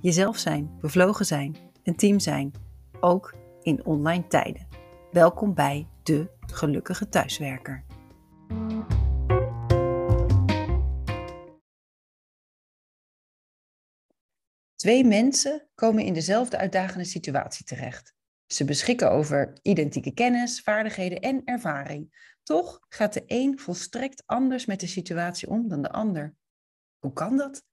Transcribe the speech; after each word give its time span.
jezelf 0.00 0.38
zijn, 0.38 0.78
bevlogen 0.80 1.26
zijn, 1.26 1.56
een 1.82 1.96
team 1.96 2.18
zijn, 2.18 2.52
ook 3.00 3.34
in 3.62 3.84
online 3.84 4.26
tijden. 4.26 4.66
Welkom 5.12 5.54
bij 5.54 5.88
de 6.02 6.34
Gelukkige 6.52 7.08
Thuiswerker. 7.08 7.84
Twee 14.74 15.04
mensen 15.04 15.68
komen 15.74 16.04
in 16.04 16.14
dezelfde 16.14 16.58
uitdagende 16.58 17.04
situatie 17.04 17.64
terecht. 17.64 18.14
Ze 18.46 18.64
beschikken 18.64 19.10
over 19.10 19.58
identieke 19.62 20.12
kennis, 20.14 20.60
vaardigheden 20.60 21.20
en 21.20 21.42
ervaring. 21.44 22.32
Toch 22.42 22.80
gaat 22.88 23.12
de 23.12 23.22
een 23.26 23.58
volstrekt 23.58 24.22
anders 24.26 24.66
met 24.66 24.80
de 24.80 24.86
situatie 24.86 25.48
om 25.48 25.68
dan 25.68 25.82
de 25.82 25.90
ander. 25.90 26.34
Hoe 26.98 27.12
kan 27.12 27.36
dat? 27.36 27.64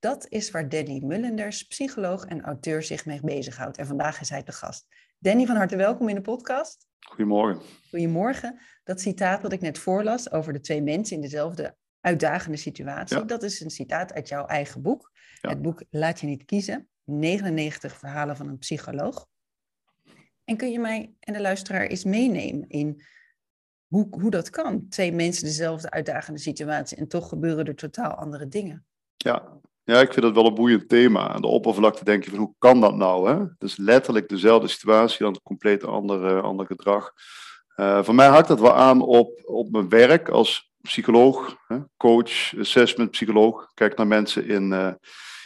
Dat 0.00 0.26
is 0.28 0.50
waar 0.50 0.68
Danny 0.68 1.00
Mullenders, 1.04 1.62
psycholoog 1.62 2.24
en 2.24 2.42
auteur, 2.42 2.82
zich 2.82 3.04
mee 3.04 3.20
bezighoudt. 3.22 3.78
En 3.78 3.86
vandaag 3.86 4.20
is 4.20 4.28
hij 4.28 4.42
de 4.42 4.52
gast. 4.52 4.86
Danny, 5.18 5.46
van 5.46 5.56
harte 5.56 5.76
welkom 5.76 6.08
in 6.08 6.14
de 6.14 6.20
podcast. 6.20 6.86
Goedemorgen. 7.00 7.62
Goedemorgen. 7.90 8.58
Dat 8.84 9.00
citaat 9.00 9.42
wat 9.42 9.52
ik 9.52 9.60
net 9.60 9.78
voorlas 9.78 10.30
over 10.30 10.52
de 10.52 10.60
twee 10.60 10.82
mensen 10.82 11.16
in 11.16 11.22
dezelfde 11.22 11.76
uitdagende 12.00 12.56
situatie, 12.56 13.24
dat 13.24 13.42
is 13.42 13.60
een 13.60 13.70
citaat 13.70 14.12
uit 14.12 14.28
jouw 14.28 14.46
eigen 14.46 14.82
boek. 14.82 15.10
Het 15.40 15.62
boek 15.62 15.82
Laat 15.90 16.20
je 16.20 16.26
niet 16.26 16.44
kiezen, 16.44 16.88
99 17.04 17.96
verhalen 17.96 18.36
van 18.36 18.48
een 18.48 18.58
psycholoog. 18.58 19.26
En 20.44 20.56
kun 20.56 20.70
je 20.70 20.78
mij 20.78 21.14
en 21.20 21.32
de 21.32 21.40
luisteraar 21.40 21.86
eens 21.86 22.04
meenemen 22.04 22.68
in 22.68 23.02
hoe, 23.86 24.06
hoe 24.10 24.30
dat 24.30 24.50
kan? 24.50 24.88
Twee 24.88 25.12
mensen 25.12 25.44
dezelfde 25.44 25.90
uitdagende 25.90 26.40
situatie 26.40 26.96
en 26.96 27.08
toch 27.08 27.28
gebeuren 27.28 27.64
er 27.64 27.74
totaal 27.74 28.14
andere 28.14 28.48
dingen. 28.48 28.86
Ja, 29.16 29.60
ja, 29.90 30.00
ik 30.00 30.12
vind 30.12 30.24
dat 30.24 30.34
wel 30.34 30.46
een 30.46 30.54
boeiend 30.54 30.88
thema. 30.88 31.28
Aan 31.28 31.40
de 31.40 31.46
oppervlakte 31.46 32.04
denk 32.04 32.24
je 32.24 32.30
van 32.30 32.38
hoe 32.38 32.54
kan 32.58 32.80
dat 32.80 32.96
nou? 32.96 33.30
Hè? 33.30 33.44
Dus 33.58 33.76
letterlijk 33.76 34.28
dezelfde 34.28 34.68
situatie, 34.68 35.24
dan 35.24 35.40
compleet 35.42 35.84
ander, 35.84 36.40
ander 36.40 36.66
gedrag. 36.66 37.12
Uh, 37.76 38.02
voor 38.02 38.14
mij 38.14 38.28
haakt 38.28 38.48
dat 38.48 38.60
wel 38.60 38.74
aan 38.74 39.02
op, 39.02 39.40
op 39.44 39.70
mijn 39.70 39.88
werk 39.88 40.28
als 40.28 40.70
psycholoog, 40.82 41.56
hè? 41.66 41.76
coach, 41.96 42.58
assessment 42.58 43.10
psycholoog. 43.10 43.62
Ik 43.62 43.70
kijk 43.74 43.96
naar 43.96 44.06
mensen 44.06 44.48
in, 44.48 44.72
uh, 44.72 44.92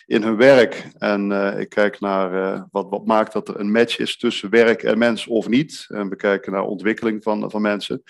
in 0.06 0.22
hun 0.22 0.37
werk 0.37 0.89
en 0.98 1.31
ik 1.61 1.69
kijk 1.69 2.00
naar 2.00 2.65
wat, 2.70 2.87
wat 2.91 3.06
maakt 3.06 3.33
dat 3.33 3.48
er 3.48 3.61
een 3.61 3.72
match 3.72 3.98
is 3.98 4.17
tussen 4.17 4.50
werk 4.50 4.83
en 4.83 4.98
mens 4.98 5.27
of 5.27 5.48
niet. 5.48 5.84
En 5.89 6.09
we 6.09 6.17
kijken 6.17 6.53
naar 6.53 6.62
ontwikkeling 6.62 7.22
van, 7.22 7.50
van 7.50 7.62
mensen. 7.62 8.03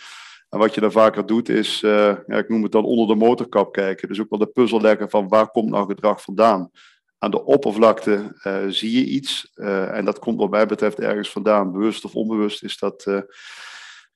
En 0.55 0.60
wat 0.60 0.74
je 0.74 0.80
dan 0.80 0.92
vaker 0.92 1.27
doet 1.27 1.48
is, 1.48 1.83
uh, 1.83 2.16
ja, 2.27 2.36
ik 2.36 2.48
noem 2.48 2.62
het 2.62 2.72
dan 2.72 2.84
onder 2.84 3.06
de 3.06 3.14
motorkap 3.14 3.72
kijken. 3.72 4.08
Dus 4.08 4.20
ook 4.20 4.30
wel 4.30 4.38
de 4.38 4.47
puzzel 4.47 4.80
leggen 4.80 5.11
van 5.11 5.28
waar 5.28 5.50
komt 5.50 5.70
nou 5.70 5.86
gedrag 5.86 6.22
vandaan. 6.22 6.70
Aan 7.19 7.30
de 7.30 7.44
oppervlakte 7.44 8.36
uh, 8.44 8.56
zie 8.69 8.98
je 8.98 9.05
iets 9.05 9.52
uh, 9.55 9.96
en 9.96 10.05
dat 10.05 10.19
komt 10.19 10.39
wat 10.39 10.51
mij 10.51 10.67
betreft 10.67 10.98
ergens 10.98 11.30
vandaan. 11.30 11.73
Bewust 11.73 12.05
of 12.05 12.14
onbewust 12.14 12.62
is 12.62 12.78
dat, 12.78 13.06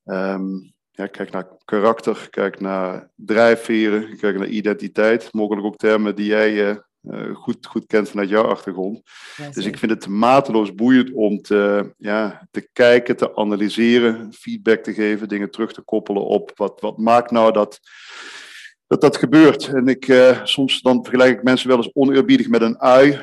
um, 0.05 0.73
ja, 0.91 1.07
kijk 1.07 1.31
naar 1.31 1.49
karakter, 1.65 2.27
kijk 2.31 2.61
naar 2.61 3.11
drijfveren, 3.15 4.17
kijk 4.17 4.39
naar 4.39 4.49
identiteit. 4.49 5.33
Mogelijk 5.33 5.67
ook 5.67 5.77
termen 5.77 6.15
die 6.15 6.27
jij 6.27 6.83
uh, 7.03 7.35
goed, 7.35 7.67
goed 7.67 7.87
kent 7.87 8.09
vanuit 8.09 8.29
jouw 8.29 8.45
achtergrond. 8.45 9.03
dus 9.53 9.67
ik 9.67 9.79
vind 9.79 9.91
het 9.91 10.09
mateloos 10.09 10.75
boeiend 10.75 11.13
om 11.13 11.43
te, 11.43 11.95
ja, 11.99 12.49
te 12.51 12.69
kijken, 12.73 13.17
te 13.17 13.37
analyseren, 13.37 14.33
feedback 14.33 14.83
te 14.83 14.95
geven, 14.95 15.29
dingen 15.29 15.51
terug 15.51 15.73
te 15.73 15.83
koppelen 15.83 16.25
op 16.25 16.53
wat, 16.55 16.81
wat 16.81 16.99
maakt 16.99 17.31
nou 17.31 17.53
dat 17.53 17.81
dat, 18.89 19.01
dat 19.01 19.17
gebeurt. 19.17 19.69
En 19.69 19.89
ik, 19.89 20.09
uh, 20.09 20.45
soms 20.45 20.81
dan 20.81 21.05
vergelijk 21.05 21.37
ik 21.37 21.43
mensen 21.43 21.69
wel 21.69 21.77
eens 21.77 21.91
oneerbiedig 21.93 22.49
met 22.49 22.63
een 22.63 22.81
ui. 22.81 23.21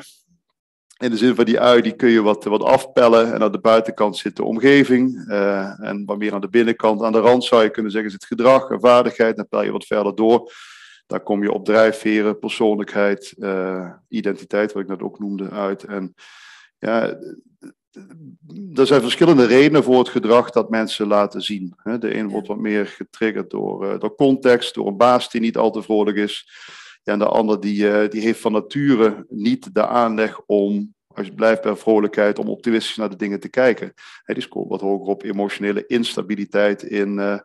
In 0.98 1.10
de 1.10 1.16
zin 1.16 1.34
van 1.34 1.44
die 1.44 1.60
ui, 1.60 1.82
die 1.82 1.96
kun 1.96 2.08
je 2.08 2.22
wat, 2.22 2.44
wat 2.44 2.62
afpellen. 2.62 3.34
En 3.34 3.42
aan 3.42 3.52
de 3.52 3.60
buitenkant 3.60 4.16
zit 4.16 4.36
de 4.36 4.44
omgeving. 4.44 5.28
Uh, 5.28 5.80
en 5.80 6.04
wat 6.04 6.18
meer 6.18 6.34
aan 6.34 6.40
de 6.40 6.48
binnenkant, 6.48 7.02
aan 7.02 7.12
de 7.12 7.18
rand 7.18 7.44
zou 7.44 7.62
je 7.62 7.70
kunnen 7.70 7.92
zeggen, 7.92 8.12
het 8.12 8.24
gedrag 8.24 8.70
en 8.70 8.80
vaardigheid. 8.80 9.36
Dan 9.36 9.48
pel 9.48 9.62
je 9.62 9.70
wat 9.72 9.86
verder 9.86 10.14
door. 10.14 10.52
Daar 11.06 11.20
kom 11.20 11.42
je 11.42 11.52
op 11.52 11.64
drijfveren, 11.64 12.38
persoonlijkheid, 12.38 13.34
uh, 13.38 13.92
identiteit, 14.08 14.72
wat 14.72 14.82
ik 14.82 14.88
net 14.88 15.02
ook 15.02 15.18
noemde, 15.18 15.50
uit. 15.50 15.84
En 15.84 16.14
ja, 16.78 17.18
er 18.74 18.86
zijn 18.86 19.00
verschillende 19.00 19.46
redenen 19.46 19.84
voor 19.84 19.98
het 19.98 20.08
gedrag 20.08 20.50
dat 20.50 20.70
mensen 20.70 21.06
laten 21.06 21.42
zien. 21.42 21.74
De 21.98 22.16
een 22.16 22.28
wordt 22.28 22.48
wat 22.48 22.58
meer 22.58 22.86
getriggerd 22.86 23.50
door, 23.50 23.84
uh, 23.84 23.98
door 23.98 24.14
context, 24.14 24.74
door 24.74 24.86
een 24.86 24.96
baas 24.96 25.30
die 25.30 25.40
niet 25.40 25.56
al 25.56 25.70
te 25.70 25.82
vrolijk 25.82 26.16
is. 26.16 26.48
Ja, 27.02 27.12
en 27.12 27.18
de 27.18 27.26
ander 27.26 27.60
die, 27.60 27.84
uh, 27.84 28.08
die 28.08 28.20
heeft 28.20 28.40
van 28.40 28.52
nature 28.52 29.26
niet 29.28 29.74
de 29.74 29.86
aanleg 29.86 30.40
om, 30.46 30.94
als 31.06 31.26
je 31.26 31.34
blijft 31.34 31.62
bij 31.62 31.76
vrolijkheid, 31.76 32.38
om 32.38 32.48
optimistisch 32.48 32.96
naar 32.96 33.10
de 33.10 33.16
dingen 33.16 33.40
te 33.40 33.48
kijken. 33.48 33.94
Die 34.24 34.42
scoort 34.42 34.68
wat 34.68 34.80
hoger 34.80 35.06
op 35.06 35.22
emotionele 35.22 35.86
instabiliteit 35.86 36.82
in 36.82 37.42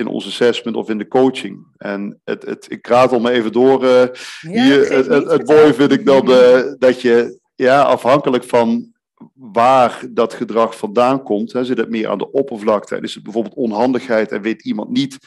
in 0.00 0.06
ons 0.06 0.26
assessment 0.26 0.76
of 0.76 0.88
in 0.88 0.98
de 0.98 1.08
coaching. 1.08 1.66
En 1.76 2.20
het, 2.24 2.44
het, 2.44 2.66
ik 2.68 2.86
raad 2.86 3.20
me 3.20 3.30
even 3.30 3.52
door. 3.52 3.84
Uh, 3.84 3.90
ja, 3.90 4.10
hier, 4.40 4.92
het, 4.92 5.06
het, 5.06 5.30
het 5.30 5.46
mooie 5.46 5.74
vind 5.74 5.92
ik 5.92 6.06
dan 6.06 6.30
uh, 6.30 6.60
dat 6.78 7.00
je 7.00 7.38
ja, 7.54 7.82
afhankelijk 7.82 8.44
van 8.44 8.92
waar 9.34 10.02
dat 10.10 10.34
gedrag 10.34 10.76
vandaan 10.76 11.22
komt, 11.22 11.52
hè, 11.52 11.64
zit 11.64 11.78
het 11.78 11.90
meer 11.90 12.08
aan 12.08 12.18
de 12.18 12.30
oppervlakte. 12.30 12.96
En 12.96 13.02
is 13.02 13.14
het 13.14 13.22
bijvoorbeeld 13.22 13.54
onhandigheid 13.54 14.32
en 14.32 14.42
weet 14.42 14.64
iemand 14.64 14.90
niet 14.90 15.18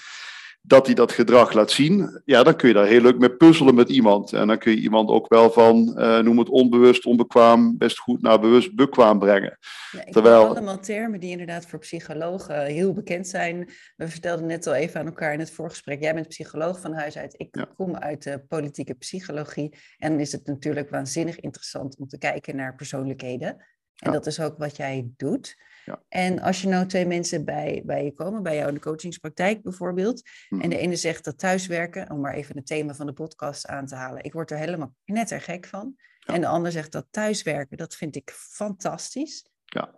dat 0.66 0.86
hij 0.86 0.96
dat 0.96 1.12
gedrag 1.12 1.54
laat 1.54 1.72
zien, 1.72 2.22
ja, 2.26 2.44
dan 2.44 2.56
kun 2.56 2.68
je 2.68 2.74
daar 2.74 2.86
heel 2.86 3.02
leuk 3.02 3.18
mee 3.18 3.36
puzzelen 3.36 3.76
met 3.76 3.90
iemand. 3.90 4.34
En 4.34 4.48
dan 4.48 4.58
kun 4.58 4.72
je 4.72 4.78
iemand 4.78 5.10
ook 5.10 5.28
wel 5.28 5.52
van, 5.52 5.96
uh, 5.98 6.20
noem 6.20 6.38
het 6.38 6.50
onbewust, 6.50 7.06
onbekwaam, 7.06 7.78
best 7.78 8.00
goed 8.00 8.22
naar 8.22 8.40
bewust 8.40 8.76
bekwaam 8.76 9.20
brengen. 9.20 9.58
Ja, 9.92 10.04
Terwijl... 10.04 10.48
allemaal 10.48 10.80
termen 10.80 11.20
die 11.20 11.30
inderdaad 11.30 11.66
voor 11.66 11.80
psychologen 11.80 12.66
heel 12.66 12.94
bekend 12.94 13.28
zijn. 13.28 13.70
We 13.96 14.08
vertelden 14.08 14.46
net 14.46 14.68
al 14.68 14.74
even 14.74 15.00
aan 15.00 15.06
elkaar 15.06 15.34
in 15.34 15.40
het 15.40 15.52
voorgesprek, 15.52 16.02
jij 16.02 16.14
bent 16.14 16.28
psycholoog 16.28 16.80
van 16.80 16.94
huis 16.94 17.18
uit, 17.18 17.36
ik 17.38 17.56
ja. 17.56 17.68
kom 17.76 17.96
uit 17.96 18.24
de 18.24 18.44
politieke 18.48 18.94
psychologie. 18.94 19.78
En 19.98 20.12
dan 20.12 20.20
is 20.20 20.32
het 20.32 20.46
natuurlijk 20.46 20.90
waanzinnig 20.90 21.40
interessant 21.40 21.98
om 21.98 22.08
te 22.08 22.18
kijken 22.18 22.56
naar 22.56 22.76
persoonlijkheden. 22.76 23.48
En 23.48 24.12
ja. 24.12 24.12
dat 24.12 24.26
is 24.26 24.40
ook 24.40 24.58
wat 24.58 24.78
jij 24.78 25.10
doet. 25.18 25.56
Ja. 25.86 26.02
En 26.10 26.40
als 26.40 26.62
je 26.62 26.68
nou 26.68 26.86
twee 26.86 27.06
mensen 27.06 27.46
bij, 27.46 27.82
bij 27.86 28.04
je 28.04 28.14
komen, 28.14 28.44
bij 28.44 28.56
jou 28.56 28.68
in 28.68 28.74
de 28.74 28.80
coachingspraktijk 28.80 29.64
bijvoorbeeld, 29.64 30.22
en 30.50 30.70
de 30.70 30.78
ene 30.78 30.96
zegt 30.96 31.26
dat 31.26 31.38
thuiswerken, 31.38 32.12
om 32.12 32.20
maar 32.20 32.34
even 32.34 32.56
het 32.56 32.66
thema 32.66 32.94
van 32.94 33.06
de 33.06 33.14
podcast 33.14 33.68
aan 33.68 33.86
te 33.86 33.96
halen, 33.96 34.24
ik 34.24 34.34
word 34.34 34.52
er 34.52 34.58
helemaal 34.58 34.94
net 35.06 35.32
er 35.32 35.42
gek 35.42 35.66
van. 35.66 35.96
Ja. 36.20 36.34
En 36.34 36.42
de 36.42 36.48
ander 36.48 36.72
zegt 36.72 36.92
dat 36.92 37.06
thuiswerken, 37.12 37.78
dat 37.78 37.96
vind 37.96 38.16
ik 38.16 38.32
fantastisch. 38.36 39.46
Ja. 39.66 39.90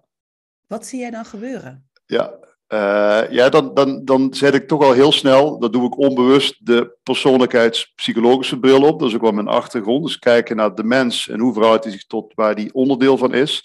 Wat 0.68 0.86
zie 0.86 1.00
jij 1.00 1.12
dan 1.12 1.26
gebeuren? 1.26 1.90
Ja, 2.06 2.40
uh, 2.68 3.32
ja 3.32 3.50
dan, 3.50 3.74
dan, 3.74 4.06
dan 4.06 4.34
zet 4.34 4.54
ik 4.54 4.68
toch 4.68 4.84
al 4.84 4.92
heel 4.92 5.12
snel, 5.12 5.60
dat 5.60 5.74
doe 5.74 5.86
ik 5.86 5.98
onbewust, 5.98 6.66
de 6.66 6.98
persoonlijkheidspsychologische 7.04 8.60
bril 8.60 8.84
op. 8.84 9.00
Dat 9.00 9.10
is 9.10 9.16
ook 9.16 9.22
wel 9.22 9.32
mijn 9.32 9.48
achtergrond. 9.48 10.06
Dus 10.06 10.20
kijken 10.20 10.56
naar 10.56 10.76
de 10.76 10.84
mens 10.84 11.28
en 11.28 11.40
hoe 11.40 11.54
verhoudt 11.54 11.84
hij 11.84 11.94
zich 11.94 12.06
tot 12.06 12.34
waar 12.34 12.56
die 12.56 12.74
onderdeel 12.74 13.18
van 13.18 13.34
is. 13.34 13.64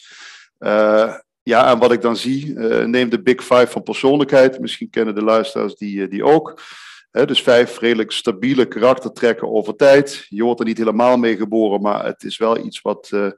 Uh, 0.59 1.15
ja, 1.51 1.71
en 1.71 1.79
wat 1.79 1.93
ik 1.93 2.01
dan 2.01 2.17
zie, 2.17 2.47
uh, 2.47 2.85
neem 2.85 3.09
de 3.09 3.23
Big 3.23 3.41
Five 3.43 3.67
van 3.67 3.83
persoonlijkheid. 3.83 4.61
Misschien 4.61 4.91
kennen 4.91 5.15
de 5.15 5.23
luisteraars 5.23 5.75
die, 5.75 6.09
die 6.09 6.25
ook. 6.25 6.63
He, 7.11 7.27
dus 7.27 7.43
vijf 7.43 7.79
redelijk 7.79 8.13
stabiele 8.13 8.67
karaktertrekken 8.67 9.51
over 9.51 9.77
tijd. 9.77 10.27
Je 10.29 10.43
wordt 10.43 10.61
er 10.61 10.67
niet 10.67 10.79
helemaal 10.79 11.17
mee 11.17 11.37
geboren, 11.37 11.81
maar 11.81 12.05
het 12.05 12.23
is 12.23 12.39
wel 12.39 12.65
iets 12.65 12.81
wat, 12.81 13.11
uh, 13.15 13.21
ja, 13.21 13.31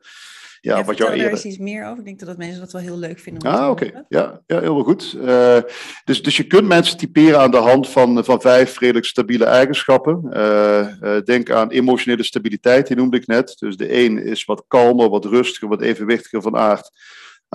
ja, 0.60 0.84
wat 0.84 0.96
jou 0.96 1.10
eerder... 1.10 1.24
daar 1.24 1.34
eens 1.34 1.44
iets 1.44 1.58
meer 1.58 1.84
over. 1.84 1.98
Ik 1.98 2.04
denk 2.04 2.18
dat, 2.18 2.36
mensen 2.36 2.60
dat 2.60 2.72
wel 2.72 2.82
heel 2.82 2.98
leuk 2.98 3.18
vinden. 3.18 3.50
Ah, 3.50 3.70
oké. 3.70 3.86
Okay. 3.86 4.04
Ja, 4.08 4.40
ja, 4.46 4.60
heel 4.60 4.82
goed. 4.82 5.16
Uh, 5.16 5.58
dus, 6.04 6.22
dus 6.22 6.36
je 6.36 6.46
kunt 6.46 6.68
mensen 6.68 6.96
typeren 6.96 7.40
aan 7.40 7.50
de 7.50 7.56
hand 7.56 7.88
van, 7.88 8.24
van 8.24 8.40
vijf 8.40 8.78
redelijk 8.78 9.06
stabiele 9.06 9.44
eigenschappen. 9.44 10.30
Uh, 10.32 11.18
denk 11.24 11.50
aan 11.50 11.70
emotionele 11.70 12.22
stabiliteit, 12.22 12.86
die 12.86 12.96
noemde 12.96 13.16
ik 13.16 13.26
net. 13.26 13.54
Dus 13.58 13.76
de 13.76 14.04
een 14.04 14.18
is 14.18 14.44
wat 14.44 14.64
kalmer, 14.68 15.08
wat 15.08 15.24
rustiger, 15.24 15.68
wat 15.68 15.80
evenwichtiger 15.80 16.42
van 16.42 16.56
aard. 16.56 16.90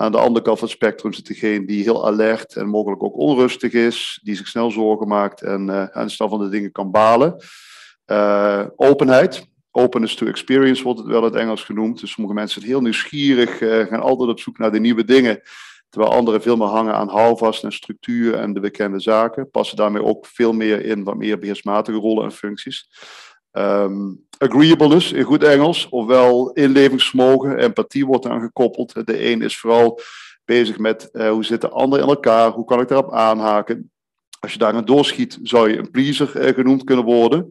Aan 0.00 0.12
de 0.12 0.18
andere 0.18 0.44
kant 0.44 0.58
van 0.58 0.68
het 0.68 0.76
spectrum 0.76 1.12
zit 1.12 1.26
degene 1.26 1.66
die 1.66 1.82
heel 1.82 2.06
alert 2.06 2.56
en 2.56 2.68
mogelijk 2.68 3.02
ook 3.02 3.16
onrustig 3.16 3.72
is, 3.72 4.20
die 4.22 4.36
zich 4.36 4.48
snel 4.48 4.70
zorgen 4.70 5.08
maakt 5.08 5.42
en 5.42 5.68
uh, 5.68 5.84
aan 5.84 6.06
de 6.06 6.12
stand 6.12 6.30
van 6.30 6.40
de 6.40 6.48
dingen 6.48 6.72
kan 6.72 6.90
balen. 6.90 7.36
Uh, 8.06 8.64
openheid. 8.76 9.46
openness 9.70 10.14
to 10.14 10.26
experience 10.26 10.82
wordt 10.82 10.98
het 10.98 11.08
wel 11.08 11.18
in 11.18 11.24
het 11.24 11.34
Engels 11.34 11.64
genoemd. 11.64 12.00
Dus 12.00 12.10
sommige 12.10 12.34
mensen 12.34 12.60
zijn 12.60 12.72
heel 12.72 12.82
nieuwsgierig, 12.82 13.60
uh, 13.60 13.86
gaan 13.86 14.00
altijd 14.00 14.30
op 14.30 14.40
zoek 14.40 14.58
naar 14.58 14.72
de 14.72 14.80
nieuwe 14.80 15.04
dingen. 15.04 15.40
Terwijl 15.88 16.12
anderen 16.12 16.42
veel 16.42 16.56
meer 16.56 16.66
hangen 16.66 16.94
aan 16.94 17.08
houvast 17.08 17.64
en 17.64 17.72
structuur 17.72 18.34
en 18.34 18.52
de 18.52 18.60
bekende 18.60 19.00
zaken. 19.00 19.50
Passen 19.50 19.76
daarmee 19.76 20.04
ook 20.04 20.26
veel 20.26 20.52
meer 20.52 20.84
in 20.84 21.04
wat 21.04 21.16
meer 21.16 21.38
beheersmatige 21.38 21.98
rollen 21.98 22.24
en 22.24 22.32
functies. 22.32 22.88
Um, 23.52 24.26
agreeableness 24.38 25.12
in 25.12 25.22
goed 25.22 25.42
Engels, 25.42 25.88
ofwel 25.88 26.50
inlevingsvermogen, 26.52 27.58
empathie 27.58 28.06
wordt 28.06 28.26
aan 28.26 28.40
gekoppeld. 28.40 29.06
De 29.06 29.30
een 29.30 29.42
is 29.42 29.58
vooral 29.58 30.00
bezig 30.44 30.78
met 30.78 31.08
uh, 31.12 31.30
hoe 31.30 31.44
zitten 31.44 31.72
anderen 31.72 32.04
in 32.04 32.10
elkaar, 32.10 32.50
hoe 32.50 32.64
kan 32.64 32.80
ik 32.80 32.88
daarop 32.88 33.12
aanhaken. 33.12 33.90
Als 34.40 34.52
je 34.52 34.58
daar 34.58 34.74
een 34.74 34.84
doorschiet, 34.84 35.38
zou 35.42 35.70
je 35.70 35.78
een 35.78 35.90
pleaser 35.90 36.48
uh, 36.48 36.54
genoemd 36.54 36.84
kunnen 36.84 37.04
worden. 37.04 37.50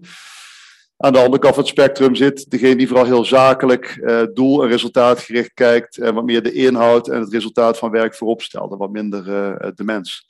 Aan 0.97 1.13
de 1.13 1.19
andere 1.19 1.39
kant 1.39 1.53
van 1.53 1.63
het 1.63 1.71
spectrum 1.71 2.15
zit 2.15 2.49
degene 2.49 2.75
die 2.75 2.88
vooral 2.88 3.05
heel 3.05 3.25
zakelijk, 3.25 3.99
uh, 4.01 4.23
doel- 4.33 4.63
en 4.63 4.69
resultaatgericht 4.69 5.53
kijkt 5.53 5.97
en 5.97 6.13
wat 6.13 6.25
meer 6.25 6.44
de 6.44 6.51
inhoud 6.51 7.07
en 7.07 7.19
het 7.19 7.33
resultaat 7.33 7.77
van 7.77 7.91
werk 7.91 8.15
voorop 8.15 8.41
stelt 8.41 8.71
en 8.71 8.77
wat 8.77 8.91
minder 8.91 9.23
de 9.75 9.83
mens. 9.83 10.27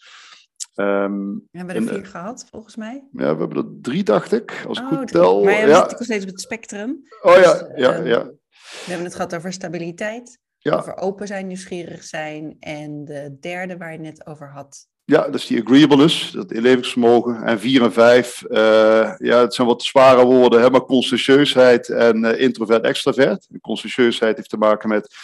Um, 0.80 1.48
hebben 1.52 1.76
we 1.76 1.82
er 1.82 1.96
vier 1.96 2.06
gehad, 2.06 2.48
volgens 2.52 2.76
mij? 2.76 3.08
Ja, 3.12 3.34
we 3.34 3.40
hebben 3.40 3.58
er 3.58 3.70
drie, 3.82 4.04
dacht 4.04 4.32
ik, 4.32 4.64
als 4.68 4.80
ik 4.80 4.92
oh, 4.92 4.98
goed 4.98 5.08
tel. 5.08 5.44
Maar 5.44 5.68
ja, 5.68 5.88
we 5.98 6.04
steeds 6.04 6.24
op 6.24 6.30
het 6.30 6.42
spectrum. 6.42 7.04
Oh 7.22 7.36
dus, 7.36 7.44
ja, 7.44 7.72
ja, 7.76 8.04
ja. 8.04 8.24
We 8.24 8.86
hebben 8.86 9.06
het 9.06 9.16
gehad 9.16 9.36
over 9.36 9.54
stabiliteit, 9.54 10.40
ja. 10.58 10.76
over 10.76 10.98
open 10.98 11.28
zijn, 11.28 11.48
nieuwsgierig 11.48 12.04
zijn. 12.04 12.56
En 12.60 13.06
de 13.06 13.38
derde 13.40 13.78
waar 13.78 13.92
je 13.92 14.00
net 14.00 14.28
over 14.28 14.52
had. 14.52 14.88
Ja, 15.04 15.22
dat 15.22 15.36
is 15.36 15.48
die 15.48 15.62
agreeableness, 15.62 16.32
dat 16.32 16.52
inlevingsvermogen. 16.52 17.44
En 17.44 17.60
vier 17.60 17.82
en 17.84 17.94
vijf, 17.94 18.44
uh, 18.50 19.14
ja, 19.18 19.40
het 19.42 19.54
zijn 19.54 19.68
wat 19.68 19.84
zware 19.84 20.26
woorden, 20.26 20.62
hè, 20.62 20.70
maar 20.70 20.86
conscientieusheid 20.86 21.90
en 21.90 22.24
uh, 22.24 22.42
introvert-extravert. 22.42 23.48
Conscientieusheid 23.62 24.38
heeft 24.38 24.50
te 24.50 24.58
maken 24.58 24.90
met 24.90 25.16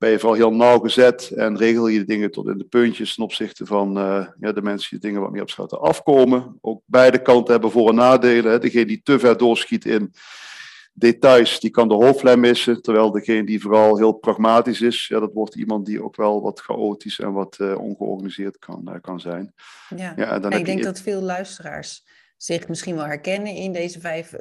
ben 0.00 0.10
je 0.10 0.18
vooral 0.18 0.36
heel 0.36 0.54
nauwgezet 0.54 1.30
en 1.30 1.56
regel 1.56 1.88
je 1.88 1.98
de 1.98 2.04
dingen 2.04 2.30
tot 2.30 2.46
in 2.46 2.58
de 2.58 2.64
puntjes 2.64 3.14
ten 3.14 3.24
opzichte 3.24 3.66
van 3.66 3.98
uh, 3.98 4.26
ja, 4.40 4.52
de 4.52 4.62
mensen 4.62 4.90
die 4.90 4.98
dingen 4.98 5.20
wat 5.20 5.30
meer 5.30 5.42
op 5.42 5.50
schatten 5.50 5.80
afkomen. 5.80 6.58
Ook 6.60 6.82
beide 6.86 7.22
kanten 7.22 7.52
hebben 7.52 7.70
voor- 7.70 7.88
en 7.88 7.94
nadelen. 7.94 8.52
Hè. 8.52 8.58
Degene 8.58 8.86
die 8.86 9.00
te 9.02 9.18
ver 9.18 9.36
doorschiet 9.36 9.84
in 9.84 10.12
details, 10.92 11.60
die 11.60 11.70
kan 11.70 11.88
de 11.88 11.94
hoofdlijn 11.94 12.40
missen. 12.40 12.82
Terwijl 12.82 13.10
degene 13.10 13.44
die 13.46 13.60
vooral 13.60 13.96
heel 13.96 14.12
pragmatisch 14.12 14.80
is, 14.80 15.06
ja, 15.06 15.20
dat 15.20 15.32
wordt 15.32 15.54
iemand 15.54 15.86
die 15.86 16.02
ook 16.02 16.16
wel 16.16 16.42
wat 16.42 16.60
chaotisch 16.60 17.18
en 17.18 17.32
wat 17.32 17.56
uh, 17.60 17.78
ongeorganiseerd 17.78 18.58
kan, 18.58 18.82
uh, 18.88 18.94
kan 19.00 19.20
zijn. 19.20 19.54
Ja, 19.96 20.12
ja 20.16 20.38
dan 20.38 20.52
ik 20.52 20.64
denk 20.64 20.78
je... 20.78 20.84
dat 20.84 21.00
veel 21.00 21.20
luisteraars 21.20 22.04
zich 22.36 22.68
misschien 22.68 22.96
wel 22.96 23.06
herkennen 23.06 23.54
in 23.54 23.72
deze 23.72 24.00
vijf 24.00 24.34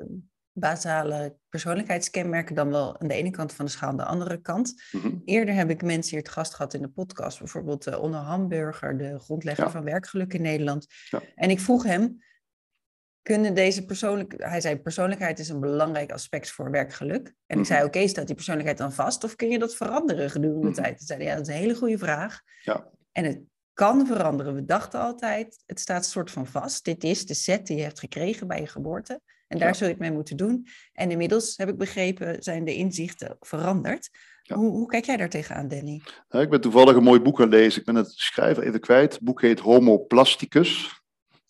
basale 0.59 1.38
persoonlijkheidskenmerken 1.50 2.56
dan 2.56 2.69
wel 2.69 3.00
aan 3.00 3.07
de 3.07 3.13
ene 3.13 3.29
kant 3.29 3.53
van 3.53 3.65
de 3.65 3.71
schaal 3.71 3.89
aan 3.89 3.97
de 3.97 4.06
andere 4.06 4.41
kant. 4.41 4.83
Mhm. 4.91 5.15
Eerder 5.25 5.56
heb 5.56 5.69
ik 5.69 5.81
mensen 5.81 6.11
hier 6.11 6.23
te 6.23 6.31
gast 6.31 6.53
gehad 6.53 6.73
in 6.73 6.81
de 6.81 6.89
podcast, 6.89 7.39
bijvoorbeeld 7.39 7.88
uh, 7.88 8.01
Onno 8.01 8.17
Hamburger, 8.17 8.97
de 8.97 9.19
grondlegger 9.19 9.71
van 9.71 9.83
werkgeluk 9.83 10.33
in 10.33 10.41
Nederland. 10.41 10.88
Ja. 11.09 11.21
En 11.35 11.50
ik 11.50 11.59
vroeg 11.59 11.83
hem, 11.83 12.17
kunnen 13.21 13.53
deze 13.53 13.85
persoonlijk, 13.85 14.33
hij 14.38 14.61
zei 14.61 14.79
persoonlijkheid 14.79 15.39
is 15.39 15.50
een 15.50 15.59
belangrijk 15.59 16.11
aspect 16.11 16.51
voor 16.51 16.71
werkgeluk. 16.71 17.27
En 17.27 17.33
ik 17.45 17.56
mhm. 17.56 17.63
zei, 17.63 17.83
oké, 17.83 18.07
staat 18.07 18.25
die 18.25 18.35
persoonlijkheid 18.35 18.77
dan 18.77 18.94
vast 18.94 19.23
of 19.23 19.35
kun 19.35 19.50
je 19.50 19.59
dat 19.59 19.75
veranderen 19.75 20.29
gedurende 20.29 20.61
de 20.61 20.71
mhm. 20.71 20.81
tijd? 20.81 20.97
Toen 20.97 21.07
zei 21.07 21.23
ja, 21.23 21.35
dat 21.35 21.47
is 21.47 21.53
een 21.53 21.59
hele 21.59 21.75
goede 21.75 21.97
vraag. 21.97 22.41
Ja. 22.61 22.89
En 23.11 23.23
het 23.23 23.39
kan 23.79 24.07
veranderen. 24.07 24.55
We 24.55 24.65
dachten 24.65 24.99
altijd, 24.99 25.63
het 25.65 25.79
staat 25.79 26.05
soort 26.05 26.31
van 26.31 26.47
vast. 26.47 26.85
Dit 26.85 27.03
is 27.03 27.25
de 27.25 27.33
set 27.33 27.67
die 27.67 27.77
je 27.77 27.83
hebt 27.83 27.99
gekregen 27.99 28.47
bij 28.47 28.59
je 28.59 28.67
geboorte. 28.67 29.21
En 29.47 29.59
daar 29.59 29.75
zul 29.75 29.87
je 29.87 29.93
het 29.93 30.01
mee 30.01 30.11
moeten 30.11 30.37
doen. 30.37 30.67
En 30.93 31.11
inmiddels, 31.11 31.57
heb 31.57 31.69
ik 31.69 31.77
begrepen, 31.77 32.43
zijn 32.43 32.65
de 32.65 32.75
inzichten 32.75 33.37
veranderd. 33.39 34.09
Hoe, 34.43 34.69
hoe, 34.71 34.87
kijk 34.87 35.05
jij 35.05 35.17
daar 35.17 35.29
tegenaan, 35.29 35.67
Danny? 35.67 36.01
Ja, 36.29 36.39
ik 36.39 36.49
ben 36.49 36.61
toevallig 36.61 36.95
een 36.95 37.03
mooi 37.03 37.19
boek 37.19 37.37
gaan 37.37 37.49
lezen. 37.49 37.79
Ik 37.79 37.85
ben 37.85 37.95
het 37.95 38.11
schrijver 38.15 38.63
even 38.63 38.79
kwijt. 38.79 39.13
Het 39.13 39.21
boek 39.21 39.41
heet 39.41 39.59
Homo 39.59 40.05
Plasticus. 40.05 41.01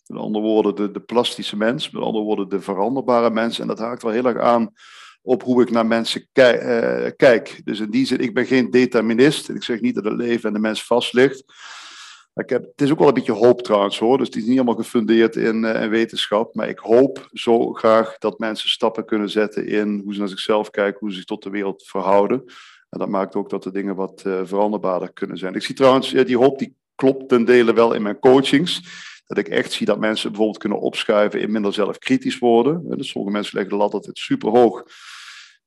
Met 0.06 0.20
andere 0.20 0.44
woorden, 0.44 0.74
de, 0.74 0.90
de 0.90 1.00
plastische 1.00 1.56
mens. 1.56 1.90
Met 1.90 2.02
andere 2.02 2.24
woorden, 2.24 2.48
de 2.48 2.60
veranderbare 2.60 3.30
mens. 3.30 3.58
En 3.58 3.66
dat 3.66 3.78
haakt 3.78 4.02
wel 4.02 4.12
heel 4.12 4.26
erg 4.26 4.38
aan 4.38 4.72
op 5.22 5.42
hoe 5.42 5.62
ik 5.62 5.70
naar 5.70 5.86
mensen 5.86 6.28
kijk, 6.32 6.62
uh, 6.62 7.10
kijk. 7.16 7.60
Dus 7.64 7.80
in 7.80 7.90
die 7.90 8.06
zin, 8.06 8.18
ik 8.18 8.34
ben 8.34 8.46
geen 8.46 8.70
determinist. 8.70 9.48
Ik 9.48 9.62
zeg 9.62 9.80
niet 9.80 9.94
dat 9.94 10.04
het 10.04 10.16
leven 10.16 10.48
en 10.48 10.54
de 10.54 10.60
mens 10.60 10.86
vast 10.86 11.12
ligt. 11.12 11.44
Ik 12.34 12.48
heb, 12.50 12.62
het 12.62 12.80
is 12.80 12.90
ook 12.90 12.98
wel 12.98 13.08
een 13.08 13.14
beetje 13.14 13.32
hoop 13.32 13.62
trouwens 13.62 13.98
hoor. 13.98 14.18
Dus 14.18 14.26
het 14.26 14.36
is 14.36 14.42
niet 14.42 14.52
helemaal 14.52 14.74
gefundeerd 14.74 15.36
in, 15.36 15.62
uh, 15.64 15.82
in, 15.82 15.90
wetenschap. 15.90 16.54
Maar 16.54 16.68
ik 16.68 16.78
hoop 16.78 17.28
zo 17.32 17.72
graag 17.72 18.18
dat 18.18 18.38
mensen 18.38 18.68
stappen 18.68 19.04
kunnen 19.04 19.30
zetten 19.30 19.66
in 19.66 20.00
hoe 20.04 20.12
ze 20.12 20.18
naar 20.18 20.28
zichzelf 20.28 20.70
kijken, 20.70 21.00
hoe 21.00 21.10
ze 21.10 21.16
zich 21.16 21.24
tot 21.24 21.42
de 21.42 21.50
wereld 21.50 21.82
verhouden. 21.86 22.44
En 22.90 22.98
dat 22.98 23.08
maakt 23.08 23.34
ook 23.34 23.50
dat 23.50 23.62
de 23.62 23.72
dingen 23.72 23.94
wat 23.94 24.22
uh, 24.26 24.40
veranderbaarder 24.44 25.12
kunnen 25.12 25.36
zijn. 25.36 25.54
Ik 25.54 25.62
zie 25.62 25.74
trouwens, 25.74 26.10
die 26.10 26.36
hoop 26.36 26.58
die 26.58 26.76
klopt 26.94 27.28
ten 27.28 27.44
dele 27.44 27.72
wel 27.72 27.92
in 27.92 28.02
mijn 28.02 28.18
coachings. 28.18 28.82
Dat 29.26 29.38
ik 29.38 29.48
echt 29.48 29.72
zie 29.72 29.86
dat 29.86 29.98
mensen 29.98 30.28
bijvoorbeeld 30.28 30.58
kunnen 30.58 30.80
opschuiven 30.80 31.40
in 31.40 31.52
minder 31.52 31.72
zelfkritisch 31.72 32.38
worden. 32.38 32.96
Dus 32.96 33.08
sommige 33.08 33.32
mensen 33.32 33.54
leggen 33.54 33.72
de 33.72 33.82
lat 33.82 33.92
altijd 33.92 34.18
super 34.18 34.50
hoog. 34.50 34.84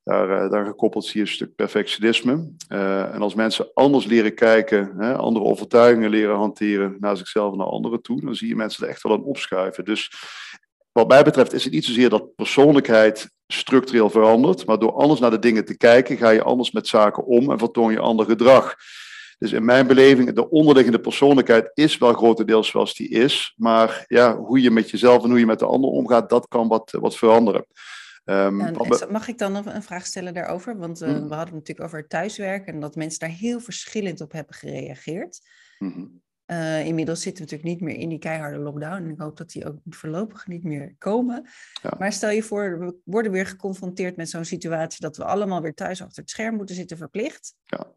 Daar, 0.03 0.43
uh, 0.43 0.51
daar 0.51 0.65
gekoppeld 0.65 1.05
zie 1.05 1.15
je 1.15 1.21
een 1.21 1.33
stuk 1.33 1.55
perfectionisme. 1.55 2.49
Uh, 2.69 3.13
en 3.13 3.21
als 3.21 3.33
mensen 3.33 3.69
anders 3.73 4.05
leren 4.05 4.35
kijken, 4.35 4.93
hè, 4.97 5.15
andere 5.15 5.45
overtuigingen 5.45 6.09
leren 6.09 6.35
hanteren 6.35 6.95
naar 6.99 7.17
zichzelf 7.17 7.51
en 7.51 7.57
naar 7.57 7.67
anderen 7.67 8.01
toe, 8.01 8.21
dan 8.21 8.35
zie 8.35 8.47
je 8.47 8.55
mensen 8.55 8.83
er 8.83 8.89
echt 8.89 9.03
wel 9.03 9.11
aan 9.11 9.23
opschuiven. 9.23 9.85
Dus 9.85 10.11
wat 10.91 11.07
mij 11.07 11.23
betreft 11.23 11.53
is 11.53 11.63
het 11.63 11.73
niet 11.73 11.85
zozeer 11.85 12.09
dat 12.09 12.35
persoonlijkheid 12.35 13.31
structureel 13.47 14.09
verandert, 14.09 14.65
maar 14.65 14.79
door 14.79 14.93
anders 14.93 15.19
naar 15.19 15.31
de 15.31 15.39
dingen 15.39 15.65
te 15.65 15.77
kijken, 15.77 16.17
ga 16.17 16.29
je 16.29 16.43
anders 16.43 16.71
met 16.71 16.87
zaken 16.87 17.25
om 17.25 17.51
en 17.51 17.57
vertoon 17.57 17.91
je 17.91 17.99
ander 17.99 18.25
gedrag. 18.25 18.75
Dus 19.37 19.51
in 19.51 19.65
mijn 19.65 19.87
beleving, 19.87 20.33
de 20.33 20.49
onderliggende 20.49 20.99
persoonlijkheid 20.99 21.71
is 21.73 21.97
wel 21.97 22.13
grotendeels 22.13 22.67
zoals 22.67 22.95
die 22.95 23.09
is, 23.09 23.53
maar 23.57 24.05
ja, 24.07 24.37
hoe 24.37 24.61
je 24.61 24.71
met 24.71 24.89
jezelf 24.89 25.23
en 25.23 25.29
hoe 25.29 25.39
je 25.39 25.45
met 25.45 25.59
de 25.59 25.65
ander 25.65 25.89
omgaat, 25.89 26.29
dat 26.29 26.47
kan 26.47 26.67
wat, 26.67 26.97
wat 26.99 27.17
veranderen. 27.17 27.65
Um, 28.25 28.57
mag 29.09 29.27
ik 29.27 29.37
dan 29.37 29.51
nog 29.51 29.65
een 29.65 29.83
vraag 29.83 30.05
stellen 30.05 30.33
daarover? 30.33 30.77
Want 30.77 31.01
uh, 31.01 31.07
we 31.07 31.13
hadden 31.13 31.37
het 31.37 31.53
natuurlijk 31.53 31.87
over 31.87 32.07
thuiswerken 32.07 32.73
en 32.73 32.79
dat 32.79 32.95
mensen 32.95 33.19
daar 33.19 33.29
heel 33.29 33.59
verschillend 33.59 34.21
op 34.21 34.31
hebben 34.31 34.55
gereageerd. 34.55 35.39
Mm 35.79 36.21
uh, 36.47 36.85
inmiddels 36.85 37.21
zitten 37.21 37.45
we 37.45 37.51
natuurlijk 37.51 37.79
niet 37.79 37.89
meer 37.89 38.01
in 38.01 38.09
die 38.09 38.19
keiharde 38.19 38.57
lockdown 38.57 39.03
en 39.03 39.09
ik 39.09 39.19
hoop 39.19 39.37
dat 39.37 39.49
die 39.49 39.65
ook 39.65 39.77
voorlopig 39.89 40.47
niet 40.47 40.63
meer 40.63 40.95
komen. 40.97 41.49
Ja. 41.81 41.95
Maar 41.99 42.13
stel 42.13 42.29
je 42.29 42.43
voor, 42.43 42.79
we 42.79 42.95
worden 43.03 43.31
weer 43.31 43.45
geconfronteerd 43.45 44.15
met 44.15 44.29
zo'n 44.29 44.45
situatie 44.45 45.01
dat 45.01 45.17
we 45.17 45.25
allemaal 45.25 45.61
weer 45.61 45.73
thuis 45.73 46.01
achter 46.01 46.21
het 46.21 46.31
scherm 46.31 46.55
moeten 46.55 46.75
zitten 46.75 46.97
verplicht. 46.97 47.55
Ja. 47.63 47.91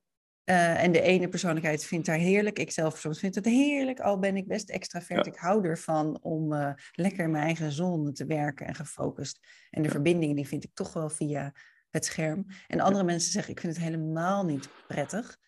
Uh, 0.50 0.82
en 0.82 0.92
de 0.92 1.00
ene 1.00 1.28
persoonlijkheid 1.28 1.84
vindt 1.84 2.06
haar 2.06 2.18
heerlijk. 2.18 2.58
Ik 2.58 2.70
zelf 2.70 2.98
soms 2.98 3.18
vind 3.18 3.34
het 3.34 3.44
heerlijk, 3.44 4.00
al 4.00 4.18
ben 4.18 4.36
ik 4.36 4.46
best 4.46 4.70
extravert. 4.70 5.26
Ik 5.26 5.36
hou 5.36 5.64
ervan 5.64 6.22
om 6.22 6.52
uh, 6.52 6.72
lekker 6.92 7.24
in 7.24 7.30
mijn 7.30 7.44
eigen 7.44 7.72
zone 7.72 8.12
te 8.12 8.26
werken 8.26 8.66
en 8.66 8.74
gefocust. 8.74 9.40
En 9.70 9.82
de 9.82 9.88
ja. 9.88 9.94
verbinding 9.94 10.34
die 10.36 10.46
vind 10.46 10.64
ik 10.64 10.74
toch 10.74 10.92
wel 10.92 11.08
via 11.08 11.52
het 11.90 12.04
scherm. 12.04 12.46
En 12.66 12.80
andere 12.80 13.04
mensen 13.04 13.32
zeggen, 13.32 13.52
ik 13.52 13.60
vind 13.60 13.74
het 13.74 13.84
helemaal 13.84 14.44
niet 14.44 14.68
prettig. 14.88 15.38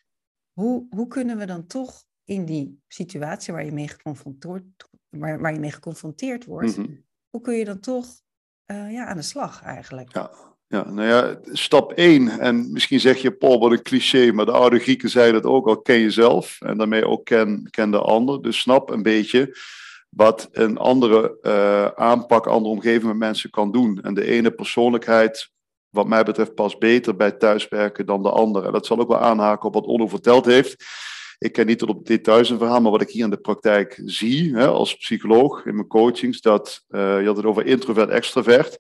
Hoe, 0.53 0.87
hoe 0.91 1.07
kunnen 1.07 1.39
we 1.39 1.45
dan 1.45 1.67
toch 1.67 2.05
in 2.25 2.45
die 2.45 2.83
situatie 2.89 3.53
waar 3.53 3.65
je 3.65 3.73
mee 3.73 3.89
geconfronteerd, 3.89 4.89
waar, 5.09 5.41
waar 5.41 5.53
je 5.53 5.61
mee 5.61 5.73
geconfronteerd 5.73 6.45
wordt, 6.45 6.77
mm 6.77 6.85
-hmm. 6.85 7.05
hoe 7.31 7.41
kun 7.41 7.55
je 7.55 7.65
dan 7.65 7.81
toch 7.81 8.07
uh, 8.67 8.93
ja, 8.93 9.07
aan 9.07 9.17
de 9.17 9.23
slag 9.23 9.63
eigenlijk? 9.63 10.15
Ja. 10.15 10.31
Ja, 10.71 10.91
nou 10.91 11.09
ja, 11.09 11.39
stap 11.53 11.93
1, 11.93 12.29
en 12.29 12.73
misschien 12.73 13.01
zeg 13.01 13.23
je, 13.23 13.33
Paul, 13.33 13.59
wat 13.59 13.73
een 13.73 13.83
cliché, 13.83 14.33
maar 14.33 14.45
de 14.45 14.53
oude 14.53 14.79
Grieken 14.79 15.11
zeiden 15.11 15.35
het 15.35 15.51
ook 15.51 15.67
al, 15.67 15.81
ken 15.81 16.01
jezelf 16.01 16.61
en 16.61 16.79
daarmee 16.79 17.07
ook 17.07 17.25
ken, 17.25 17.69
ken 17.71 17.91
de 17.91 17.99
ander. 17.99 18.43
Dus 18.43 18.59
snap 18.59 18.91
een 18.91 19.03
beetje 19.03 19.57
wat 20.09 20.49
een 20.53 20.79
andere 20.79 21.39
uh, 21.43 21.87
aanpak, 21.87 22.47
andere 22.47 22.75
omgeving 22.75 23.05
met 23.05 23.17
mensen 23.17 23.51
kan 23.51 23.73
doen. 23.73 24.01
En 24.03 24.15
de 24.15 24.25
ene 24.25 24.51
persoonlijkheid, 24.51 25.51
wat 25.89 26.07
mij 26.07 26.23
betreft, 26.23 26.55
past 26.55 26.79
beter 26.79 27.17
bij 27.17 27.33
thuiswerken 27.33 28.07
dan 28.07 28.23
de 28.23 28.31
andere. 28.31 28.67
En 28.67 28.73
dat 28.73 28.87
zal 28.87 28.99
ook 28.99 29.09
wel 29.09 29.19
aanhaken 29.19 29.67
op 29.67 29.75
wat 29.75 29.87
Onno 29.87 30.09
verteld 30.09 30.45
heeft. 30.45 30.85
Ik 31.39 31.53
ken 31.53 31.67
niet 31.67 31.79
tot 31.79 31.89
op 31.89 32.07
details 32.07 32.51
een 32.51 32.59
verhaal, 32.59 32.81
maar 32.81 32.91
wat 32.91 33.03
ik 33.03 33.11
hier 33.11 33.25
in 33.25 33.31
de 33.31 33.37
praktijk 33.37 34.03
zie 34.05 34.55
hè, 34.55 34.67
als 34.67 34.97
psycholoog 34.97 35.65
in 35.65 35.75
mijn 35.75 35.87
coachings, 35.87 36.41
dat 36.41 36.85
uh, 36.89 37.21
je 37.21 37.27
had 37.27 37.37
het 37.37 37.47
over 37.47 37.67
introvert-extravert 37.67 38.79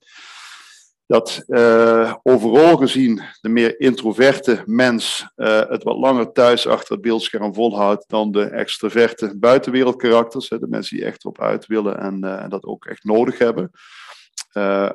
dat 1.08 1.42
uh, 1.46 2.14
overal 2.22 2.76
gezien 2.76 3.22
de 3.40 3.48
meer 3.48 3.80
introverte 3.80 4.62
mens 4.64 5.26
uh, 5.36 5.60
het 5.68 5.82
wat 5.82 5.96
langer 5.96 6.32
thuis 6.32 6.66
achter 6.66 6.92
het 6.92 7.00
beeldscherm 7.00 7.54
volhoudt 7.54 8.04
dan 8.08 8.32
de 8.32 8.44
extraverte 8.44 9.38
buitenwereldkarakters. 9.38 10.48
De 10.48 10.66
mensen 10.68 10.96
die 10.96 11.06
echt 11.06 11.24
op 11.24 11.40
uit 11.40 11.66
willen 11.66 11.98
en 11.98 12.24
uh, 12.24 12.48
dat 12.48 12.64
ook 12.64 12.84
echt 12.84 13.04
nodig 13.04 13.38
hebben. 13.38 13.70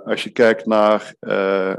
als 0.06 0.24
je 0.24 0.30
kijkt 0.30 0.66
naar 0.66 1.14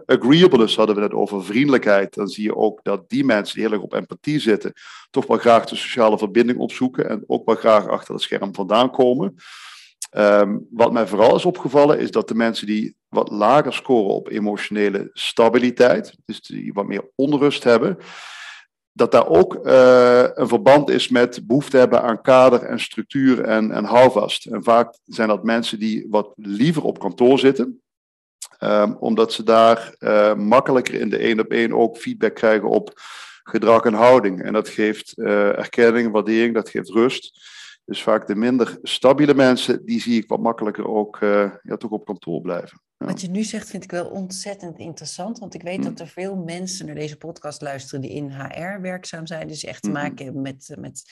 agreeableness, 0.07 0.77
hadden 0.77 0.97
we 0.97 1.03
het 1.03 1.13
over 1.13 1.45
vriendelijkheid, 1.45 2.15
dan 2.15 2.29
zie 2.29 2.45
je 2.45 2.57
ook 2.57 2.81
dat 2.83 3.09
die 3.09 3.25
mensen 3.25 3.55
die 3.55 3.65
heel 3.65 3.73
erg 3.73 3.83
op 3.83 3.95
empathie 3.95 4.41
zitten, 4.41 4.73
toch 5.11 5.27
wel 5.27 5.39
graag 5.39 5.65
de 5.65 5.77
sociale 5.77 6.19
verbinding 6.19 6.59
opzoeken 6.59 7.09
en 7.09 7.25
ook 7.27 7.47
wel 7.47 7.57
graag 7.57 7.89
achter 7.89 8.15
het 8.15 8.23
scherm 8.23 8.55
vandaan 8.55 8.91
komen. 8.91 9.37
Ehm, 10.15 10.59
wat 10.71 10.93
mij 10.93 11.07
vooral 11.07 11.37
is 11.37 11.45
opgevallen 11.45 11.99
is 11.99 12.11
dat 12.11 12.29
de 12.29 12.35
mensen 12.35 12.67
die 12.67 12.97
wat 13.09 13.31
lager 13.31 13.73
scoren 13.73 14.15
op 14.15 14.29
emotionele 14.29 15.11
stabiliteit, 15.13 16.17
dus 16.25 16.41
die 16.41 16.73
wat 16.73 16.87
meer 16.87 17.11
onrust 17.15 17.65
hebben, 17.65 17.99
dat 18.93 19.13
daar 19.13 19.29
ook 19.29 19.55
uh, 19.67 20.25
een 20.35 20.49
verband 20.49 20.91
is 20.91 21.09
met 21.09 21.47
behoefte 21.47 21.77
hebben 21.77 22.03
aan 22.03 22.23
kader 22.23 22.63
en 22.63 22.81
structuur 22.81 23.41
en, 23.41 23.71
en 23.71 23.85
houvast. 23.85 24.47
En 24.47 24.63
vaak 24.63 24.95
zijn 25.05 25.29
dat 25.29 25.45
mensen 25.45 25.79
die 25.79 26.07
wat 26.11 26.33
liever 26.35 26.83
op 26.83 26.99
kantoor 26.99 27.39
zitten, 27.39 27.83
um, 28.61 28.97
omdat 29.01 29.33
ze 29.33 29.43
daar 29.43 29.95
uh, 29.99 30.35
makkelijker 30.35 30.95
in 30.95 31.11
de 31.11 31.19
één 31.19 31.41
op 31.41 31.53
één 31.53 31.73
ook 31.73 31.97
feedback 31.97 32.35
krijgen 32.35 32.69
op 32.69 32.93
gedrag 33.43 33.85
en 33.85 33.95
houding. 33.95 34.43
En 34.43 34.53
dat 34.53 34.69
geeft 34.69 35.13
uh, 35.17 35.59
erkenning, 35.59 36.13
waardering, 36.13 36.55
dat 36.55 36.69
geeft 36.69 36.91
rust. 36.91 37.53
Dus 37.85 38.03
vaak 38.03 38.27
de 38.27 38.35
minder 38.35 38.79
stabiele 38.83 39.35
mensen, 39.35 39.85
die 39.85 40.01
zie 40.01 40.23
ik 40.23 40.29
wat 40.29 40.41
makkelijker 40.41 40.89
ook 40.89 41.19
ja, 41.63 41.77
toch 41.79 41.91
op 41.91 42.05
kantoor 42.05 42.41
blijven. 42.41 42.83
Wat 42.97 43.21
je 43.21 43.29
nu 43.29 43.43
zegt 43.43 43.71
vind 43.71 43.85
ik 43.85 43.91
wel 43.91 44.07
ontzettend 44.07 44.79
interessant, 44.79 45.39
want 45.39 45.55
ik 45.55 45.63
weet 45.63 45.83
dat 45.83 46.01
er 46.01 46.09
veel 46.09 46.37
mensen 46.37 46.87
naar 46.87 46.95
deze 46.95 47.17
podcast 47.17 47.63
luisteren 47.63 48.01
die 48.01 48.11
in 48.11 48.31
HR 48.31 48.81
werkzaam 48.81 49.27
zijn, 49.27 49.49
dus 49.49 49.65
echt 49.65 49.83
te 49.83 49.91
maken 49.91 50.25
hebben 50.25 50.43
met, 50.43 50.77
met 50.79 51.03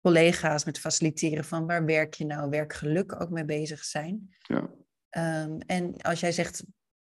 collega's, 0.00 0.64
met 0.64 0.78
faciliteren 0.78 1.44
van 1.44 1.66
waar 1.66 1.84
werk 1.84 2.14
je 2.14 2.24
nou, 2.24 2.50
werkgeluk 2.50 3.20
ook 3.20 3.30
mee 3.30 3.44
bezig 3.44 3.84
zijn. 3.84 4.34
Ja. 4.38 4.70
Um, 5.42 5.60
en 5.60 5.96
als 5.96 6.20
jij 6.20 6.32
zegt 6.32 6.64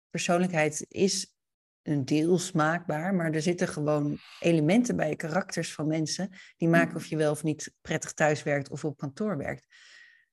persoonlijkheid 0.09 0.85
is 0.87 1.35
een 1.83 2.05
deels 2.05 2.51
maakbaar, 2.51 3.13
maar 3.13 3.31
er 3.31 3.41
zitten 3.41 3.67
gewoon 3.67 4.17
elementen 4.39 4.95
bij 4.95 5.15
karakters 5.15 5.73
van 5.73 5.87
mensen 5.87 6.29
die 6.57 6.67
maken 6.67 6.87
mhm. 6.87 6.95
of 6.95 7.05
je 7.05 7.17
wel 7.17 7.31
of 7.31 7.43
niet 7.43 7.73
prettig 7.81 8.13
thuis 8.13 8.43
werkt 8.43 8.69
of 8.69 8.85
op 8.85 8.97
kantoor 8.97 9.37
werkt. 9.37 9.67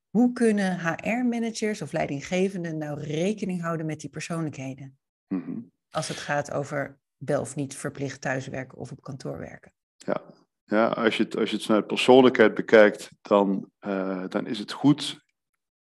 Hoe 0.09 0.33
kunnen 0.33 0.79
HR-managers 0.79 1.83
of 1.83 1.93
leidinggevenden 1.93 2.79
nou 2.79 3.01
rekening 3.01 3.63
houden 3.63 3.87
met 3.87 4.01
die 4.01 4.11
persoonlijkheden? 4.11 4.99
Mhm. 5.27 5.61
Als 5.91 6.09
het 6.09 6.17
gaat 6.17 6.53
over 6.53 6.99
wel 7.17 7.41
of 7.41 7.57
niet 7.57 7.77
verplicht 7.77 8.21
thuiswerken 8.21 8.79
of 8.79 8.93
op 8.93 9.03
kantoor 9.03 9.39
werken. 9.39 9.73
Ja, 9.97 10.23
ja 10.65 10.87
als, 10.87 11.17
je 11.17 11.23
het, 11.23 11.37
als 11.37 11.51
je 11.51 11.57
het 11.57 11.65
vanuit 11.65 11.87
persoonlijkheid 11.87 12.55
bekijkt, 12.55 13.11
dan, 13.23 13.71
uh, 13.81 14.25
dan 14.29 14.47
is 14.47 14.59
het 14.59 14.73
goed, 14.73 15.27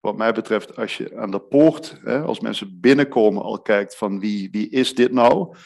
wat 0.07 0.17
mij 0.17 0.33
betreft, 0.33 0.77
als 0.77 0.97
je 0.97 1.17
aan 1.17 1.31
de 1.31 1.39
poort, 1.39 2.01
hè, 2.05 2.23
als 2.23 2.41
mensen 2.41 2.81
binnenkomen, 2.81 3.43
al 3.43 3.61
kijkt 3.61 3.97
van 3.97 4.21
wie, 4.21 4.49
wie 4.51 4.69
is 4.69 4.95
dit 4.95 5.13
nou? 5.13 5.57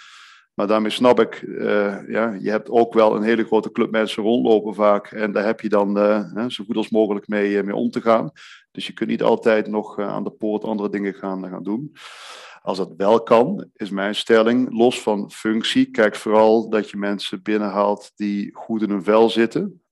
Maar 0.55 0.67
daarmee 0.67 0.91
snap 0.91 1.21
ik, 1.21 1.43
uh, 1.43 2.09
ja, 2.09 2.37
je 2.41 2.51
hebt 2.51 2.71
ook 2.71 2.95
wel 2.95 3.17
een 3.17 3.23
hele 3.23 3.45
grote 3.45 3.73
club 3.73 3.91
mensen 3.91 4.23
rondlopen 4.23 4.75
vaak. 4.75 5.07
En 5.11 5.33
daar 5.33 5.45
heb 5.45 5.61
je 5.61 5.69
dan 5.69 5.99
uh, 5.99 6.47
zo 6.49 6.65
goed 6.65 6.77
als 6.77 6.91
mogelijk 6.91 7.29
mee, 7.29 7.51
uh, 7.51 7.63
mee 7.63 7.75
om 7.75 7.91
te 7.91 8.01
gaan. 8.01 8.31
Dus 8.71 8.87
je 8.87 8.93
kunt 8.93 9.11
niet 9.11 9.23
altijd 9.23 9.67
nog 9.67 9.99
aan 9.99 10.25
de 10.25 10.31
poort 10.31 10.65
andere 10.65 10.91
dingen 10.91 11.15
gaan, 11.15 11.49
gaan 11.49 11.63
doen. 11.63 11.93
Als 12.63 12.79
dat 12.79 12.95
wel 12.97 13.23
kan, 13.23 13.69
is 13.75 13.91
mijn 13.91 14.15
stelling, 14.15 14.73
los 14.73 15.01
van 15.03 15.31
functie, 15.31 15.91
kijk 15.91 16.17
vooral 16.17 16.69
dat 16.69 16.91
je 16.91 16.97
mensen 16.97 17.43
binnenhaalt 17.43 18.13
die 18.15 18.55
goed 18.55 18.83
in 18.83 18.91
hun 18.91 19.05
vel 19.05 19.31
zitten. 19.31 19.83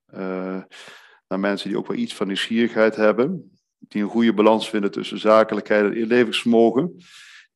naar 1.28 1.40
mensen 1.40 1.68
die 1.68 1.78
ook 1.78 1.86
wel 1.86 1.96
iets 1.96 2.14
van 2.14 2.26
nieuwsgierigheid 2.26 2.96
hebben. 2.96 3.57
Die 3.78 4.02
een 4.02 4.08
goede 4.08 4.34
balans 4.34 4.70
vinden 4.70 4.90
tussen 4.90 5.18
zakelijkheid 5.18 5.84
en 5.84 5.96
inlevingsvermogen 5.96 6.96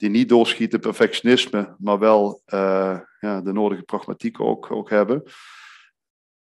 die 0.03 0.11
niet 0.11 0.29
doorschieten 0.29 0.81
perfectionisme, 0.81 1.75
maar 1.79 1.99
wel 1.99 2.43
uh, 2.47 2.99
ja, 3.21 3.41
de 3.41 3.53
nodige 3.53 3.83
pragmatiek 3.83 4.41
ook, 4.41 4.71
ook 4.71 4.91
hebben. 4.91 5.23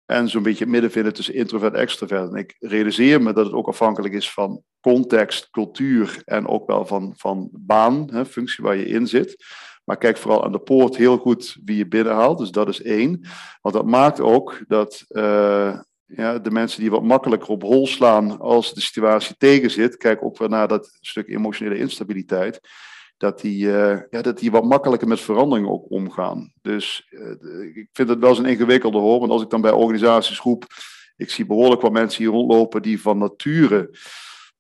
En 0.06 0.30
zo'n 0.30 0.44
beetje 0.44 0.64
het 0.64 0.74
midden 0.74 0.92
vinden 0.92 1.14
tussen 1.14 1.34
introvert 1.34 1.74
en 1.74 1.80
extrovert. 1.80 2.32
En 2.32 2.38
ik 2.38 2.56
realiseer 2.60 3.22
me 3.22 3.34
dat 3.34 3.46
het 3.46 3.56
ook 3.56 3.68
afhankelijk 3.68 4.14
is 4.14 4.32
van 4.32 4.64
context, 4.80 5.50
cultuur 5.50 6.22
en 6.26 6.48
ook 6.48 6.68
wel 6.68 6.86
van, 6.86 7.14
van 7.16 7.50
baan, 7.52 8.08
hè, 8.12 8.26
functie 8.26 8.64
waar 8.64 8.76
je 8.76 8.88
in 8.88 9.08
zit. 9.08 9.46
Maar 9.84 9.98
kijk 9.98 10.18
vooral 10.18 10.44
aan 10.44 10.52
de 10.52 10.60
poort 10.60 10.96
heel 10.96 11.18
goed 11.18 11.58
wie 11.64 11.78
je 11.78 11.88
binnenhaalt. 11.88 12.38
Dus 12.38 12.52
dat 12.52 12.68
is 12.68 12.82
één. 12.82 13.22
Want 13.62 13.76
dat 13.76 13.86
maakt 13.86 14.20
ook 14.20 14.64
dat 14.68 15.06
uh, 15.10 15.80
ja, 16.08 16.40
de 16.40 16.52
mensen 16.52 16.82
die 16.82 16.92
wat 16.92 17.04
makkelijker 17.04 17.50
op 17.50 17.62
hol 17.62 17.88
slaan 17.88 18.40
als 18.40 18.74
de 18.74 18.82
situatie 18.82 19.36
tegenzit, 19.38 19.98
kijk 19.98 20.24
ook 20.24 20.38
weer 20.38 20.50
naar 20.50 20.68
dat 20.68 20.98
stuk 21.02 21.28
emotionele 21.28 21.78
instabiliteit 21.78 22.60
dat 23.18 23.42
die, 23.42 23.66
uh, 23.66 24.00
ja, 24.10 24.22
dat 24.22 24.40
die 24.40 24.52
wat 24.52 24.64
makkelijker 24.64 25.08
met 25.08 25.20
verandering 25.20 25.68
ook 25.68 25.92
omgaan. 25.92 26.54
Dus 26.62 27.08
uh, 27.10 27.76
ik 27.76 27.90
vind 27.94 28.10
het 28.10 28.20
wel 28.20 28.30
eens 28.30 28.38
een 28.38 28.46
ingewikkelde 28.46 28.98
hoor. 28.98 29.20
Want 29.20 29.32
als 29.32 29.42
ik 29.42 29.50
dan 29.50 29.62
bij 29.62 29.72
organisaties 29.72 30.40
roep, 30.40 30.66
ik 31.16 31.30
zie 31.30 31.46
behoorlijk 31.46 31.82
wat 31.82 31.92
mensen 31.92 32.24
hier 32.24 32.32
rondlopen 32.32 32.82
die 32.82 33.02
van 33.02 33.18
nature 33.18 33.98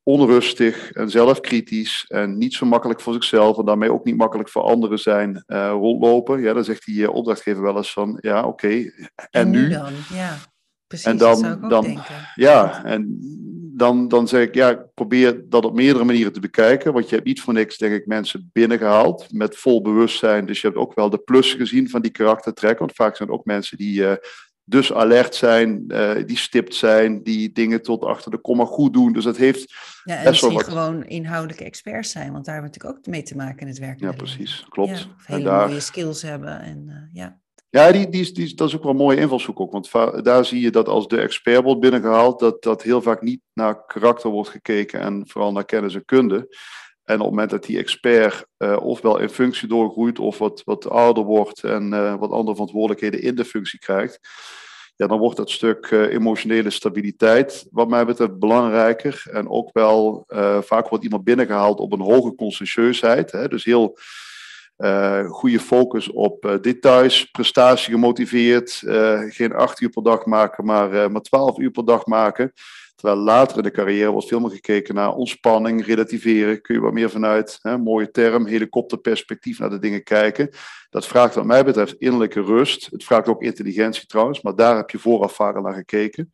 onrustig 0.04 0.92
en 0.92 1.10
zelfkritisch 1.10 2.06
en 2.08 2.38
niet 2.38 2.54
zo 2.54 2.66
makkelijk 2.66 3.02
voor 3.02 3.14
zichzelf 3.14 3.58
en 3.58 3.66
daarmee 3.66 3.92
ook 3.92 4.06
niet 4.06 4.18
makkelijk 4.18 4.50
voor 4.50 4.62
anderen 4.62 5.00
zijn 5.00 5.44
uh, 5.48 5.70
rondlopen. 5.70 6.42
Ja, 6.42 6.54
dan 6.54 6.64
zegt 6.64 6.86
die 6.86 7.12
opdrachtgever 7.12 7.64
wel 7.64 7.78
eens 7.78 7.94
van, 7.94 8.18
ja 8.22 8.38
oké, 8.40 8.48
okay, 8.48 8.94
en, 9.16 9.28
en, 9.32 9.50
nu? 9.50 9.70
Dan? 9.70 9.94
Ja, 10.14 10.38
precies, 10.88 11.06
en 11.06 11.18
dan, 11.18 11.30
dat 11.30 11.40
zou 11.40 11.54
ik 11.54 11.64
ook 11.64 11.70
dan, 11.70 11.84
denken. 11.84 12.16
Ja, 12.36 12.86
en 12.86 13.20
dan, 13.78 14.08
dan 14.08 14.28
zeg 14.28 14.48
ik, 14.48 14.56
ja, 14.56 14.86
probeer 14.94 15.50
dat 15.50 15.66
op 15.66 15.74
meerdere 15.74 16.06
manieren 16.06 16.34
te 16.34 16.40
bekijken. 16.40 16.94
Want 16.94 17.10
je 17.10 17.16
hebt 17.16 17.28
niet 17.28 17.42
voor 17.42 17.54
niks, 17.54 17.78
denk 17.78 17.94
ik, 17.94 18.06
mensen 18.06 18.50
binnengehaald 18.54 19.28
met 19.32 19.58
vol 19.58 19.82
bewustzijn. 19.82 20.46
Dus 20.46 20.62
je 20.62 20.68
hebt 20.68 20.80
ook 20.80 20.96
wel 20.96 21.10
de 21.10 21.18
plus 21.18 21.54
gezien 21.54 21.90
van 21.90 22.02
die 22.02 22.12
karaktertrek. 22.12 22.80
Want 22.80 22.94
vaak 22.94 23.16
zijn 23.16 23.30
het 23.30 23.38
ook 23.38 23.46
mensen 23.46 23.78
die 23.78 24.02
uh, 24.02 24.14
dus 24.64 24.94
alert 24.94 25.36
zijn, 25.36 25.84
uh, 25.88 26.12
die 26.26 26.38
stipt 26.38 26.76
zijn, 26.76 27.24
die 27.24 27.52
dingen 27.52 27.82
tot 27.82 28.04
achter 28.04 28.32
de 28.32 28.38
komma 28.38 28.66
goed 28.66 28.94
doen. 28.94 29.14
Dus 29.14 29.24
dat 29.24 29.38
heeft. 29.38 29.74
Ja, 30.04 30.16
en 30.16 30.54
wat... 30.54 30.64
gewoon 30.64 31.06
inhoudelijke 31.06 31.64
experts 31.64 32.12
zijn, 32.12 32.32
want 32.32 32.46
daar 32.46 32.54
hebben 32.54 32.72
we 32.72 32.78
natuurlijk 32.78 33.08
ook 33.08 33.14
mee 33.14 33.24
te 33.24 33.36
maken 33.36 33.60
in 33.60 33.68
het 33.68 33.80
werk. 33.80 34.00
Ja, 34.00 34.12
precies, 34.12 34.66
klopt. 34.70 35.00
Ja, 35.00 35.06
of 35.18 35.26
hele 35.26 35.44
daar... 35.44 35.68
mooie 35.68 35.80
skills 35.80 36.22
hebben. 36.22 36.62
En, 36.62 36.86
uh, 36.88 36.96
ja. 37.14 37.40
Ja, 37.70 37.92
die, 37.92 38.10
die, 38.10 38.32
die, 38.32 38.56
dat 38.56 38.68
is 38.68 38.76
ook 38.76 38.84
wel 38.84 38.92
een 38.92 38.98
mooie 38.98 39.20
invalshoek 39.20 39.60
ook. 39.60 39.72
Want 39.72 39.92
daar 40.24 40.46
zie 40.46 40.62
je 40.62 40.72
dat 40.72 40.88
als 40.88 41.08
de 41.08 41.22
expert 41.22 41.64
wordt 41.64 41.80
binnengehaald, 41.80 42.40
dat, 42.40 42.64
dat 42.64 42.84
heel 42.84 43.02
vaak 43.02 43.22
niet 43.22 43.42
naar 43.54 43.86
karakter 43.86 44.30
wordt 44.30 44.50
gekeken 44.50 45.00
en 45.00 45.24
vooral 45.28 45.52
naar 45.52 45.66
kennis 45.66 45.96
en 45.96 46.06
kunde. 46.06 46.36
En 47.04 47.16
op 47.16 47.22
het 47.22 47.30
moment 47.30 47.50
dat 47.50 47.64
die 47.64 47.78
expert 47.78 48.46
uh, 48.58 48.78
ofwel 48.82 49.18
in 49.18 49.30
functie 49.30 49.68
doorgroeit 49.68 50.20
of 50.20 50.38
wat, 50.38 50.62
wat 50.66 50.90
ouder 50.90 51.24
wordt 51.24 51.64
en 51.64 51.94
uh, 51.94 52.16
wat 52.20 52.32
andere 52.32 52.52
verantwoordelijkheden 52.52 53.22
in 53.22 53.36
de 53.36 53.46
functie 53.46 53.80
krijgt, 53.80 54.20
ja, 54.96 55.08
dan 55.08 55.20
wordt 55.20 55.38
dat 55.38 55.50
stuk 55.50 55.92
uh, 55.92 56.14
emotionele 56.14 56.70
stabiliteit, 56.70 57.68
wat 57.72 57.90
mij 57.90 58.06
betreft, 58.06 58.40
belangrijker. 58.40 59.24
En 59.32 59.50
ook 59.50 59.70
wel, 59.74 60.24
vaak 60.62 60.90
wordt 60.90 61.04
iemand 61.04 61.24
binnengehaald 61.24 61.80
op 61.80 61.94
een 61.94 62.02
hoge 62.02 62.36
conscientieusheid. 62.36 63.50
Dus 63.50 63.64
heel 63.64 63.98
goede 65.30 65.60
focus 65.60 66.12
op 66.12 66.46
uh, 66.46 66.54
details, 66.62 67.26
prestatie 67.26 67.94
gemotiveerd. 67.94 68.82
Uh, 68.86 69.22
geen 69.28 69.54
acht 69.54 69.82
uur 69.82 69.90
per 69.90 70.04
dag 70.04 70.26
maken, 70.26 70.66
maar, 70.66 71.12
maar 71.12 71.22
twaalf 71.22 71.58
uur 71.58 71.72
per 71.72 71.86
dag 71.86 72.06
maken. 72.06 72.54
Terwijl 72.96 73.20
later 73.20 73.58
in 73.58 73.64
de 73.64 73.72
carrière 73.72 74.12
wordt 74.12 74.28
veel 74.28 74.40
meer 74.40 74.50
gekeken 74.50 74.96
naar 74.96 75.14
ontspanning, 75.14 75.86
relativeren. 75.86 76.62
Kun 76.62 76.76
je 76.76 76.82
wat 76.82 76.94
meer 76.94 77.10
vanuit, 77.10 77.60
hè, 77.62 77.78
mooie 77.78 78.12
term, 78.12 78.46
helikopterperspectief 78.46 79.60
naar 79.60 79.70
de 79.70 79.80
dingen 79.80 80.04
kijken. 80.04 80.50
Dat 80.90 81.08
vraagt 81.08 81.36
wat 81.36 81.46
mij 81.46 81.66
betreft 81.66 81.96
innerlijke 81.98 82.42
rust. 82.42 82.88
Het 82.92 83.04
vraagt 83.04 83.28
ook 83.28 83.42
intelligentie 83.42 84.06
trouwens, 84.06 84.42
maar 84.42 84.56
daar 84.56 84.76
heb 84.76 84.90
je 84.90 85.00
vooraf 85.00 85.40
naar 85.40 85.74
gekeken. 85.74 86.30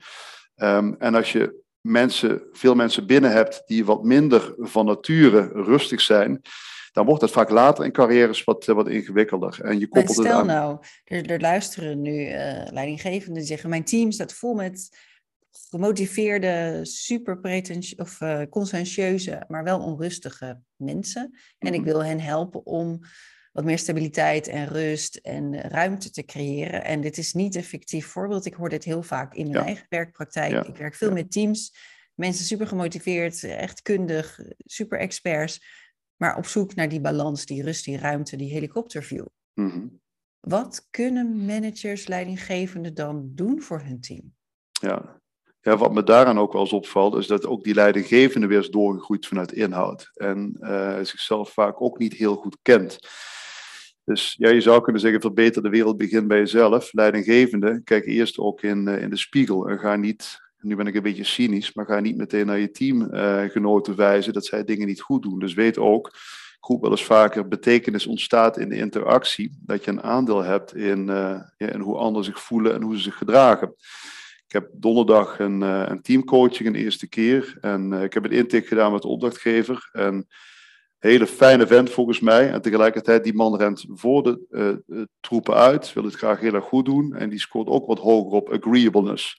Um, 0.56 0.96
en 1.00 1.16
als 1.16 1.32
je 1.32 1.62
mensen, 1.82 2.42
veel 2.52 2.76
mensen 2.76 3.08
binnen 3.08 3.32
hebt 3.32 3.64
die 3.66 3.86
wat 3.86 4.04
minder 4.04 4.54
van 4.58 4.86
nature 4.86 5.50
rustig 5.54 6.02
zijn, 6.02 6.42
dan 6.94 7.06
wordt 7.06 7.22
het 7.22 7.32
vaak 7.32 7.50
later 7.50 7.86
in 7.86 7.92
carrières 7.92 8.44
wat, 8.44 8.68
eh, 8.68 8.76
wat 8.76 8.88
ingewikkelder. 8.88 9.60
En 9.64 9.80
je 9.80 9.88
koppelt 9.88 10.18
stel 10.18 10.38
het 10.38 10.46
nou, 10.46 10.80
er, 11.04 11.32
er 11.32 11.40
luisteren 11.40 12.02
nu 12.02 12.28
uh, 12.28 12.36
leidinggevenden 12.72 13.34
die 13.34 13.46
zeggen: 13.46 13.70
Mijn 13.70 13.84
team 13.84 14.12
staat 14.12 14.34
vol 14.34 14.54
met 14.54 14.98
gemotiveerde, 15.70 16.80
super 16.84 17.62
of 17.98 18.22
uh, 18.22 18.42
conscientieuze, 18.50 19.44
maar 19.48 19.64
wel 19.64 19.80
onrustige 19.80 20.60
mensen. 20.76 21.38
En 21.60 21.74
ik 21.74 21.82
mhm. 21.82 21.90
wil 21.90 22.04
hen 22.04 22.20
helpen 22.20 22.66
om 22.66 23.00
wat 23.52 23.64
meer 23.64 23.78
stabiliteit 23.78 24.48
en 24.48 24.68
rust 24.68 25.16
en 25.16 25.62
ruimte 25.62 26.12
te 26.12 26.24
creëren. 26.26 26.84
En 26.84 27.02
dit 27.02 27.18
is 27.18 27.34
niet 27.34 27.56
een 27.56 27.64
fictief 27.64 28.06
voorbeeld. 28.06 28.46
Ik 28.46 28.54
hoor 28.54 28.70
dit 28.70 28.84
heel 28.84 29.04
vaak 29.04 29.34
in 29.34 29.50
mijn 29.50 29.66
eigen 29.66 29.86
werkpraktijk. 29.90 30.68
Ik 30.68 30.76
werk 30.76 30.96
veel 30.96 31.12
met 31.12 31.32
teams. 31.32 31.76
Mensen 32.14 32.46
super 32.46 32.68
gemotiveerd, 32.68 33.44
echt 33.44 33.82
kundig, 33.82 34.40
super 34.58 35.00
experts 35.00 35.83
maar 36.24 36.38
op 36.38 36.46
zoek 36.46 36.75
naar 36.75 36.89
die 36.89 37.01
balans, 37.01 37.46
die 37.46 37.63
rust, 37.63 37.86
die 37.86 37.98
ruimte, 37.98 38.36
die 38.36 38.51
helikopterview. 38.51 39.25
Mm 39.53 40.01
Wat 40.39 40.88
kunnen 40.89 41.46
managers, 41.46 42.08
leidinggevenden 42.08 42.94
dan 42.94 43.32
doen 43.34 43.62
voor 43.62 43.82
hun 43.82 44.01
team? 44.01 44.34
Ja. 44.72 45.22
ja, 45.62 45.77
wat 45.77 45.94
me 45.94 46.03
daaraan 46.03 46.39
ook 46.39 46.51
wel 46.53 46.62
eens 46.62 46.74
opvalt, 46.74 47.15
is 47.15 47.27
dat 47.27 47.46
ook 47.46 47.63
die 47.63 47.74
leidinggevende 47.74 48.48
weer 48.48 48.60
is 48.60 48.70
doorgegroeid 48.70 49.27
vanuit 49.27 49.51
inhoud. 49.51 50.10
En 50.13 50.58
uh, 50.60 50.98
zichzelf 51.01 51.53
vaak 51.53 51.82
ook 51.82 51.98
niet 51.98 52.13
heel 52.13 52.36
goed 52.36 52.58
kent. 52.62 53.00
Dus 54.03 54.36
ja, 54.38 54.50
je 54.50 54.62
zou 54.62 54.82
kunnen 54.82 55.01
zeggen, 55.01 55.22
verbeter 55.22 55.63
de 55.63 55.70
wereld, 55.70 55.98
begin 55.98 56.27
bij 56.27 56.38
jezelf. 56.38 56.94
Leidinggevende, 56.94 57.82
kijk 57.84 58.06
eerst 58.06 58.38
ook 58.38 58.62
in, 58.62 58.88
uh, 58.88 59.01
in 59.01 59.10
de 59.10 59.18
spiegel 59.18 59.70
en 59.70 59.80
ga 59.80 59.96
niet 59.96 60.39
nu 60.63 60.75
ben 60.75 60.88
ik 60.88 60.96
een 60.96 61.01
beetje 61.01 61.24
cynisch, 61.24 61.74
maar 61.74 61.86
ga 61.86 62.00
niet 62.00 62.17
meteen 62.17 62.46
naar 62.46 62.60
je 62.60 62.72
teamgenoten 62.72 63.96
wijzen 63.96 64.34
dat 64.34 64.46
zij 64.46 64.63
dingen 64.63 64.88
niet 64.88 65.01
goed 65.01 65.24
doen. 65.24 65.39
Dus 65.39 65.53
weet 65.53 65.77
ook, 65.77 66.17
roep 66.60 66.82
wel 66.82 66.91
eens 66.91 67.05
vaker, 67.05 67.48
betekenis 67.48 68.08
ontstaat 68.08 68.58
in 68.58 68.70
de 68.70 68.75
interactie. 68.77 69.58
Dat 69.62 69.84
je 69.84 69.91
een 69.91 70.03
aandeel 70.03 70.43
hebt 70.43 70.75
in, 70.75 71.05
ja, 71.05 71.51
in 71.58 71.79
hoe 71.79 71.98
anderen 71.98 72.25
zich 72.25 72.41
voelen 72.41 72.74
en 72.74 72.82
hoe 72.82 72.96
ze 72.96 73.01
zich 73.01 73.17
gedragen. 73.17 73.75
Ik 74.46 74.62
heb 74.62 74.70
donderdag 74.74 75.39
een, 75.39 75.62
een 75.62 76.01
teamcoaching 76.01 76.67
een 76.67 76.75
eerste 76.75 77.08
keer. 77.08 77.58
En 77.62 77.93
ik 77.93 78.13
heb 78.13 78.24
een 78.25 78.32
intake 78.32 78.67
gedaan 78.67 78.91
met 78.91 79.01
de 79.01 79.08
opdrachtgever. 79.08 79.89
En 79.91 80.27
hele 81.00 81.27
fijne 81.27 81.67
vent 81.67 81.89
volgens 81.89 82.20
mij. 82.20 82.51
En 82.51 82.62
tegelijkertijd, 82.62 83.24
die 83.24 83.34
man 83.34 83.58
rent 83.58 83.86
voor 83.88 84.24
de 84.24 85.08
troepen 85.20 85.53
uit, 85.53 85.93
wil 85.93 86.03
het 86.03 86.15
graag 86.15 86.39
heel 86.39 86.53
erg 86.53 86.65
goed 86.65 86.86
doen. 86.86 87.15
En 87.15 87.29
die 87.29 87.39
scoort 87.39 87.67
ook 87.67 87.88
wat 87.88 88.00
hoger 88.00 88.32
op 88.32 88.50
agreeableness. 88.50 89.38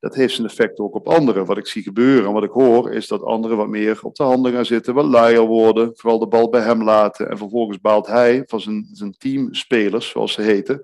Dat 0.00 0.14
heeft 0.14 0.34
zijn 0.34 0.46
effect 0.46 0.78
ook 0.78 0.94
op 0.94 1.08
anderen. 1.08 1.46
Wat 1.46 1.58
ik 1.58 1.66
zie 1.66 1.82
gebeuren 1.82 2.26
en 2.26 2.32
wat 2.32 2.42
ik 2.42 2.50
hoor, 2.50 2.92
is 2.92 3.08
dat 3.08 3.22
anderen 3.22 3.56
wat 3.56 3.68
meer 3.68 3.98
op 4.02 4.14
de 4.14 4.22
handen 4.22 4.52
gaan 4.52 4.66
zitten, 4.66 4.94
wat 4.94 5.04
luier 5.04 5.46
worden, 5.46 5.92
vooral 5.94 6.18
de 6.18 6.26
bal 6.26 6.48
bij 6.48 6.60
hem 6.60 6.84
laten. 6.84 7.30
En 7.30 7.38
vervolgens 7.38 7.80
baalt 7.80 8.06
hij 8.06 8.42
van 8.46 8.60
zijn, 8.60 8.88
zijn 8.92 9.14
teamspelers, 9.18 10.08
zoals 10.08 10.32
ze 10.32 10.42
heten. 10.42 10.80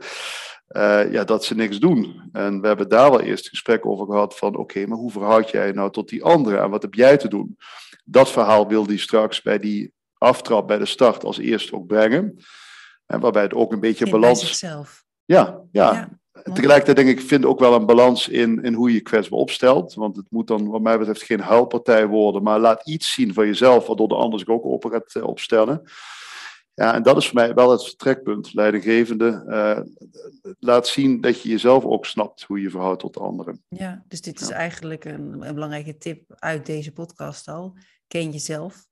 Uh, 0.68 1.12
ja, 1.12 1.24
dat 1.24 1.44
ze 1.44 1.54
niks 1.54 1.78
doen. 1.78 2.30
En 2.32 2.60
we 2.60 2.66
hebben 2.66 2.88
daar 2.88 3.10
wel 3.10 3.20
eerst 3.20 3.48
gesprek 3.48 3.86
over 3.86 4.06
gehad 4.06 4.36
van, 4.36 4.56
oké, 4.56 4.86
maar 4.86 4.98
hoe 4.98 5.10
verhoud 5.10 5.50
jij 5.50 5.72
nou 5.72 5.90
tot 5.90 6.08
die 6.08 6.24
anderen 6.24 6.62
en 6.62 6.70
wat 6.70 6.82
heb 6.82 6.94
jij 6.94 7.16
te 7.16 7.28
doen? 7.28 7.56
Dat 8.04 8.30
verhaal 8.30 8.68
wil 8.68 8.86
hij 8.86 8.96
straks 8.96 9.42
bij 9.42 9.58
die 9.58 9.92
aftrap 10.18 10.66
bij 10.66 10.78
de 10.78 10.86
start 10.86 11.24
als 11.24 11.38
eerst 11.38 11.72
ook 11.72 11.86
brengen. 11.86 12.38
En 13.06 13.20
waarbij 13.20 13.42
het 13.42 13.54
ook 13.54 13.72
een 13.72 13.80
beetje 13.80 14.10
balans... 14.10 14.40
zichzelf. 14.40 15.04
Ja, 15.24 15.60
ja. 15.72 15.92
ja 15.92 16.18
Tegelijkertijd 16.42 16.96
denk 16.96 17.08
ik, 17.08 17.18
ik 17.18 17.28
vind 17.28 17.44
ook 17.44 17.58
wel 17.58 17.74
een 17.74 17.86
balans 17.86 18.28
in, 18.28 18.62
in 18.62 18.74
hoe 18.74 18.92
je 18.92 19.00
kwetsbaar 19.00 19.38
opstelt. 19.38 19.94
Want 19.94 20.16
het 20.16 20.26
moet 20.30 20.46
dan 20.46 20.68
wat 20.68 20.80
mij 20.80 20.98
betreft 20.98 21.22
geen 21.22 21.40
huilpartij 21.40 22.06
worden, 22.06 22.42
maar 22.42 22.58
laat 22.58 22.88
iets 22.88 23.12
zien 23.12 23.34
van 23.34 23.46
jezelf, 23.46 23.86
waardoor 23.86 24.08
de 24.08 24.14
ander 24.14 24.38
zich 24.38 24.48
ook 24.48 24.64
open 24.64 24.90
gaat 24.90 25.14
eh, 25.14 25.24
opstellen. 25.24 25.82
Ja, 26.74 26.94
en 26.94 27.02
dat 27.02 27.16
is 27.16 27.26
voor 27.26 27.34
mij 27.34 27.54
wel 27.54 27.70
het 27.70 27.84
vertrekpunt. 27.84 28.54
Leidinggevende, 28.54 29.44
uh, 29.46 30.12
laat 30.58 30.86
zien 30.86 31.20
dat 31.20 31.42
je 31.42 31.48
jezelf 31.48 31.84
ook 31.84 32.06
snapt 32.06 32.42
hoe 32.42 32.60
je 32.60 32.70
verhoudt 32.70 33.00
tot 33.00 33.18
anderen. 33.18 33.64
Ja, 33.68 34.04
dus 34.08 34.20
dit 34.20 34.40
is 34.40 34.50
eigenlijk 34.50 35.04
een, 35.04 35.42
een, 35.42 35.54
belangrijke 35.54 35.96
tip 35.96 36.34
uit 36.34 36.66
deze 36.66 36.92
podcast 36.92 37.48
al. 37.48 37.76
Ken 38.06 38.30
jezelf, 38.30 38.86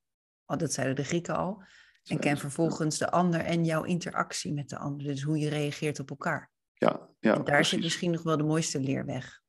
oh, 0.46 0.58
dat 0.58 0.72
zeiden 0.72 0.96
de 0.96 1.04
Grieken 1.04 1.36
al. 1.36 1.62
En 2.04 2.18
ken 2.18 2.38
vervolgens 2.38 2.98
de 2.98 3.10
ander 3.10 3.40
en 3.40 3.64
jouw 3.64 3.82
interactie 3.82 4.52
met 4.52 4.68
de 4.68 4.78
ander. 4.78 5.06
Dus 5.06 5.22
hoe 5.22 5.38
je 5.38 5.48
reageert 5.48 6.00
op 6.00 6.10
elkaar. 6.10 6.52
Ja, 6.84 7.08
ja, 7.20 7.38
daar 7.38 7.64
zit 7.64 7.80
misschien 7.80 8.10
nog 8.10 8.22
wel 8.22 8.36
de 8.36 8.42
mooiste 8.42 8.80
leerweg. 8.80 9.42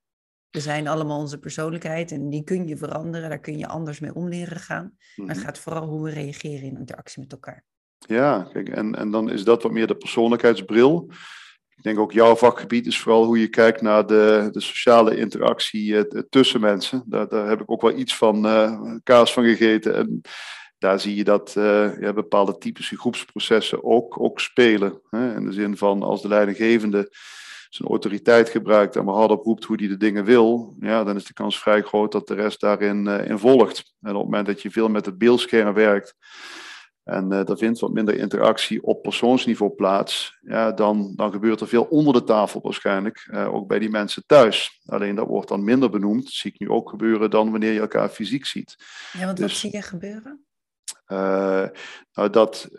We 0.49 0.59
zijn 0.59 0.87
allemaal 0.87 1.19
onze 1.19 1.39
persoonlijkheid 1.39 2.11
en 2.11 2.29
die 2.29 2.43
kun 2.43 2.67
je 2.67 2.77
veranderen. 2.77 3.29
Daar 3.29 3.39
kun 3.39 3.57
je 3.57 3.67
anders 3.67 3.99
mee 3.99 4.15
om 4.15 4.29
leren 4.29 4.59
gaan. 4.59 4.95
Maar 5.15 5.27
het 5.27 5.37
mhm. 5.37 5.45
gaat 5.45 5.59
vooral 5.59 5.87
hoe 5.87 6.03
we 6.03 6.09
reageren 6.09 6.63
in 6.63 6.77
interactie 6.77 7.21
met 7.21 7.31
elkaar. 7.31 7.63
Ja, 7.97 8.49
kijk, 8.53 8.69
en, 8.69 8.95
en 8.95 9.11
dan 9.11 9.31
is 9.31 9.43
dat 9.43 9.63
wat 9.63 9.71
meer 9.71 9.87
de 9.87 9.95
persoonlijkheidsbril. 9.95 11.11
Ik 11.75 11.83
denk 11.83 11.99
ook 11.99 12.11
jouw 12.11 12.35
vakgebied 12.35 12.85
is 12.85 12.99
vooral 12.99 13.25
hoe 13.25 13.39
je 13.39 13.47
kijkt 13.47 13.81
naar 13.81 14.07
de, 14.07 14.49
de 14.51 14.61
sociale 14.61 15.17
interactie 15.17 15.91
uh, 15.91 16.01
tussen 16.29 16.61
mensen. 16.61 17.03
Daar, 17.05 17.27
daar 17.27 17.47
heb 17.47 17.61
ik 17.61 17.71
ook 17.71 17.81
wel 17.81 17.97
iets 17.97 18.17
van 18.17 18.45
uh, 18.45 18.95
kaas 19.03 19.33
van 19.33 19.43
gegeten. 19.43 19.95
En 19.95 20.21
daar 20.77 20.99
zie 20.99 21.15
je 21.15 21.23
dat 21.23 21.55
uh, 21.57 21.99
ja, 21.99 22.13
bepaalde 22.13 22.57
typische 22.57 22.97
groepsprocessen 22.97 23.83
ook, 23.83 24.19
ook 24.19 24.39
spelen. 24.39 25.01
Hè? 25.09 25.35
In 25.35 25.45
de 25.45 25.51
zin 25.51 25.77
van 25.77 26.03
als 26.03 26.21
de 26.21 26.27
leidinggevende 26.27 27.13
zijn 27.69 27.89
autoriteit 27.89 28.49
gebruikt 28.49 28.95
en 28.95 29.05
maar 29.05 29.15
hard 29.15 29.31
oproept 29.31 29.63
hoe 29.63 29.77
hij 29.79 29.87
de 29.87 29.97
dingen 29.97 30.25
wil, 30.25 30.75
ja, 30.79 31.03
dan 31.03 31.15
is 31.15 31.25
de 31.25 31.33
kans 31.33 31.59
vrij 31.59 31.81
groot 31.81 32.11
dat 32.11 32.27
de 32.27 32.33
rest 32.33 32.59
daarin 32.59 33.07
in 33.07 33.39
volgt. 33.39 33.93
En 34.01 34.09
op 34.09 34.15
het 34.15 34.23
moment 34.23 34.45
dat 34.45 34.61
je 34.61 34.71
veel 34.71 34.89
met 34.89 35.05
het 35.05 35.17
beeldscherm 35.17 35.73
werkt, 35.73 36.15
en 37.05 37.31
uh, 37.31 37.49
er 37.49 37.57
vindt 37.57 37.79
wat 37.79 37.91
minder 37.91 38.17
interactie 38.17 38.83
op 38.83 39.01
persoonsniveau 39.01 39.71
plaats, 39.71 40.37
ja, 40.41 40.71
dan, 40.71 41.13
dan 41.15 41.31
gebeurt 41.31 41.61
er 41.61 41.67
veel 41.67 41.83
onder 41.83 42.13
de 42.13 42.23
tafel 42.23 42.61
waarschijnlijk, 42.63 43.27
uh, 43.31 43.53
ook 43.53 43.67
bij 43.67 43.79
die 43.79 43.89
mensen 43.89 44.23
thuis. 44.25 44.81
Alleen 44.85 45.15
dat 45.15 45.27
wordt 45.27 45.47
dan 45.47 45.63
minder 45.63 45.89
benoemd, 45.89 46.23
dat 46.23 46.33
zie 46.33 46.51
ik 46.51 46.59
nu 46.59 46.69
ook 46.69 46.89
gebeuren, 46.89 47.29
dan 47.29 47.51
wanneer 47.51 47.71
je 47.71 47.79
elkaar 47.79 48.09
fysiek 48.09 48.45
ziet. 48.45 48.75
Ja, 49.11 49.25
want 49.25 49.37
dus, 49.37 49.51
wat 49.51 49.55
zie 49.55 49.71
je 49.71 49.81
gebeuren? 49.81 50.44
Uh, 51.07 51.65
nou, 52.13 52.29
dat 52.29 52.69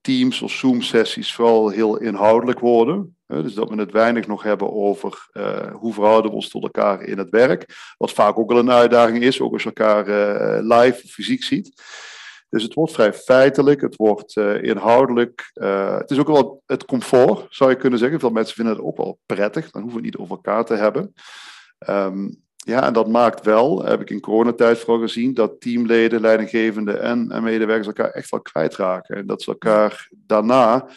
Teams 0.00 0.42
of 0.42 0.50
Zoom-sessies 0.50 1.34
vooral 1.34 1.68
heel 1.68 1.96
inhoudelijk 1.96 2.58
worden. 2.58 3.16
dus 3.26 3.54
dat 3.54 3.68
we 3.68 3.76
het 3.76 3.92
weinig 3.92 4.26
nog 4.26 4.42
hebben 4.42 4.72
over 4.72 5.28
hoe 5.72 5.92
verhouden 5.92 6.30
we 6.30 6.36
ons 6.36 6.48
tot 6.48 6.62
elkaar 6.62 7.02
in 7.02 7.18
het 7.18 7.30
werk. 7.30 7.94
Wat 7.98 8.12
vaak 8.12 8.38
ook 8.38 8.50
wel 8.50 8.58
een 8.58 8.70
uitdaging 8.70 9.22
is, 9.22 9.40
ook 9.40 9.52
als 9.52 9.62
je 9.62 9.72
elkaar 9.74 10.04
live 10.62 11.00
of 11.04 11.10
fysiek 11.10 11.42
ziet. 11.44 11.82
Dus 12.48 12.62
het 12.62 12.74
wordt 12.74 12.92
vrij 12.92 13.12
feitelijk, 13.12 13.80
het 13.80 13.96
wordt 13.96 14.36
inhoudelijk. 14.60 15.50
Het 16.00 16.10
is 16.10 16.18
ook 16.18 16.26
wel 16.26 16.62
het 16.66 16.84
comfort, 16.84 17.46
zou 17.48 17.70
je 17.70 17.76
kunnen 17.76 17.98
zeggen. 17.98 18.20
Veel 18.20 18.30
mensen 18.30 18.54
vinden 18.54 18.74
het 18.74 18.84
ook 18.84 18.96
wel 18.96 19.18
prettig, 19.26 19.70
dan 19.70 19.82
hoeven 19.82 20.00
we 20.00 20.06
het 20.06 20.16
niet 20.16 20.24
over 20.24 20.36
elkaar 20.36 20.64
te 20.64 20.74
hebben. 20.74 21.14
Um, 21.88 22.44
ja, 22.66 22.86
en 22.86 22.92
dat 22.92 23.08
maakt 23.08 23.44
wel, 23.44 23.84
heb 23.84 24.00
ik 24.00 24.10
in 24.10 24.20
coronatijd 24.20 24.78
vooral 24.78 25.00
gezien, 25.00 25.34
dat 25.34 25.60
teamleden, 25.60 26.20
leidinggevenden 26.20 27.02
en, 27.02 27.30
en 27.30 27.42
medewerkers 27.42 27.86
elkaar 27.86 28.10
echt 28.10 28.30
wel 28.30 28.40
kwijtraken. 28.40 29.16
En 29.16 29.26
dat 29.26 29.42
ze 29.42 29.50
elkaar 29.50 30.08
daarna 30.10 30.88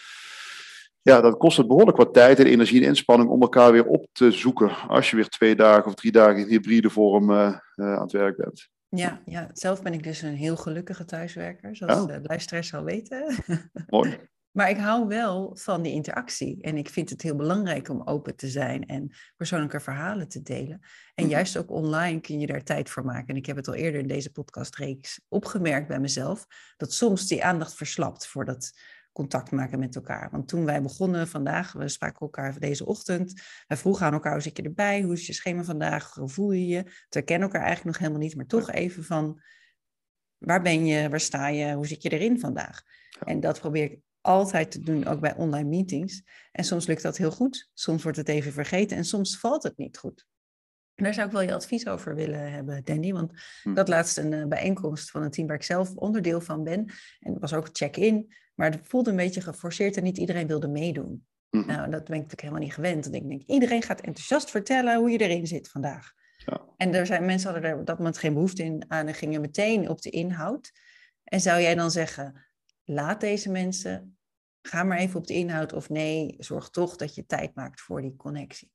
ja, 1.01 1.21
dat 1.21 1.37
kost 1.37 1.57
het 1.57 1.67
behoorlijk 1.67 1.97
wat 1.97 2.13
tijd 2.13 2.39
en 2.39 2.45
energie 2.45 2.81
en 2.81 2.87
inspanning 2.87 3.29
om 3.29 3.41
elkaar 3.41 3.71
weer 3.71 3.85
op 3.85 4.07
te 4.11 4.31
zoeken. 4.31 4.71
Als 4.87 5.09
je 5.09 5.15
weer 5.15 5.27
twee 5.27 5.55
dagen 5.55 5.85
of 5.85 5.93
drie 5.93 6.11
dagen 6.11 6.37
in 6.37 6.47
hybride 6.47 6.89
vorm 6.89 7.29
uh, 7.29 7.57
uh, 7.75 7.93
aan 7.93 8.01
het 8.01 8.11
werk 8.11 8.37
bent. 8.37 8.69
Ja, 8.89 9.21
ja, 9.25 9.49
zelf 9.53 9.81
ben 9.81 9.93
ik 9.93 10.03
dus 10.03 10.21
een 10.21 10.35
heel 10.35 10.55
gelukkige 10.55 11.05
thuiswerker, 11.05 11.75
zoals 11.75 12.01
oh. 12.01 12.07
de 12.07 12.19
luisteraars 12.23 12.67
zal 12.67 12.83
weten. 12.83 13.35
Mooi. 13.87 14.17
Maar 14.59 14.69
ik 14.69 14.77
hou 14.77 15.07
wel 15.07 15.55
van 15.55 15.81
die 15.81 15.93
interactie. 15.93 16.61
En 16.61 16.77
ik 16.77 16.89
vind 16.89 17.09
het 17.09 17.21
heel 17.21 17.35
belangrijk 17.35 17.89
om 17.89 18.01
open 18.01 18.35
te 18.35 18.47
zijn 18.47 18.85
en 18.85 19.11
persoonlijke 19.37 19.79
verhalen 19.79 20.27
te 20.27 20.41
delen. 20.41 20.79
En 21.15 21.23
mhm. 21.23 21.33
juist 21.33 21.57
ook 21.57 21.71
online 21.71 22.19
kun 22.19 22.39
je 22.39 22.47
daar 22.47 22.63
tijd 22.63 22.89
voor 22.89 23.05
maken. 23.05 23.27
En 23.27 23.35
ik 23.35 23.45
heb 23.45 23.55
het 23.55 23.67
al 23.67 23.73
eerder 23.73 24.01
in 24.01 24.07
deze 24.07 24.31
podcastreeks 24.31 25.21
opgemerkt 25.27 25.87
bij 25.87 25.99
mezelf, 25.99 26.45
dat 26.77 26.93
soms 26.93 27.27
die 27.27 27.43
aandacht 27.43 27.73
verslapt 27.73 28.27
voor 28.27 28.45
dat 28.45 28.71
contact 29.11 29.51
maken 29.51 29.79
met 29.79 29.95
elkaar. 29.95 30.29
Want 30.31 30.47
toen 30.47 30.65
wij 30.65 30.81
begonnen 30.81 31.27
vandaag, 31.27 31.71
we 31.71 31.87
spraken 31.87 32.19
elkaar 32.19 32.59
deze 32.59 32.85
ochtend. 32.85 33.41
Wij 33.67 33.77
vroegen 33.77 34.05
aan 34.05 34.13
elkaar, 34.13 34.33
hoe 34.33 34.41
zit 34.41 34.57
je 34.57 34.63
erbij? 34.63 35.01
Hoe 35.01 35.13
is 35.13 35.27
je 35.27 35.33
schema 35.33 35.63
vandaag? 35.63 36.13
Hoe 36.13 36.29
voel 36.29 36.51
je 36.51 36.67
je? 36.67 36.83
We 37.09 37.21
kennen 37.21 37.47
elkaar 37.47 37.65
eigenlijk 37.65 37.97
nog 37.97 37.97
helemaal 37.97 38.27
niet, 38.27 38.35
maar 38.35 38.45
toch 38.45 38.71
even 38.71 39.03
van... 39.03 39.41
Waar 40.37 40.61
ben 40.61 40.85
je? 40.85 41.09
Waar 41.09 41.19
sta 41.19 41.47
je? 41.47 41.73
Hoe 41.73 41.87
zit 41.87 42.03
je 42.03 42.09
erin 42.09 42.39
vandaag? 42.39 42.81
En 43.25 43.39
dat 43.39 43.59
probeer 43.59 43.83
ik 43.83 43.99
altijd 44.29 44.71
te 44.71 44.79
doen, 44.79 45.05
ook 45.05 45.19
bij 45.19 45.35
online 45.35 45.69
meetings. 45.69 46.21
En 46.51 46.63
soms 46.63 46.87
lukt 46.87 47.01
dat 47.01 47.17
heel 47.17 47.31
goed. 47.31 47.69
Soms 47.73 48.03
wordt 48.03 48.17
het 48.17 48.29
even 48.29 48.51
vergeten 48.51 48.97
en 48.97 49.05
soms 49.05 49.39
valt 49.39 49.63
het 49.63 49.77
niet 49.77 49.97
goed. 49.97 50.27
En 50.95 51.03
daar 51.03 51.13
zou 51.13 51.27
ik 51.27 51.33
wel 51.33 51.41
je 51.41 51.53
advies 51.53 51.87
over 51.87 52.15
willen 52.15 52.51
hebben, 52.51 52.83
Danny. 52.83 53.11
Want 53.13 53.31
hm. 53.63 53.69
ik 53.69 53.77
had 53.77 53.87
laatst 53.87 54.17
een 54.17 54.31
uh, 54.31 54.45
bijeenkomst 54.45 55.11
van 55.11 55.23
een 55.23 55.31
team 55.31 55.47
waar 55.47 55.55
ik 55.55 55.63
zelf 55.63 55.95
onderdeel 55.95 56.41
van 56.41 56.63
ben. 56.63 56.85
En 57.19 57.31
het 57.31 57.39
was 57.39 57.53
ook 57.53 57.69
check-in. 57.71 58.33
Maar 58.55 58.71
het 58.71 58.87
voelde 58.87 59.09
een 59.09 59.15
beetje 59.15 59.41
geforceerd 59.41 59.97
en 59.97 60.03
niet 60.03 60.17
iedereen 60.17 60.47
wilde 60.47 60.67
meedoen. 60.67 61.27
Mhm. 61.49 61.67
Nou, 61.67 61.89
dat 61.89 62.03
ben 62.03 62.15
ik 62.15 62.21
natuurlijk 62.21 62.41
helemaal 62.41 62.63
niet 62.63 62.73
gewend. 62.73 63.03
Want 63.03 63.15
ik 63.15 63.27
denk, 63.27 63.41
iedereen 63.45 63.81
gaat 63.81 64.01
enthousiast 64.01 64.49
vertellen 64.49 64.97
hoe 64.97 65.09
je 65.09 65.17
erin 65.17 65.47
zit 65.47 65.69
vandaag. 65.69 66.11
Ja. 66.45 66.61
En 66.77 66.93
er 66.93 67.05
zijn 67.05 67.25
mensen 67.25 67.51
hadden 67.51 67.69
er 67.71 67.79
op 67.79 67.85
dat 67.85 67.97
moment 67.97 68.17
geen 68.17 68.33
behoefte 68.33 68.63
in 68.63 68.85
aan 68.87 69.07
en 69.07 69.13
gingen 69.13 69.41
meteen 69.41 69.89
op 69.89 70.01
de 70.01 70.09
inhoud. 70.09 70.71
En 71.23 71.41
zou 71.41 71.61
jij 71.61 71.75
dan 71.75 71.91
zeggen, 71.91 72.45
laat 72.83 73.21
deze 73.21 73.51
mensen, 73.51 74.18
ga 74.69 74.83
maar 74.83 74.97
even 74.97 75.19
op 75.19 75.27
de 75.27 75.33
inhoud 75.33 75.73
of 75.73 75.89
nee, 75.89 76.35
zorg 76.37 76.69
toch 76.69 76.95
dat 76.95 77.15
je 77.15 77.25
tijd 77.25 77.55
maakt 77.55 77.81
voor 77.81 78.01
die 78.01 78.15
connectie. 78.15 78.71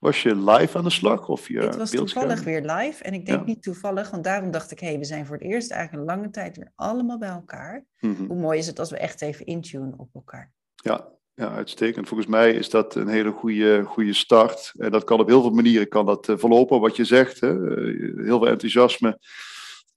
Was 0.00 0.22
je 0.22 0.36
live 0.36 0.78
aan 0.78 0.84
de 0.84 0.90
slag? 0.90 1.28
Of 1.28 1.48
je 1.48 1.60
het 1.60 1.76
was 1.76 1.90
toevallig 1.90 2.42
weer 2.42 2.60
live. 2.60 3.02
En 3.02 3.14
ik 3.14 3.26
denk 3.26 3.46
niet 3.46 3.62
toevallig, 3.62 4.10
want 4.10 4.24
daarom 4.24 4.50
dacht 4.50 4.70
ik... 4.70 4.80
hé, 4.80 4.86
hey, 4.86 4.98
we 4.98 5.04
zijn 5.04 5.26
voor 5.26 5.36
het 5.36 5.44
eerst 5.44 5.70
eigenlijk 5.70 6.02
een 6.02 6.16
lange 6.16 6.30
tijd 6.30 6.56
weer 6.56 6.72
allemaal 6.74 7.18
bij 7.18 7.28
elkaar. 7.28 7.84
Mhm. 8.00 8.24
Hoe 8.24 8.40
mooi 8.40 8.58
is 8.58 8.66
het 8.66 8.78
als 8.78 8.90
we 8.90 8.98
echt 8.98 9.22
even 9.22 9.46
intunen 9.46 9.94
op 9.96 10.14
elkaar. 10.14 10.52
Ja, 10.74 11.08
ja, 11.34 11.50
uitstekend. 11.50 12.08
Volgens 12.08 12.28
mij 12.28 12.52
is 12.52 12.70
dat 12.70 12.94
een 12.94 13.08
hele 13.08 13.30
goede, 13.30 13.82
goede 13.84 14.14
start. 14.14 14.72
En 14.76 14.90
dat 14.90 15.04
kan 15.04 15.20
op 15.20 15.28
heel 15.28 15.40
veel 15.40 15.50
manieren 15.50 15.88
kan 15.88 16.06
dat, 16.06 16.28
uh, 16.28 16.38
verlopen, 16.38 16.80
wat 16.80 16.96
je 16.96 17.04
zegt. 17.04 17.40
Hè. 17.40 17.54
Uh, 17.54 18.24
heel 18.24 18.38
veel 18.38 18.48
enthousiasme 18.48 19.18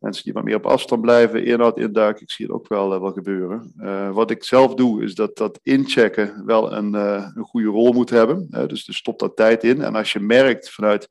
mensen 0.02 0.24
die 0.24 0.34
wat 0.34 0.44
meer 0.44 0.56
op 0.56 0.66
afstand 0.66 1.02
blijven, 1.02 1.46
inhoud 1.46 1.78
induiken, 1.78 2.22
ik 2.22 2.32
zie 2.32 2.46
het 2.46 2.56
ook 2.56 2.68
wel, 2.68 2.94
uh, 2.94 3.00
wel 3.02 3.12
gebeuren. 3.12 3.74
Uh, 3.78 4.12
wat 4.12 4.32
ik 4.32 4.44
zelf 4.44 4.74
doe, 4.74 5.04
is 5.04 5.16
dat 5.16 5.38
dat 5.38 5.60
inchecken 5.64 6.46
wel 6.46 6.74
een, 6.74 6.94
uh, 6.94 7.28
een 7.34 7.44
goede 7.44 7.68
rol 7.68 7.94
moet 7.94 8.10
hebben. 8.10 8.48
dus, 8.68 8.86
dus 8.86 8.98
stop 8.98 9.20
daar 9.20 9.34
tijd 9.34 9.64
in. 9.64 9.82
En 9.82 9.96
als 9.96 10.14
je 10.14 10.20
merkt 10.20 10.70
vanuit 10.70 11.08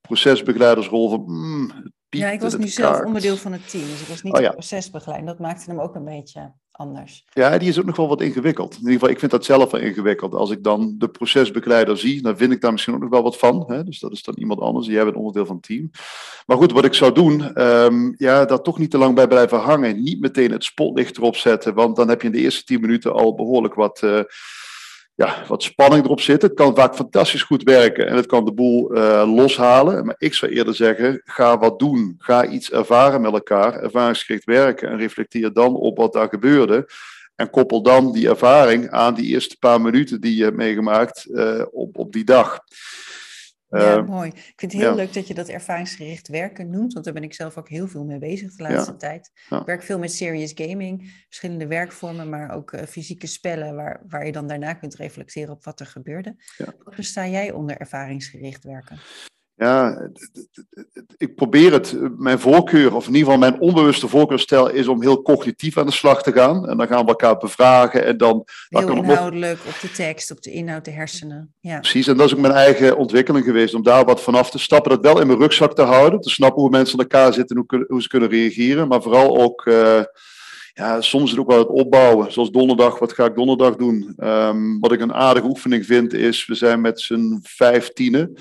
procesbegeleidersrol 0.00 1.10
van... 1.10 1.22
Mm, 1.26 1.92
ja, 2.08 2.30
ik 2.30 2.40
was 2.40 2.56
nu 2.56 2.68
zelf 2.68 3.04
onderdeel 3.04 3.36
van 3.36 3.52
het 3.52 3.70
team, 3.70 3.84
dus 3.84 4.00
ik 4.00 4.06
was 4.06 4.22
niet 4.22 4.34
oh, 4.34 4.40
ja. 4.40 4.50
procesbegeleider. 4.50 5.28
Dat 5.28 5.38
maakte 5.38 5.70
hem 5.70 5.80
ook 5.80 5.94
een 5.94 6.04
beetje 6.04 6.52
anders. 6.80 7.24
Ja, 7.32 7.58
die 7.58 7.68
is 7.68 7.78
ook 7.78 7.84
nog 7.84 7.96
wel 7.96 8.08
wat 8.08 8.20
ingewikkeld. 8.20 8.72
In 8.72 8.78
ieder 8.78 8.92
geval, 8.92 9.08
ik 9.08 9.18
vind 9.18 9.30
dat 9.30 9.44
zelf 9.44 9.70
wel 9.70 9.80
ingewikkeld. 9.80 10.34
Als 10.34 10.50
ik 10.50 10.62
dan 10.62 10.94
de 10.98 11.08
procesbegeleider 11.08 11.98
zie, 11.98 12.22
dan 12.22 12.36
vind 12.36 12.52
ik 12.52 12.60
daar 12.60 12.72
misschien 12.72 12.94
ook 12.94 13.00
nog 13.00 13.10
wel 13.10 13.22
wat 13.22 13.38
van. 13.38 13.64
Hè? 13.66 13.84
Dus 13.84 13.98
dat 13.98 14.12
is 14.12 14.22
dan 14.22 14.34
iemand 14.38 14.60
anders. 14.60 14.86
Jij 14.86 15.04
bent 15.04 15.16
onderdeel 15.16 15.46
van 15.46 15.56
het 15.56 15.64
team. 15.64 15.90
Maar 16.46 16.56
goed, 16.56 16.72
wat 16.72 16.84
ik 16.84 16.94
zou 16.94 17.12
doen, 17.12 17.62
um, 17.62 18.14
ja, 18.16 18.44
daar 18.44 18.62
toch 18.62 18.78
niet 18.78 18.90
te 18.90 18.98
lang 18.98 19.14
bij 19.14 19.26
blijven 19.26 19.58
hangen. 19.58 20.02
Niet 20.02 20.20
meteen 20.20 20.52
het 20.52 20.64
spotlicht 20.64 21.16
erop 21.16 21.36
zetten, 21.36 21.74
want 21.74 21.96
dan 21.96 22.08
heb 22.08 22.20
je 22.20 22.26
in 22.26 22.32
de 22.32 22.40
eerste 22.40 22.64
tien 22.64 22.80
minuten 22.80 23.12
al 23.12 23.34
behoorlijk 23.34 23.74
wat... 23.74 24.00
Uh, 24.04 24.20
ja, 25.20 25.44
wat 25.46 25.62
spanning 25.62 26.04
erop 26.04 26.20
zit. 26.20 26.42
Het 26.42 26.54
kan 26.54 26.74
vaak 26.74 26.94
fantastisch 26.94 27.42
goed 27.42 27.62
werken 27.62 28.06
en 28.06 28.16
het 28.16 28.26
kan 28.26 28.44
de 28.44 28.52
boel 28.52 28.96
uh, 28.96 29.34
loshalen. 29.34 30.06
Maar 30.06 30.14
ik 30.18 30.34
zou 30.34 30.52
eerder 30.52 30.74
zeggen, 30.74 31.20
ga 31.24 31.58
wat 31.58 31.78
doen. 31.78 32.14
Ga 32.18 32.46
iets 32.46 32.70
ervaren 32.70 33.20
met 33.20 33.32
elkaar, 33.32 33.74
ervaringsgericht 33.74 34.44
werken 34.44 34.88
en 34.88 34.98
reflecteer 34.98 35.52
dan 35.52 35.74
op 35.74 35.96
wat 35.96 36.12
daar 36.12 36.28
gebeurde. 36.28 36.88
En 37.36 37.50
koppel 37.50 37.82
dan 37.82 38.12
die 38.12 38.28
ervaring 38.28 38.90
aan 38.90 39.14
die 39.14 39.26
eerste 39.26 39.56
paar 39.58 39.80
minuten 39.80 40.20
die 40.20 40.36
je 40.36 40.44
hebt 40.44 40.56
meegemaakt 40.56 41.26
uh, 41.28 41.62
op, 41.70 41.98
op 41.98 42.12
die 42.12 42.24
dag. 42.24 42.60
Ja, 43.70 43.98
uh, 43.98 44.06
mooi. 44.06 44.28
Ik 44.28 44.52
vind 44.56 44.72
het 44.72 44.82
heel 44.82 44.94
leuk 44.94 45.12
dat 45.12 45.26
je 45.26 45.34
dat 45.34 45.48
ervaringsgericht 45.48 46.28
werken 46.28 46.70
noemt, 46.70 46.92
want 46.92 47.04
daar 47.04 47.14
ben 47.14 47.22
ik 47.22 47.34
zelf 47.34 47.56
ook 47.56 47.68
heel 47.68 47.88
veel 47.88 48.04
mee 48.04 48.18
bezig 48.18 48.54
de 48.54 48.62
laatste 48.62 48.90
ja. 48.90 48.96
tijd. 48.96 49.30
Ik 49.50 49.66
werk 49.66 49.82
veel 49.82 49.98
met 49.98 50.12
serious 50.12 50.52
gaming, 50.54 51.24
verschillende 51.26 51.66
werkvormen, 51.66 52.28
maar 52.28 52.50
ook 52.50 52.72
uh, 52.72 52.82
fysieke 52.82 53.26
spellen 53.26 53.76
waar, 53.76 54.02
waar 54.08 54.26
je 54.26 54.32
dan 54.32 54.46
daarna 54.46 54.74
kunt 54.74 54.94
reflecteren 54.94 55.54
op 55.54 55.64
wat 55.64 55.80
er 55.80 55.86
gebeurde. 55.86 56.36
Wat 56.58 56.94
versta 56.94 57.26
jij 57.26 57.52
onder 57.52 57.76
ervaringsgericht 57.76 58.64
werken? 58.64 58.98
Ja, 59.60 60.08
ik 61.16 61.34
probeer 61.34 61.72
het. 61.72 61.96
Mijn 62.16 62.38
voorkeur, 62.38 62.94
of 62.94 63.06
in 63.06 63.14
ieder 63.14 63.32
geval 63.32 63.50
mijn 63.50 63.60
onbewuste 63.60 64.08
voorkeurstijl, 64.08 64.70
is 64.70 64.88
om 64.88 65.02
heel 65.02 65.22
cognitief 65.22 65.78
aan 65.78 65.86
de 65.86 65.92
slag 65.92 66.22
te 66.22 66.32
gaan. 66.32 66.68
En 66.68 66.76
dan 66.76 66.86
gaan 66.86 67.02
we 67.02 67.08
elkaar 67.08 67.36
bevragen. 67.36 68.04
En 68.04 68.16
dan, 68.16 68.44
heel 68.68 68.86
dan 68.86 68.96
inhoudelijk, 68.96 69.58
op... 69.60 69.66
op 69.66 69.80
de 69.80 69.92
tekst, 69.92 70.30
op 70.30 70.42
de 70.42 70.50
inhoud, 70.50 70.84
de 70.84 70.90
hersenen. 70.90 71.54
Ja. 71.60 71.78
Precies, 71.78 72.06
en 72.06 72.16
dat 72.16 72.26
is 72.26 72.34
ook 72.34 72.40
mijn 72.40 72.52
eigen 72.52 72.96
ontwikkeling 72.96 73.44
geweest. 73.44 73.74
Om 73.74 73.82
daar 73.82 74.04
wat 74.04 74.20
vanaf 74.20 74.50
te 74.50 74.58
stappen. 74.58 74.90
Dat 74.90 75.12
wel 75.12 75.20
in 75.20 75.26
mijn 75.26 75.38
rugzak 75.38 75.74
te 75.74 75.82
houden. 75.82 76.20
Te 76.20 76.30
snappen 76.30 76.62
hoe 76.62 76.70
mensen 76.70 76.98
aan 76.98 77.04
elkaar 77.04 77.32
zitten 77.32 77.56
en 77.56 77.64
hoe, 77.68 77.84
hoe 77.88 78.02
ze 78.02 78.08
kunnen 78.08 78.28
reageren. 78.28 78.88
Maar 78.88 79.02
vooral 79.02 79.40
ook. 79.40 79.66
Uh, 79.66 80.02
ja, 80.72 81.00
soms 81.00 81.24
is 81.24 81.30
het 81.30 81.40
ook 81.40 81.50
wel 81.50 81.58
het 81.58 81.68
opbouwen. 81.68 82.32
Zoals 82.32 82.50
donderdag, 82.50 82.98
wat 82.98 83.12
ga 83.12 83.24
ik 83.24 83.34
donderdag 83.34 83.76
doen? 83.76 84.14
Um, 84.18 84.80
wat 84.80 84.92
ik 84.92 85.00
een 85.00 85.14
aardige 85.14 85.46
oefening 85.46 85.86
vind, 85.86 86.12
is 86.12 86.46
we 86.46 86.54
zijn 86.54 86.80
met 86.80 87.00
z'n 87.00 87.38
vijftienen 87.42 88.34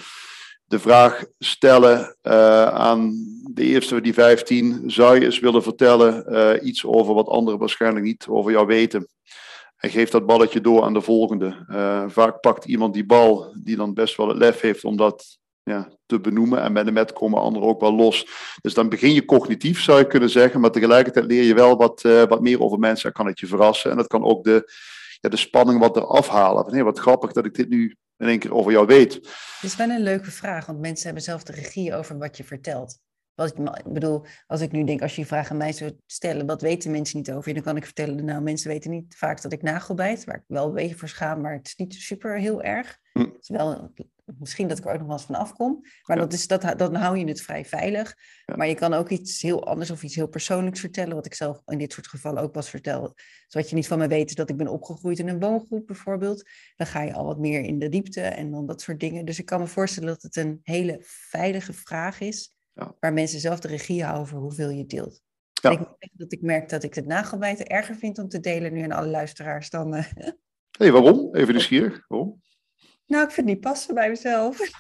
de 0.70 0.80
vraag 0.80 1.24
stellen 1.40 2.16
uh, 2.24 2.66
aan 2.66 3.14
de 3.54 3.64
eerste 3.64 4.02
die 4.02 4.14
15. 4.14 4.84
Zou 4.86 5.16
je 5.16 5.26
eens 5.26 5.40
willen 5.40 5.64
vertellen 5.64 6.26
uh, 6.30 6.68
iets 6.68 6.86
over 6.86 7.14
wat 7.14 7.28
anderen 7.28 7.60
waarschijnlijk 7.60 8.06
niet 8.06 8.26
over 8.30 8.52
jou 8.52 8.68
weten? 8.68 9.08
En 9.78 9.90
geef 9.90 10.10
dat 10.10 10.26
balletje 10.26 10.62
door 10.62 10.84
aan 10.84 10.94
de 10.94 11.02
volgende. 11.02 11.66
Uh, 11.70 12.04
vaak 12.08 12.40
pakt 12.40 12.66
iemand 12.66 12.94
die 12.94 13.06
bal, 13.06 13.56
die 13.64 13.76
dan 13.76 13.94
best 13.94 14.18
wel 14.18 14.28
het 14.28 14.38
lef 14.38 14.62
heeft 14.62 14.84
om 14.84 14.98
dat 14.98 15.38
ja, 15.64 15.90
te 16.06 16.20
benoemen. 16.20 16.62
En 16.62 16.72
met 16.72 16.86
de 16.86 16.92
met 16.92 17.14
komen 17.14 17.42
anderen 17.42 17.70
ook 17.70 17.82
wel 17.82 17.94
los. 17.94 18.28
Dus 18.62 18.74
dan 18.74 18.90
begin 18.90 19.14
je 19.14 19.26
cognitief, 19.26 19.82
zou 19.82 20.00
je 20.00 20.08
kunnen 20.08 20.30
zeggen. 20.30 20.62
Maar 20.62 20.72
tegelijkertijd 20.72 21.26
leer 21.26 21.44
je 21.44 21.54
wel 21.54 21.78
wat, 21.78 22.02
wat 22.02 22.42
meer 22.42 22.62
over 22.62 22.80
mensen 22.80 23.08
en 23.08 23.16
kan 23.16 23.28
het 23.28 23.40
je 23.40 23.48
verrassen. 23.48 23.92
En 23.92 23.98
dat 23.98 24.08
kan 24.08 24.24
ook 24.24 24.44
de, 24.44 24.72
ja, 25.20 25.30
de 25.30 25.38
spanning 25.38 25.80
wat 25.80 25.98
eraf 25.98 26.28
halen. 26.28 26.70
Van, 26.70 26.84
wat 26.84 27.00
grappig 27.00 27.32
dat 27.32 27.46
ik 27.46 27.54
dit 27.54 27.70
nu 27.70 27.96
in 28.18 28.28
één 28.28 28.40
keer 28.40 28.54
over 28.54 28.72
jou 28.72 28.86
weet. 28.86 29.14
Het 29.14 29.60
is 29.62 29.76
wel 29.76 29.90
een 29.90 30.04
leuke 30.04 30.32
vraag, 30.32 30.66
want 30.66 30.80
mensen 30.80 31.06
hebben 31.06 31.24
zelf 31.24 31.44
de 31.44 31.52
regie 31.52 31.96
over 31.96 32.18
wat 32.18 32.38
je 32.38 32.44
vertelt. 32.44 33.00
Wat 33.36 33.58
ik 33.58 33.94
bedoel, 33.94 34.26
als 34.48 34.62
ik 34.62 34.72
nu 34.72 34.84
denk, 34.84 35.02
als 35.02 35.12
je 35.12 35.18
die 35.18 35.26
vraag 35.26 35.50
aan 35.52 35.58
mij 35.58 35.72
zou 35.72 35.92
stellen, 36.06 36.46
wat 36.46 36.62
weten 36.62 36.92
mensen 36.92 37.18
niet 37.18 37.32
over 37.32 37.48
je? 37.48 37.54
Dan 37.54 37.64
kan 37.64 37.78
ik 37.78 37.86
vertellen, 37.86 38.26
nou, 38.26 38.42
mensen 38.42 38.70
weten 38.70 38.92
niet 38.92 39.16
vaak 39.16 39.42
dat 39.42 39.54
ik 39.54 39.62
nagelbijt, 39.62 40.24
waar 40.24 40.36
ik 40.36 40.44
wel 40.48 40.68
een 40.68 40.74
beetje 40.74 40.96
voor 40.96 41.08
schaam, 41.08 41.42
maar 41.42 41.54
het 41.54 41.68
is 41.68 41.76
niet 41.76 41.94
super 41.94 42.38
heel 42.38 42.62
erg. 42.62 43.00
Hm. 43.14 43.20
Het 43.20 43.38
is 43.40 43.50
wel 43.50 43.92
misschien 44.38 44.68
dat 44.68 44.78
ik 44.78 44.86
er 44.86 44.92
ook 44.92 44.98
nog 44.98 45.08
wel 45.08 45.18
eens 45.18 45.26
van 45.26 45.36
afkom. 45.36 45.82
Maar 46.06 46.18
dat 46.18 46.34
is, 46.34 46.48
dat, 46.48 46.74
dan 46.78 46.96
hou 46.96 47.18
je 47.18 47.26
het 47.26 47.42
vrij 47.42 47.66
veilig. 47.66 48.16
Maar 48.56 48.68
je 48.68 48.76
kan 48.76 48.94
ook 48.94 49.10
iets 49.10 49.42
heel 49.42 49.66
anders 49.66 49.92
of 49.92 50.04
iets 50.04 50.16
heel 50.16 50.28
persoonlijks 50.28 50.80
vertellen. 50.80 51.16
Wat 51.16 51.26
ik 51.26 51.34
zelf 51.34 51.62
in 51.66 51.78
dit 51.78 51.94
soort 51.94 52.08
gevallen 52.08 52.44
ook 52.44 52.52
pas 52.52 52.70
vertel. 52.70 53.16
Zodat 53.48 53.70
je 53.70 53.76
niet 53.76 53.88
van 53.88 53.98
me 53.98 54.08
weet 54.08 54.30
is 54.30 54.36
dat 54.36 54.50
ik 54.50 54.58
ben 54.58 54.68
opgegroeid 54.68 55.20
in 55.20 55.28
een 55.28 55.40
woongroep 55.40 55.88
bijvoorbeeld. 55.88 56.50
Dan 56.76 56.88
ga 56.88 57.02
je 57.02 57.14
al 57.14 57.26
wat 57.26 57.40
meer 57.40 57.62
in 57.62 57.80
de 57.80 57.90
diepte 57.90 58.22
en 58.22 58.52
dan 58.52 58.66
dat 58.66 58.82
soort 58.82 59.00
dingen. 59.00 59.26
Dus 59.26 59.40
ik 59.40 59.46
kan 59.46 59.60
me 59.60 59.68
voorstellen 59.68 60.10
dat 60.10 60.22
het 60.22 60.36
een 60.36 60.60
hele 60.64 60.98
veilige 61.02 61.74
vraag 61.74 62.20
is. 62.20 62.54
Ja. 62.74 62.96
Waar 63.00 63.14
mensen 63.14 63.40
zelf 63.40 63.60
de 63.60 63.68
regie 63.68 64.04
houden 64.04 64.24
over 64.24 64.38
hoeveel 64.38 64.70
je 64.70 64.86
deelt. 64.86 65.22
Ja. 65.62 65.72
Ik 65.72 66.10
dat 66.14 66.32
ik 66.32 66.42
merk 66.42 66.70
dat 66.70 66.84
ik 66.84 66.94
het 66.94 67.06
nagelbijten 67.06 67.68
erger 67.68 67.96
vind 67.96 68.18
om 68.18 68.28
te 68.28 68.40
delen 68.40 68.74
nu 68.74 68.82
aan 68.82 68.92
alle 68.92 69.08
luisteraars 69.08 69.70
dan... 69.70 69.96
Uh... 69.96 70.06
hey, 70.78 70.92
waarom? 70.92 71.36
Even 71.36 71.54
nieuwsgierig. 71.54 72.06
Waarom? 72.08 72.42
Nou, 73.10 73.24
ik 73.24 73.32
vind 73.32 73.48
het 73.48 73.56
niet 73.56 73.66
passen 73.66 73.96
bij 73.96 74.10
mezelf. 74.10 74.58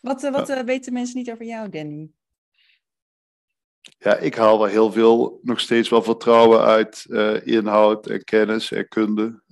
wat 0.00 0.24
uh, 0.24 0.30
wat 0.32 0.50
uh, 0.50 0.60
weten 0.60 0.92
mensen 0.92 1.18
niet 1.18 1.30
over 1.30 1.44
jou, 1.44 1.68
Danny? 1.68 2.10
Ja, 3.98 4.16
ik 4.16 4.34
haal 4.34 4.58
wel 4.58 4.68
heel 4.68 4.92
veel, 4.92 5.40
nog 5.42 5.60
steeds 5.60 5.88
wel 5.88 6.02
vertrouwen 6.02 6.60
uit 6.60 7.06
uh, 7.08 7.46
inhoud 7.46 8.06
en 8.06 8.24
kennis 8.24 8.72
en 8.72 8.88
kunde. 8.88 9.42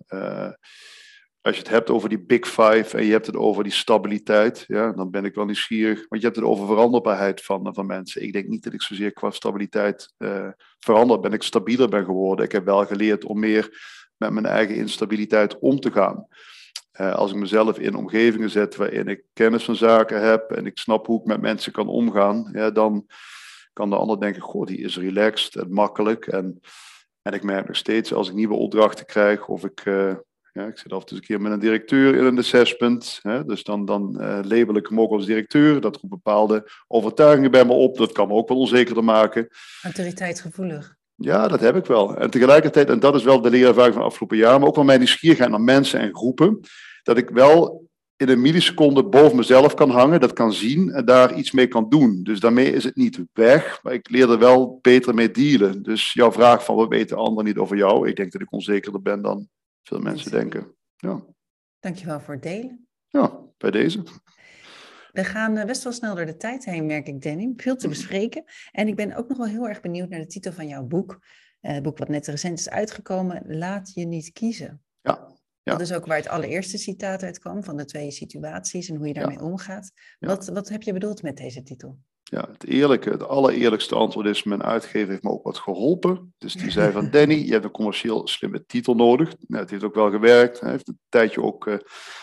als 1.40 1.54
je 1.54 1.62
het 1.62 1.68
hebt 1.68 1.90
over 1.90 2.08
die 2.08 2.24
big 2.24 2.46
five 2.46 2.96
en 2.96 3.04
je 3.04 3.12
hebt 3.12 3.26
het 3.26 3.36
over 3.36 3.62
die 3.62 3.72
stabiliteit, 3.72 4.64
ja, 4.66 4.92
dan 4.92 5.10
ben 5.10 5.24
ik 5.24 5.34
wel 5.34 5.44
nieuwsgierig. 5.44 6.08
Want 6.08 6.20
je 6.20 6.26
hebt 6.26 6.36
het 6.36 6.48
over 6.48 6.66
veranderbaarheid 6.66 7.42
van, 7.42 7.74
van 7.74 7.86
mensen. 7.86 8.22
Ik 8.22 8.32
denk 8.32 8.48
niet 8.48 8.64
dat 8.64 8.72
ik 8.72 8.82
zozeer 8.82 9.12
qua 9.12 9.30
stabiliteit 9.30 10.12
veranderd 10.78 11.20
ben. 11.20 11.32
Ik 11.32 11.42
stabieler 11.42 11.88
ben 11.88 12.04
geworden. 12.04 12.44
Ik 12.44 12.52
heb 12.52 12.64
wel 12.64 12.86
geleerd 12.86 13.24
om 13.24 13.38
meer 13.38 13.94
met 14.16 14.30
mijn 14.30 14.46
eigen 14.46 14.74
instabiliteit 14.74 15.58
om 15.58 15.80
te 15.80 15.90
gaan. 15.90 16.26
Uh, 17.00 17.14
als 17.14 17.30
ik 17.30 17.36
mezelf 17.36 17.78
in 17.78 17.94
omgevingen 17.94 18.50
zet 18.50 18.76
waarin 18.76 19.08
ik 19.08 19.22
kennis 19.32 19.64
van 19.64 19.76
zaken 19.76 20.22
heb 20.22 20.50
en 20.50 20.66
ik 20.66 20.78
snap 20.78 21.06
hoe 21.06 21.20
ik 21.20 21.26
met 21.26 21.40
mensen 21.40 21.72
kan 21.72 21.88
omgaan, 21.88 22.48
ja, 22.52 22.70
dan 22.70 23.06
kan 23.72 23.90
de 23.90 23.96
ander 23.96 24.20
denken, 24.20 24.42
goh, 24.42 24.66
die 24.66 24.78
is 24.78 24.96
relaxed 24.96 25.56
en 25.56 25.72
makkelijk. 25.72 26.26
En, 26.26 26.60
en 27.22 27.32
ik 27.32 27.42
merk 27.42 27.66
nog 27.66 27.76
steeds 27.76 28.12
als 28.12 28.28
ik 28.28 28.34
nieuwe 28.34 28.54
opdrachten 28.54 29.06
krijg 29.06 29.48
of 29.48 29.64
ik, 29.64 29.84
uh, 29.84 30.14
ja, 30.52 30.66
ik 30.66 30.78
zit 30.78 30.92
af 30.92 31.00
en 31.00 31.06
toe 31.06 31.16
een 31.16 31.24
keer 31.24 31.40
met 31.40 31.52
een 31.52 31.58
directeur 31.58 32.14
in 32.16 32.24
een 32.24 32.38
assessment, 32.38 33.18
hè, 33.22 33.44
dus 33.44 33.64
dan, 33.64 33.84
dan 33.84 34.16
uh, 34.20 34.38
label 34.42 34.76
ik 34.76 34.86
hem 34.86 35.00
ook 35.00 35.10
als 35.10 35.26
directeur. 35.26 35.80
Dat 35.80 35.96
roept 35.96 36.08
bepaalde 36.08 36.70
overtuigingen 36.86 37.50
bij 37.50 37.64
me 37.64 37.72
op, 37.72 37.96
dat 37.96 38.12
kan 38.12 38.28
me 38.28 38.34
ook 38.34 38.48
wel 38.48 38.58
onzekerder 38.58 39.04
maken. 39.04 39.48
Autoriteitsgevoelig. 39.82 40.96
Ja, 41.16 41.48
dat 41.48 41.60
heb 41.60 41.76
ik 41.76 41.86
wel. 41.86 42.16
En 42.16 42.30
tegelijkertijd, 42.30 42.88
en 42.88 43.00
dat 43.00 43.14
is 43.14 43.24
wel 43.24 43.40
de 43.40 43.50
leerervaring 43.50 43.94
van 43.94 44.04
afgelopen 44.04 44.36
jaren, 44.36 44.60
maar 44.60 44.68
ook 44.68 44.74
wel 44.74 44.84
mijn 44.84 44.98
nieuwsgierigheid 44.98 45.50
naar 45.50 45.60
mensen 45.60 46.00
en 46.00 46.14
groepen, 46.14 46.60
dat 47.02 47.16
ik 47.16 47.30
wel 47.30 47.84
in 48.16 48.28
een 48.28 48.40
milliseconde 48.40 49.04
boven 49.04 49.36
mezelf 49.36 49.74
kan 49.74 49.90
hangen, 49.90 50.20
dat 50.20 50.32
kan 50.32 50.52
zien 50.52 50.90
en 50.90 51.04
daar 51.04 51.34
iets 51.34 51.50
mee 51.50 51.66
kan 51.66 51.88
doen. 51.88 52.22
Dus 52.22 52.40
daarmee 52.40 52.72
is 52.72 52.84
het 52.84 52.96
niet 52.96 53.20
weg, 53.32 53.82
maar 53.82 53.92
ik 53.92 54.10
leer 54.10 54.30
er 54.30 54.38
wel 54.38 54.78
beter 54.82 55.14
mee 55.14 55.30
dealen. 55.30 55.82
Dus 55.82 56.12
jouw 56.12 56.32
vraag 56.32 56.64
van, 56.64 56.76
wat 56.76 56.88
weten 56.88 57.16
anderen 57.16 57.44
niet 57.44 57.58
over 57.58 57.76
jou? 57.76 58.08
Ik 58.08 58.16
denk 58.16 58.32
dat 58.32 58.40
ik 58.40 58.52
onzekerder 58.52 59.02
ben 59.02 59.22
dan 59.22 59.48
veel 59.82 59.98
mensen 59.98 60.30
denken. 60.30 60.74
Ja. 60.96 61.24
Dankjewel 61.80 62.20
voor 62.20 62.34
het 62.34 62.42
delen. 62.42 62.86
Ja, 63.08 63.38
bij 63.58 63.70
deze. 63.70 64.02
We 65.16 65.24
gaan 65.24 65.56
eh, 65.56 65.64
best 65.64 65.82
wel 65.82 65.92
snel 65.92 66.14
door 66.14 66.26
de 66.26 66.36
tijd 66.36 66.64
heen, 66.64 66.86
merk 66.86 67.08
ik, 67.08 67.22
Danny. 67.22 67.52
Veel 67.56 67.76
te 67.76 67.86
mhm. 67.86 67.96
bespreken. 67.96 68.44
En 68.72 68.88
ik 68.88 68.96
ben 68.96 69.14
ook 69.14 69.28
nog 69.28 69.38
wel 69.38 69.46
heel 69.46 69.68
erg 69.68 69.80
benieuwd 69.80 70.08
naar 70.08 70.20
de 70.20 70.26
titel 70.26 70.52
van 70.52 70.68
jouw 70.68 70.84
boek. 70.84 71.18
Uh, 71.60 71.72
het 71.72 71.82
boek 71.82 71.98
wat 71.98 72.08
net 72.08 72.26
recent 72.26 72.58
is 72.58 72.68
uitgekomen, 72.68 73.42
Laat 73.46 73.92
je 73.94 74.06
niet 74.06 74.32
kiezen. 74.32 74.82
Ja. 75.00 75.34
Ja. 75.62 75.72
Dat 75.72 75.80
is 75.80 75.92
ook 75.92 76.06
waar 76.06 76.16
het 76.16 76.28
allereerste 76.28 76.78
citaat 76.78 77.22
uit 77.22 77.38
kwam, 77.38 77.64
van 77.64 77.76
de 77.76 77.84
twee 77.84 78.10
situaties 78.10 78.88
en 78.88 78.96
hoe 78.96 79.06
je 79.06 79.14
daarmee 79.14 79.40
omgaat. 79.40 79.92
Wat, 80.18 80.48
wat 80.48 80.68
heb 80.68 80.82
je 80.82 80.92
bedoeld 80.92 81.22
met 81.22 81.36
deze 81.36 81.62
titel? 81.62 81.98
Ja, 82.30 82.48
het 82.52 82.66
eerlijke, 82.66 83.10
het 83.10 83.28
allereerlijkste 83.28 83.94
antwoord 83.94 84.26
is, 84.26 84.42
mijn 84.42 84.62
uitgever 84.62 85.08
heeft 85.08 85.22
me 85.22 85.30
ook 85.30 85.44
wat 85.44 85.58
geholpen. 85.58 86.34
Dus 86.38 86.54
die 86.54 86.70
zei 86.70 86.92
van, 86.92 87.10
Danny, 87.10 87.34
je 87.34 87.52
hebt 87.52 87.64
een 87.64 87.70
commercieel 87.70 88.28
slimme 88.28 88.64
titel 88.66 88.94
nodig. 88.94 89.34
Nou, 89.46 89.62
het 89.62 89.70
heeft 89.70 89.84
ook 89.84 89.94
wel 89.94 90.10
gewerkt. 90.10 90.60
Hij 90.60 90.70
heeft 90.70 90.88
een 90.88 90.98
tijdje 91.08 91.42
ook 91.42 91.66
uh, 91.66 91.76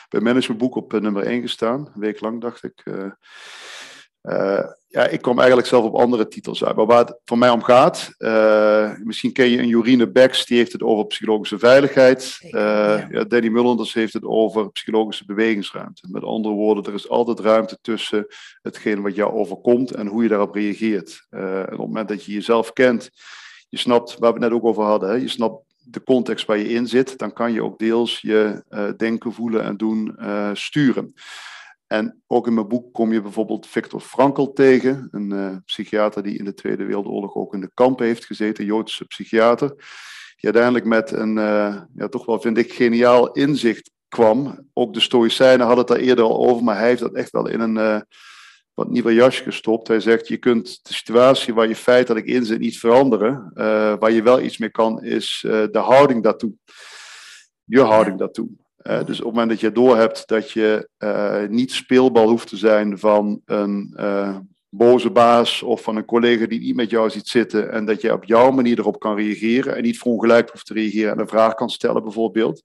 bij 0.10 0.20
Managementboek 0.20 0.76
op 0.76 0.94
uh, 0.94 1.02
nummer 1.02 1.24
1 1.24 1.42
gestaan. 1.42 1.80
Een 1.94 2.02
week 2.02 2.22
lang, 2.22 2.42
dacht 2.42 2.63
ik. 2.63 2.82
Uh, 2.84 3.12
uh, 4.23 4.63
ja, 4.88 5.07
ik 5.07 5.21
kom 5.21 5.38
eigenlijk 5.38 5.67
zelf 5.67 5.86
op 5.86 5.95
andere 5.95 6.27
titels 6.27 6.63
uit. 6.63 6.75
Maar 6.75 6.86
waar 6.86 7.05
het 7.05 7.19
voor 7.25 7.38
mij 7.38 7.49
om 7.49 7.63
gaat, 7.63 8.13
uh, 8.17 8.91
misschien 9.03 9.33
ken 9.33 9.49
je 9.49 9.57
een 9.57 9.67
Jorine 9.67 10.12
Becks, 10.12 10.45
die 10.45 10.57
heeft 10.57 10.71
het 10.71 10.83
over 10.83 11.07
psychologische 11.07 11.59
veiligheid. 11.59 12.38
Uh, 12.41 12.51
ja. 13.09 13.23
Danny 13.23 13.47
Mullenders 13.47 13.93
heeft 13.93 14.13
het 14.13 14.25
over 14.25 14.71
psychologische 14.71 15.25
bewegingsruimte. 15.25 16.07
Met 16.12 16.23
andere 16.23 16.53
woorden, 16.53 16.83
er 16.83 16.93
is 16.93 17.09
altijd 17.09 17.39
ruimte 17.39 17.77
tussen 17.81 18.27
hetgeen 18.62 19.01
wat 19.01 19.15
jou 19.15 19.33
overkomt 19.33 19.91
en 19.91 20.07
hoe 20.07 20.23
je 20.23 20.29
daarop 20.29 20.55
reageert. 20.55 21.25
en 21.29 21.63
op 21.63 21.69
het 21.69 21.77
moment 21.77 22.07
dat 22.07 22.25
je 22.25 22.31
jezelf 22.31 22.73
kent, 22.73 23.09
je 23.69 23.77
snapt, 23.77 24.17
waar 24.19 24.33
we 24.33 24.39
het 24.39 24.49
net 24.49 24.59
ook 24.59 24.65
over 24.65 24.83
hadden, 24.83 25.09
hè, 25.09 25.15
je 25.15 25.27
snapt 25.27 25.63
de 25.77 26.03
context 26.03 26.45
waar 26.45 26.57
je 26.57 26.69
in 26.69 26.88
zit, 26.88 27.17
dan 27.17 27.33
kan 27.33 27.53
je 27.53 27.63
ook 27.63 27.79
deels 27.79 28.21
je 28.21 28.63
denken, 28.97 29.33
voelen 29.33 29.63
en 29.63 29.77
doen 29.77 30.17
sturen. 30.53 31.13
En 31.93 32.23
ook 32.27 32.47
in 32.47 32.53
mijn 32.53 32.67
boek 32.67 32.93
kom 32.93 33.13
je 33.13 33.21
bijvoorbeeld 33.21 33.67
Viktor 33.67 33.99
Frankl 33.99 34.45
tegen, 34.53 35.08
een 35.12 35.34
uh, 35.34 35.56
psychiater 35.65 36.23
die 36.23 36.38
in 36.38 36.45
de 36.45 36.53
Tweede 36.53 36.84
Wereldoorlog 36.84 37.36
ook 37.36 37.53
in 37.53 37.62
de 37.62 37.71
kampen 37.73 38.06
heeft 38.06 38.25
gezeten, 38.25 38.65
Joodse 38.65 39.06
psychiater, 39.06 39.69
die 40.36 40.51
uiteindelijk 40.51 40.86
met 40.86 41.12
een, 41.12 41.38
uh, 41.38 41.82
ja, 41.95 42.08
toch 42.10 42.25
wel 42.25 42.39
vind 42.39 42.58
ik, 42.58 42.73
geniaal 42.73 43.32
inzicht 43.32 43.91
kwam. 44.08 44.67
Ook 44.73 44.93
de 44.93 44.99
Stoïcijnen 44.99 45.65
hadden 45.65 45.86
het 45.86 45.88
daar 45.88 46.08
eerder 46.08 46.25
al 46.25 46.47
over, 46.49 46.63
maar 46.63 46.77
hij 46.77 46.88
heeft 46.88 47.01
dat 47.01 47.13
echt 47.13 47.32
wel 47.32 47.47
in 47.47 47.60
een 47.60 47.75
uh, 47.75 48.01
wat 48.73 48.89
nieuwe 48.89 49.13
jasje 49.13 49.43
gestopt. 49.43 49.88
Hij 49.88 49.99
zegt, 49.99 50.27
je 50.27 50.38
kunt 50.38 50.79
de 50.84 50.93
situatie 50.93 51.53
waar 51.53 51.67
je 51.67 51.75
feitelijk 51.75 52.25
in 52.25 52.45
zit 52.45 52.60
niet 52.60 52.79
veranderen. 52.79 53.51
waar 53.99 54.12
je 54.12 54.23
wel 54.23 54.41
iets 54.41 54.58
mee 54.58 54.71
kan, 54.71 55.03
is 55.03 55.39
de 55.41 55.79
houding 55.79 56.23
daartoe. 56.23 56.53
Je 57.63 57.82
houding 57.82 58.17
daartoe. 58.17 58.49
Uh, 58.84 59.06
dus 59.06 59.19
op 59.19 59.26
het 59.26 59.34
moment 59.34 59.50
dat 59.50 59.60
je 59.60 59.72
doorhebt 59.72 60.28
dat 60.28 60.52
je 60.52 60.89
uh, 61.00 61.48
niet 61.50 61.72
speelbal 61.72 62.30
hoeft 62.30 62.48
te 62.48 62.58
zijn 62.58 63.00
van 63.00 63.41
een 63.46 63.93
uh, 63.98 64.38
boze 64.69 65.10
baas 65.10 65.62
of 65.62 65.82
van 65.82 65.96
een 65.96 66.06
collega 66.06 66.46
die 66.46 66.60
niet 66.60 66.76
met 66.76 66.89
jou 66.89 67.10
ziet 67.10 67.28
zitten 67.28 67.72
en 67.72 67.86
dat 67.86 68.02
je 68.02 68.13
op 68.13 68.24
jouw 68.24 68.52
manier 68.52 68.80
erop 68.80 69.00
kan 69.00 69.15
reageren 69.15 69.76
en 69.76 69.84
niet 69.84 69.98
verongelijkt 69.98 70.52
hoeft 70.52 70.65
te 70.65 70.74
reageren 70.74 71.12
en 71.12 71.19
een 71.19 71.28
vraag 71.28 71.54
kan 71.54 71.69
stellen 71.69 72.04
bijvoorbeeld. 72.04 72.62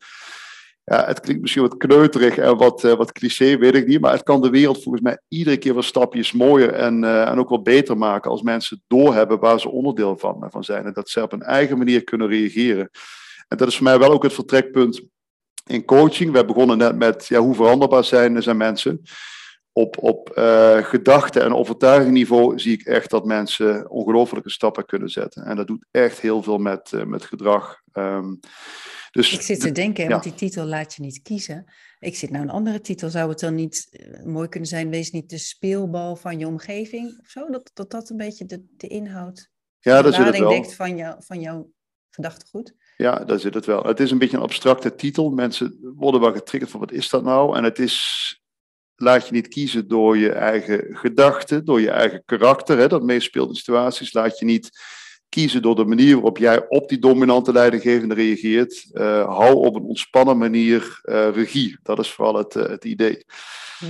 Ja, 0.85 1.05
het 1.07 1.21
klinkt 1.21 1.41
misschien 1.43 1.63
wat 1.63 1.77
kneuterig 1.77 2.37
en 2.37 2.57
wat, 2.57 2.83
wat 2.83 3.13
cliché, 3.13 3.59
weet 3.59 3.75
ik 3.75 3.87
niet, 3.87 4.01
maar 4.01 4.13
het 4.13 4.23
kan 4.23 4.41
de 4.43 4.51
wereld 4.51 4.83
volgens 4.83 5.05
mij 5.05 5.21
iedere 5.29 5.57
keer 5.57 5.75
wat 5.75 5.85
stapjes 5.85 6.33
mooier 6.33 6.73
en, 6.73 7.05
en 7.05 7.39
ook 7.39 7.49
wel 7.49 7.63
beter 7.63 7.99
maken 7.99 8.31
als 8.31 8.43
mensen 8.43 8.83
doorhebben 8.87 9.39
waar 9.39 9.61
ze 9.61 9.69
onderdeel 9.69 10.17
van, 10.17 10.47
van 10.51 10.65
zijn 10.65 10.85
en 10.85 10.93
dat 10.93 11.09
ze 11.09 11.23
op 11.23 11.33
een 11.33 11.43
eigen 11.43 11.79
manier 11.79 12.05
kunnen 12.05 12.29
reageren. 12.29 12.91
En 13.49 13.57
dat 13.57 13.69
is 13.69 13.75
voor 13.75 13.85
mij 13.85 13.99
wel 13.99 14.13
ook 14.13 14.23
het 14.23 14.33
vertrekpunt 14.33 15.03
in 15.69 15.85
coaching. 15.85 16.33
We 16.33 16.45
begonnen 16.45 16.79
net 16.79 16.97
met 16.97 17.27
ja, 17.27 17.39
hoe 17.39 17.55
veranderbaar 17.55 18.05
zijn, 18.05 18.43
zijn 18.43 18.57
mensen. 18.57 19.03
Op, 19.73 20.03
op 20.03 20.33
uh, 20.39 20.77
gedachte- 20.77 21.41
en 21.41 21.55
overtuigingniveau 21.55 22.59
zie 22.59 22.73
ik 22.73 22.83
echt 22.83 23.11
dat 23.11 23.25
mensen 23.25 23.91
ongelofelijke 23.91 24.51
stappen 24.51 24.87
kunnen 24.87 25.09
zetten. 25.09 25.45
En 25.45 25.57
dat 25.57 25.67
doet 25.67 25.87
echt 25.91 26.21
heel 26.21 26.43
veel 26.43 26.59
met, 26.59 26.93
uh, 26.93 27.03
met 27.03 27.25
gedrag. 27.25 27.83
Um, 27.93 28.41
dus, 29.11 29.33
ik 29.33 29.41
zit 29.41 29.61
te 29.61 29.73
denken, 29.73 30.05
ja. 30.05 30.11
want 30.11 30.23
die 30.23 30.35
titel 30.35 30.65
laat 30.65 30.95
je 30.95 31.03
niet 31.03 31.23
kiezen. 31.23 31.65
Ik 31.99 32.17
zit 32.17 32.31
nou 32.31 32.45
een 32.45 32.51
andere 32.51 32.81
titel. 32.81 33.11
Zou 33.11 33.29
het 33.29 33.41
dan 33.41 33.55
niet 33.55 33.89
uh, 33.91 34.25
mooi 34.25 34.49
kunnen 34.49 34.69
zijn, 34.69 34.91
wees 34.91 35.11
niet 35.11 35.31
de 35.31 35.39
speelbal 35.39 36.17
van 36.17 36.39
je 36.39 36.47
omgeving 36.47 37.19
of 37.21 37.29
zo? 37.29 37.51
Dat 37.51 37.71
dat, 37.75 37.91
dat 37.91 38.11
een 38.11 38.17
beetje 38.17 38.45
de, 38.45 38.65
de 38.77 38.87
inhoud 38.87 39.51
ja, 39.81 40.03
dat 40.03 40.15
zit 40.15 40.25
het 40.25 40.39
wel. 40.39 40.65
van, 40.65 40.97
jou, 40.97 41.17
van 41.19 41.41
jouw 41.41 41.71
gedachtegoed? 42.11 42.75
Ja, 42.99 43.25
daar 43.25 43.39
zit 43.39 43.55
het 43.55 43.67
wel. 43.67 43.83
Het 43.83 44.01
is 44.01 44.11
een 44.11 44.19
beetje 44.19 44.37
een 44.37 44.43
abstracte 44.43 44.95
titel. 44.95 45.31
Mensen 45.31 45.79
worden 45.95 46.21
wel 46.21 46.33
getriggerd 46.33 46.71
van 46.71 46.81
wat 46.81 46.93
is 46.93 47.09
dat 47.09 47.23
nou? 47.25 47.57
En 47.57 47.65
het 47.65 47.79
is, 47.79 48.41
laat 48.97 49.27
je 49.27 49.33
niet 49.33 49.49
kiezen 49.49 49.89
door 49.89 50.17
je 50.17 50.33
eigen 50.33 50.97
gedachten, 50.97 51.65
door 51.65 51.81
je 51.81 51.91
eigen 51.91 52.23
karakter, 52.25 52.79
hè, 52.79 52.89
dat 52.89 53.03
meespeelt 53.03 53.49
in 53.49 53.55
situaties. 53.55 54.13
Laat 54.13 54.39
je 54.39 54.45
niet 54.45 54.71
kiezen 55.29 55.63
door 55.63 55.77
de 55.77 55.85
manier 55.85 56.15
waarop 56.15 56.39
jij 56.39 56.69
op 56.69 56.89
die 56.89 56.99
dominante 56.99 57.53
leidinggevende 57.53 58.15
reageert. 58.15 58.89
Uh, 58.93 59.37
hou 59.37 59.55
op 59.55 59.75
een 59.75 59.83
ontspannen 59.83 60.39
manier 60.39 61.01
uh, 61.03 61.31
regie. 61.33 61.79
Dat 61.83 61.99
is 61.99 62.11
vooral 62.11 62.35
het, 62.35 62.55
uh, 62.55 62.69
het 62.69 62.85
idee. 62.85 63.25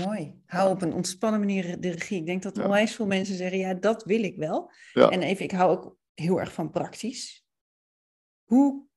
Mooi. 0.05 0.35
Hou 0.47 0.71
op 0.71 0.83
een 0.83 0.93
ontspannen 0.93 1.41
manier 1.41 1.81
de 1.81 1.91
regie. 1.91 2.19
Ik 2.19 2.27
denk 2.27 2.43
dat 2.43 2.57
ja. 2.57 2.63
onwijs 2.63 2.95
veel 2.95 3.07
mensen 3.07 3.37
zeggen, 3.37 3.59
ja, 3.59 3.75
dat 3.75 4.05
wil 4.05 4.23
ik 4.23 4.37
wel. 4.37 4.73
Ja. 4.93 5.09
En 5.09 5.23
even, 5.23 5.45
ik 5.45 5.51
hou 5.51 5.71
ook 5.71 5.97
heel 6.15 6.41
erg 6.41 6.53
van 6.53 6.71
praktisch. 6.71 7.45
Hoe 8.45 8.88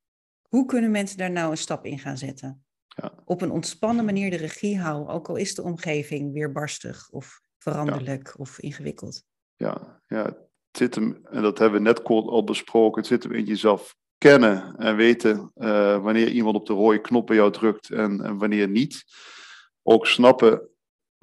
hoe 0.51 0.65
kunnen 0.65 0.91
mensen 0.91 1.17
daar 1.17 1.31
nou 1.31 1.51
een 1.51 1.57
stap 1.57 1.85
in 1.85 1.99
gaan 1.99 2.17
zetten? 2.17 2.65
Ja. 2.87 3.13
Op 3.25 3.41
een 3.41 3.51
ontspannen 3.51 4.05
manier 4.05 4.29
de 4.29 4.37
regie 4.37 4.79
houden, 4.79 5.13
ook 5.13 5.29
al 5.29 5.35
is 5.35 5.55
de 5.55 5.61
omgeving 5.61 6.33
weer 6.33 6.51
barstig 6.51 7.09
of 7.09 7.41
veranderlijk 7.57 8.27
ja. 8.27 8.33
of 8.37 8.59
ingewikkeld. 8.59 9.23
Ja, 9.55 10.01
ja, 10.07 10.23
het 10.23 10.37
zit 10.71 10.95
hem, 10.95 11.19
en 11.29 11.41
dat 11.41 11.57
hebben 11.57 11.81
we 11.81 11.87
net 11.87 12.03
al 12.03 12.43
besproken, 12.43 12.99
het 12.99 13.09
zit 13.09 13.23
hem 13.23 13.31
in 13.31 13.45
jezelf 13.45 13.95
kennen 14.17 14.75
en 14.75 14.95
weten 14.95 15.51
uh, 15.55 16.03
wanneer 16.03 16.29
iemand 16.29 16.55
op 16.55 16.65
de 16.65 16.73
rode 16.73 17.01
knop 17.01 17.27
bij 17.27 17.35
jou 17.35 17.51
drukt 17.51 17.89
en, 17.89 18.21
en 18.21 18.37
wanneer 18.37 18.67
niet. 18.67 19.03
Ook 19.83 20.07
snappen 20.07 20.69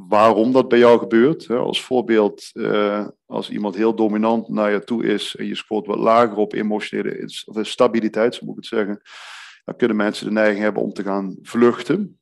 waarom 0.07 0.53
dat 0.53 0.69
bij 0.69 0.79
jou 0.79 0.99
gebeurt. 0.99 1.51
Als 1.51 1.83
voorbeeld, 1.83 2.51
uh, 2.53 3.07
als 3.27 3.51
iemand 3.51 3.75
heel 3.75 3.95
dominant 3.95 4.49
naar 4.49 4.73
je 4.73 4.85
toe 4.85 5.05
is 5.05 5.37
en 5.37 5.47
je 5.47 5.55
scoort 5.55 5.87
wat 5.87 5.99
lager 5.99 6.37
op 6.37 6.53
emotionele 6.53 7.23
stabiliteit, 7.63 8.35
zo 8.35 8.45
moet 8.45 8.57
ik 8.57 8.61
het 8.61 8.79
zeggen, 8.79 9.01
dan 9.65 9.77
kunnen 9.77 9.97
mensen 9.97 10.27
de 10.27 10.33
neiging 10.33 10.61
hebben 10.61 10.83
om 10.83 10.93
te 10.93 11.03
gaan 11.03 11.37
vluchten. 11.43 12.21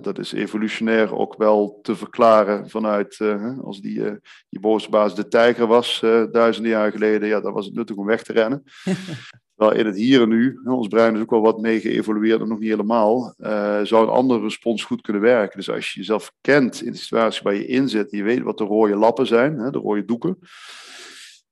Dat 0.00 0.18
is 0.18 0.32
evolutionair 0.32 1.16
ook 1.16 1.36
wel 1.36 1.78
te 1.82 1.96
verklaren 1.96 2.70
vanuit, 2.70 3.18
uh, 3.18 3.58
als 3.58 3.80
die, 3.80 4.02
die 4.48 4.60
boze 4.60 4.88
baas 4.90 5.14
de 5.14 5.28
tijger 5.28 5.66
was 5.66 6.00
duizenden 6.32 6.70
jaar 6.70 6.90
geleden, 6.90 7.28
ja, 7.28 7.40
dan 7.40 7.52
was 7.52 7.66
het 7.66 7.74
nuttig 7.74 7.96
om 7.96 8.06
weg 8.06 8.22
te 8.22 8.32
rennen. 8.32 8.62
Terwijl 9.56 9.78
in 9.78 9.86
het 9.86 9.96
hier 9.96 10.22
en 10.22 10.28
nu, 10.28 10.60
ons 10.64 10.88
brein 10.88 11.14
is 11.14 11.20
ook 11.20 11.30
wel 11.30 11.40
wat 11.40 11.60
mee 11.60 11.80
geëvolueerd 11.80 12.40
en 12.40 12.48
nog 12.48 12.58
niet 12.58 12.68
helemaal, 12.68 13.34
uh, 13.38 13.80
zou 13.82 14.02
een 14.02 14.12
andere 14.12 14.40
respons 14.40 14.84
goed 14.84 15.00
kunnen 15.00 15.22
werken. 15.22 15.56
Dus 15.56 15.70
als 15.70 15.92
je 15.92 15.98
jezelf 15.98 16.32
kent 16.40 16.82
in 16.82 16.92
de 16.92 16.98
situatie 16.98 17.42
waar 17.42 17.54
je 17.54 17.66
in 17.66 17.88
zit, 17.88 18.10
je 18.10 18.22
weet 18.22 18.42
wat 18.42 18.58
de 18.58 18.64
rode 18.64 18.96
lappen 18.96 19.26
zijn, 19.26 19.58
hè, 19.58 19.70
de 19.70 19.78
rode 19.78 20.04
doeken, 20.04 20.38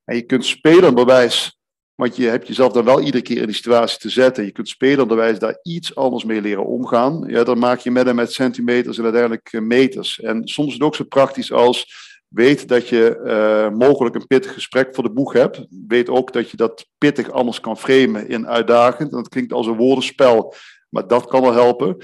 en 0.05 0.17
je 0.17 0.23
kunt 0.23 0.45
spelenderwijs, 0.45 1.59
want 1.95 2.17
je 2.17 2.27
hebt 2.27 2.47
jezelf 2.47 2.73
dan 2.73 2.85
wel 2.85 3.01
iedere 3.01 3.23
keer 3.23 3.41
in 3.41 3.47
die 3.47 3.55
situatie 3.55 3.99
te 3.99 4.11
zetten, 4.11 4.45
je 4.45 4.53
kunt 4.53 4.69
spelenderwijs 4.69 5.39
daar 5.39 5.59
iets 5.63 5.95
anders 5.95 6.25
mee 6.25 6.41
leren 6.41 6.67
omgaan, 6.67 7.25
ja, 7.27 7.45
dan 7.45 7.59
maak 7.59 7.79
je 7.79 7.91
met 7.91 8.07
en 8.07 8.15
met 8.15 8.33
centimeters 8.33 8.99
en 8.99 9.05
uiteindelijk 9.05 9.61
meters. 9.61 10.21
En 10.21 10.49
soms 10.49 10.69
is 10.69 10.75
het 10.75 10.83
ook 10.83 10.95
zo 10.95 11.05
praktisch 11.05 11.53
als 11.53 12.11
Weet 12.33 12.69
dat 12.69 12.89
je 12.89 13.21
uh, 13.25 13.79
mogelijk 13.79 14.15
een 14.15 14.27
pittig 14.27 14.53
gesprek 14.53 14.95
voor 14.95 15.05
de 15.05 15.13
boeg 15.13 15.33
hebt. 15.33 15.67
Weet 15.87 16.09
ook 16.09 16.33
dat 16.33 16.51
je 16.51 16.57
dat 16.57 16.89
pittig 16.99 17.31
anders 17.31 17.61
kan 17.61 17.77
framen 17.77 18.29
in 18.29 18.47
uitdagend. 18.47 19.11
Dat 19.11 19.29
klinkt 19.29 19.53
als 19.53 19.67
een 19.67 19.77
woordenspel, 19.77 20.55
maar 20.89 21.07
dat 21.07 21.27
kan 21.27 21.43
wel 21.43 21.53
helpen. 21.53 21.97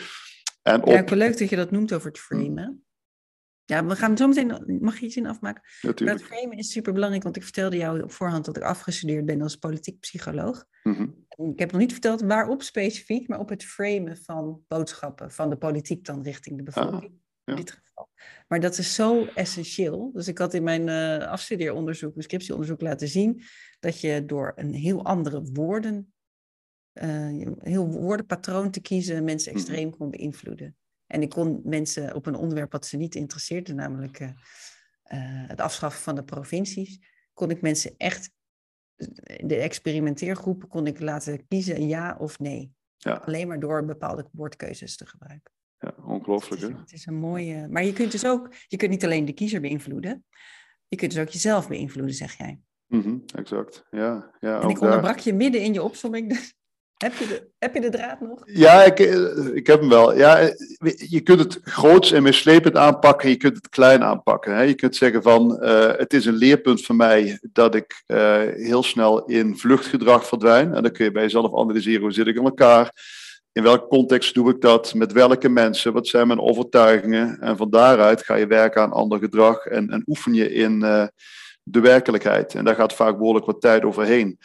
En 0.62 0.82
op... 0.82 1.08
Ja, 1.08 1.16
leuk 1.16 1.38
dat 1.38 1.48
je 1.48 1.56
dat 1.56 1.70
noemt 1.70 1.92
over 1.92 2.08
het 2.08 2.18
framen. 2.18 2.82
Ja, 3.64 3.84
we 3.84 3.96
gaan 3.96 4.16
zo 4.16 4.26
meteen, 4.26 4.78
mag 4.80 4.98
je 4.98 5.06
iets 5.06 5.16
in 5.16 5.26
afmaken? 5.26 5.62
Natuurlijk. 5.82 6.18
Het 6.18 6.28
framen 6.28 6.58
is 6.58 6.72
super 6.72 6.92
belangrijk, 6.92 7.22
want 7.24 7.36
ik 7.36 7.42
vertelde 7.42 7.76
jou 7.76 8.02
op 8.02 8.12
voorhand 8.12 8.44
dat 8.44 8.56
ik 8.56 8.62
afgestudeerd 8.62 9.26
ben 9.26 9.42
als 9.42 9.56
politiek 9.56 10.00
psycholoog. 10.00 10.64
Mm 10.82 10.94
-hmm. 10.94 11.26
Ik 11.52 11.58
heb 11.58 11.72
nog 11.72 11.80
niet 11.80 11.92
verteld 11.92 12.20
waarop 12.20 12.62
specifiek, 12.62 13.28
maar 13.28 13.38
op 13.38 13.48
het 13.48 13.64
framen 13.64 14.16
van 14.16 14.60
boodschappen 14.68 15.30
van 15.30 15.50
de 15.50 15.56
politiek 15.56 16.04
dan 16.04 16.22
richting 16.22 16.56
de 16.56 16.62
bevolking. 16.62 17.02
Ah, 17.02 17.02
ja. 17.02 17.27
In 17.48 17.56
dit 17.56 17.70
geval. 17.70 18.08
Maar 18.48 18.60
dat 18.60 18.78
is 18.78 18.94
zo 18.94 19.24
essentieel. 19.24 20.12
Dus 20.12 20.28
ik 20.28 20.38
had 20.38 20.54
in 20.54 20.62
mijn 20.62 20.88
uh, 20.88 21.28
afstudeeronderzoek, 21.28 22.10
mijn 22.10 22.22
scriptieonderzoek 22.22 22.80
laten 22.80 23.08
zien 23.08 23.42
dat 23.80 24.00
je 24.00 24.24
door 24.24 24.52
een 24.56 24.74
heel 24.74 25.04
andere 25.04 25.42
woorden, 25.52 26.12
uh, 26.92 27.04
een 27.04 27.58
heel 27.62 27.86
woordenpatroon 27.86 28.70
te 28.70 28.80
kiezen, 28.80 29.24
mensen 29.24 29.52
mhm. 29.52 29.60
extreem 29.60 29.96
kon 29.96 30.10
beïnvloeden. 30.10 30.76
En 31.06 31.22
ik 31.22 31.28
kon 31.28 31.60
mensen 31.64 32.14
op 32.14 32.26
een 32.26 32.34
onderwerp 32.34 32.72
wat 32.72 32.86
ze 32.86 32.96
niet 32.96 33.14
interesseerde, 33.14 33.74
namelijk 33.74 34.20
uh, 34.20 34.30
het 35.48 35.60
afschaffen 35.60 36.02
van 36.02 36.14
de 36.14 36.24
provincies, 36.24 36.98
kon 37.32 37.50
ik 37.50 37.60
mensen 37.60 37.94
echt, 37.96 38.30
de 39.36 39.56
experimenteergroepen 39.56 40.68
kon 40.68 40.86
ik 40.86 41.00
laten 41.00 41.46
kiezen 41.46 41.86
ja 41.86 42.16
of 42.18 42.38
nee. 42.38 42.72
Ja. 42.96 43.12
Alleen 43.12 43.48
maar 43.48 43.60
door 43.60 43.84
bepaalde 43.84 44.28
woordkeuzes 44.32 44.96
te 44.96 45.06
gebruiken. 45.06 45.52
Ja, 45.78 45.94
ongelooflijk 46.04 46.62
hè? 46.62 46.68
Het 46.68 46.92
is, 46.92 47.06
een 47.06 47.14
mooie... 47.14 47.68
Maar 47.68 47.84
je 47.84 47.92
kunt 47.92 48.12
dus 48.12 48.26
ook, 48.26 48.54
je 48.66 48.76
kunt 48.76 48.90
niet 48.90 49.04
alleen 49.04 49.24
de 49.24 49.32
kiezer 49.32 49.60
beïnvloeden, 49.60 50.24
je 50.88 50.96
kunt 50.96 51.12
dus 51.12 51.20
ook 51.20 51.28
jezelf 51.28 51.68
beïnvloeden, 51.68 52.14
zeg 52.14 52.38
jij. 52.38 52.60
Mm 52.86 53.02
-hmm, 53.02 53.22
exact, 53.34 53.84
ja. 53.90 54.30
ja 54.40 54.60
en 54.60 54.68
ik 54.68 54.80
onderbrak 54.80 55.16
daar... 55.16 55.24
je 55.24 55.34
midden 55.34 55.60
in 55.60 55.72
je 55.72 55.82
opzomming, 55.82 56.28
dus 56.28 56.54
heb 57.04 57.14
je, 57.14 57.26
de, 57.26 57.48
heb 57.58 57.74
je 57.74 57.80
de 57.80 57.90
draad 57.90 58.20
nog? 58.20 58.42
Ja, 58.44 58.82
ik, 58.82 59.00
eh, 59.00 59.54
ik 59.54 59.66
heb 59.66 59.80
hem 59.80 59.88
wel. 59.88 60.16
Ja, 60.16 60.38
eh, 60.38 61.10
je 61.10 61.20
kunt 61.20 61.40
het 61.40 61.60
groots 61.62 62.12
en 62.12 62.22
mislepend 62.22 62.76
aanpakken, 62.76 63.28
je 63.28 63.36
kunt 63.36 63.56
het 63.56 63.68
klein 63.68 64.02
aanpakken. 64.02 64.54
Hè. 64.54 64.62
Je 64.62 64.74
kunt 64.74 64.96
zeggen 64.96 65.22
van, 65.22 65.58
uh, 65.62 65.96
het 65.96 66.12
is 66.12 66.26
een 66.26 66.36
leerpunt 66.36 66.84
voor 66.84 66.96
mij 66.96 67.38
dat 67.52 67.74
ik 67.74 68.02
uh, 68.06 68.36
heel 68.54 68.82
snel 68.82 69.24
in 69.24 69.56
vluchtgedrag 69.56 70.26
verdwijn. 70.26 70.74
En 70.74 70.82
dan 70.82 70.92
kun 70.92 71.04
je 71.04 71.12
bij 71.12 71.22
jezelf 71.22 71.58
analyseren, 71.58 72.00
hoe 72.00 72.12
zit 72.12 72.26
ik 72.26 72.36
in 72.36 72.44
elkaar? 72.44 72.92
In 73.58 73.64
welke 73.64 73.86
context 73.86 74.34
doe 74.34 74.50
ik 74.50 74.60
dat? 74.60 74.94
Met 74.94 75.12
welke 75.12 75.48
mensen? 75.48 75.92
Wat 75.92 76.06
zijn 76.06 76.26
mijn 76.26 76.40
overtuigingen? 76.40 77.40
En 77.40 77.56
van 77.56 77.70
daaruit 77.70 78.24
ga 78.24 78.34
je 78.34 78.46
werken 78.46 78.82
aan 78.82 78.92
ander 78.92 79.18
gedrag 79.18 79.66
en, 79.66 79.90
en 79.90 80.02
oefen 80.06 80.34
je 80.34 80.52
in 80.52 80.82
uh, 80.82 81.06
de 81.62 81.80
werkelijkheid. 81.80 82.54
En 82.54 82.64
daar 82.64 82.74
gaat 82.74 82.92
vaak 82.92 83.18
behoorlijk 83.18 83.46
wat 83.46 83.60
tijd 83.60 83.84
overheen. 83.84 84.38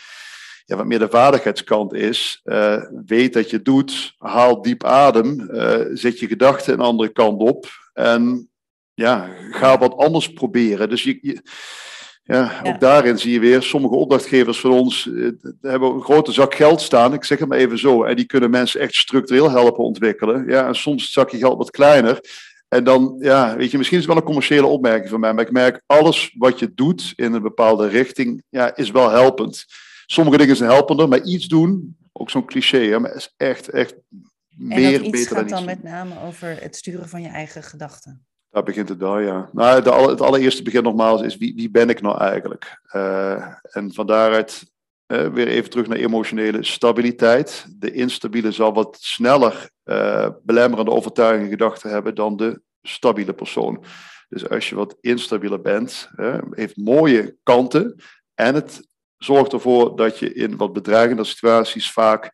Ja, 0.66 0.76
wat 0.76 0.86
meer 0.86 1.00
de 1.00 1.10
vaardigheidskant 1.10 1.94
is, 1.94 2.42
uh, 2.44 2.84
weet 3.06 3.34
dat 3.34 3.50
je 3.50 3.62
doet, 3.62 4.14
haal 4.18 4.62
diep 4.62 4.84
adem, 4.84 5.50
uh, 5.52 5.80
zet 5.94 6.20
je 6.20 6.28
gedachten 6.28 6.74
een 6.74 6.80
andere 6.80 7.10
kant 7.10 7.42
op 7.42 7.66
en 7.94 8.50
ja, 8.94 9.30
ga 9.52 9.78
wat 9.78 9.96
anders 9.96 10.34
proberen. 10.34 10.90
Dus 10.90 11.04
je 11.04 11.42
ja, 12.24 12.62
ook 12.64 12.80
daarin 12.80 13.20
zie 13.20 13.34
je 13.34 13.40
weer, 13.40 13.62
sommige 13.62 13.96
opdrachtgevers 13.96 14.60
van 14.60 14.72
ons 14.72 15.12
eh, 15.14 15.30
hebben 15.62 15.94
een 15.94 16.02
grote 16.02 16.32
zak 16.32 16.56
geld 16.56 16.82
staan, 16.82 17.14
ik 17.14 17.24
zeg 17.24 17.40
het 17.40 17.48
maar 17.48 17.58
even 17.58 17.80
zo, 17.80 18.04
en 18.04 18.16
die 18.16 18.26
kunnen 18.26 18.50
mensen 18.50 18.80
echt 18.80 18.94
structureel 18.94 19.50
helpen 19.50 19.84
ontwikkelen. 19.84 20.46
Ja, 20.48 20.68
en 20.68 20.76
soms 20.76 20.98
is 20.98 21.04
het 21.04 21.12
zakje 21.12 21.38
geld 21.38 21.58
wat 21.58 21.72
kleiner. 21.72 22.20
En 22.68 22.84
dan, 22.84 23.16
ja, 23.20 23.56
weet 23.56 23.72
je, 23.72 23.78
misschien 23.78 24.00
is 24.00 24.06
het 24.06 24.14
wel 24.14 24.22
een 24.22 24.28
commerciële 24.28 24.66
opmerking 24.66 25.10
van 25.10 25.20
mij, 25.20 25.34
maar 25.34 25.46
ik 25.46 25.52
merk 25.52 25.82
alles 25.86 26.36
wat 26.38 26.60
je 26.60 26.74
doet 26.74 27.14
in 27.16 27.34
een 27.34 27.42
bepaalde 27.42 27.88
richting, 27.88 28.44
ja, 28.50 28.76
is 28.76 28.92
wel 28.92 29.10
helpend. 29.10 29.66
Sommige 30.06 30.38
dingen 30.38 30.56
zijn 30.56 30.70
helpender, 30.70 31.08
maar 31.08 31.22
iets 31.22 31.48
doen, 31.48 31.98
ook 32.12 32.30
zo'n 32.30 32.46
cliché, 32.46 32.78
hè, 32.78 33.00
maar 33.00 33.16
is 33.16 33.34
echt, 33.38 33.70
echt 33.70 33.96
meer 34.58 34.94
en 34.94 35.04
dat 35.04 35.16
iets 35.16 35.28
gaat 35.28 35.50
dan 35.50 35.66
met 35.66 35.84
name 35.84 36.22
over 36.26 36.62
het 36.62 36.76
sturen 36.76 37.10
van 37.10 37.22
je 37.22 37.28
eigen 37.28 37.64
gedachten. 37.64 38.26
Daar 38.54 38.64
begint 38.64 38.90
het 38.90 39.00
daar, 39.00 39.22
ja. 39.24 39.50
Nou, 39.52 39.82
de, 39.82 39.92
het 39.92 40.22
allereerste 40.22 40.64
begin 40.64 40.84
nogmaals 40.84 41.22
is 41.22 41.38
wie, 41.38 41.54
wie 41.56 41.72
ben 41.72 41.90
ik 41.90 42.02
nou 42.02 42.18
eigenlijk? 42.18 42.82
Uh, 42.96 43.48
en 43.62 43.94
van 43.94 44.08
daaruit 44.08 44.72
uh, 45.08 45.28
weer 45.28 45.48
even 45.48 45.70
terug 45.70 45.88
naar 45.88 45.98
emotionele 45.98 46.64
stabiliteit. 46.64 47.66
De 47.80 47.92
instabiele 47.92 48.52
zal 48.52 48.74
wat 48.74 48.98
sneller 49.02 49.70
uh, 49.86 50.30
belemmerende 50.44 50.92
overtuigingen 50.92 51.50
gedachten 51.50 51.90
hebben 51.90 52.16
dan 52.16 52.38
de 52.38 52.62
stabiele 52.82 53.34
persoon. 53.34 53.84
Dus 54.30 54.50
als 54.50 54.70
je 54.70 54.76
wat 54.76 54.98
instabieler 55.02 55.62
bent, 55.62 56.10
heeft 56.52 56.78
mooie 56.78 57.38
kanten 57.44 58.02
en 58.34 58.56
het 58.56 58.88
zorgt 59.18 59.54
ervoor 59.54 59.96
dat 59.96 60.20
je 60.20 60.34
in 60.34 60.58
wat 60.58 60.74
bedreigende 60.74 61.24
situaties 61.24 61.92
vaak 61.92 62.32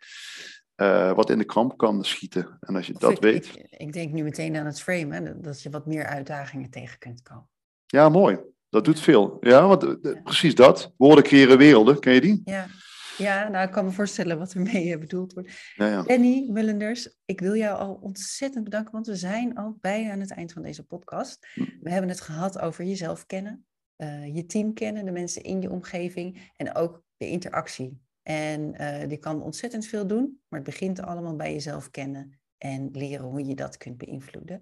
uh, 0.81 1.13
wat 1.13 1.29
in 1.29 1.37
de 1.37 1.45
kramp 1.45 1.77
kan 1.77 2.03
schieten. 2.03 2.57
En 2.59 2.75
als 2.75 2.87
je 2.87 2.93
dat 2.93 3.11
ik, 3.11 3.21
weet. 3.21 3.45
Ik, 3.45 3.67
ik, 3.69 3.93
denk 3.93 4.13
nu 4.13 4.23
meteen 4.23 4.55
aan 4.55 4.65
het 4.65 4.81
frame, 4.81 5.15
hè, 5.15 5.39
dat 5.39 5.61
je 5.61 5.69
wat 5.69 5.85
meer 5.85 6.05
uitdagingen 6.05 6.69
tegen 6.69 6.99
kunt 6.99 7.21
komen. 7.21 7.49
Ja, 7.85 8.09
mooi. 8.09 8.39
Dat 8.69 8.85
doet 8.85 8.99
veel. 8.99 9.37
Ja, 9.39 9.67
want 9.67 9.97
ja. 10.01 10.21
precies 10.23 10.55
dat. 10.55 10.93
Woorden 10.97 11.23
creëren 11.23 11.57
werelden. 11.57 11.99
Ken 11.99 12.13
je 12.13 12.21
die? 12.21 12.41
Ja. 12.43 12.67
Ja, 13.17 13.47
nou, 13.47 13.65
ik 13.67 13.71
kan 13.71 13.85
me 13.85 13.91
voorstellen 13.91 14.37
wat 14.37 14.53
ermee 14.53 14.97
bedoeld 14.97 15.33
wordt. 15.33 15.73
Ja, 15.75 15.87
ja. 15.87 16.03
Danny 16.03 16.49
Mullenders, 16.49 17.15
ik 17.25 17.39
wil 17.39 17.55
jou 17.55 17.79
al 17.79 17.93
ontzettend 18.01 18.63
bedanken, 18.63 18.91
want 18.91 19.07
we 19.07 19.15
zijn 19.15 19.55
al 19.55 19.77
bijna 19.81 20.11
aan 20.11 20.19
het 20.19 20.31
eind 20.31 20.53
van 20.53 20.61
deze 20.61 20.85
podcast. 20.85 21.47
Hm. 21.53 21.65
We 21.81 21.89
hebben 21.91 22.09
het 22.09 22.21
gehad 22.21 22.59
over 22.59 22.85
jezelf 22.85 23.25
kennen, 23.25 23.65
uh, 23.97 24.35
je 24.35 24.45
team 24.45 24.73
kennen, 24.73 25.05
de 25.05 25.11
mensen 25.11 25.43
in 25.43 25.61
je 25.61 25.69
omgeving 25.69 26.51
en 26.55 26.75
ook 26.75 27.03
de 27.17 27.27
interactie 27.27 27.99
en 28.23 28.81
uh, 28.81 29.07
die 29.07 29.17
kan 29.17 29.41
ontzettend 29.41 29.85
veel 29.85 30.07
doen, 30.07 30.41
maar 30.47 30.59
het 30.59 30.69
begint 30.69 31.01
allemaal 31.01 31.35
bij 31.35 31.53
jezelf 31.53 31.91
kennen 31.91 32.39
en 32.57 32.89
leren 32.91 33.25
hoe 33.25 33.45
je 33.45 33.55
dat 33.55 33.77
kunt 33.77 33.97
beïnvloeden. 33.97 34.61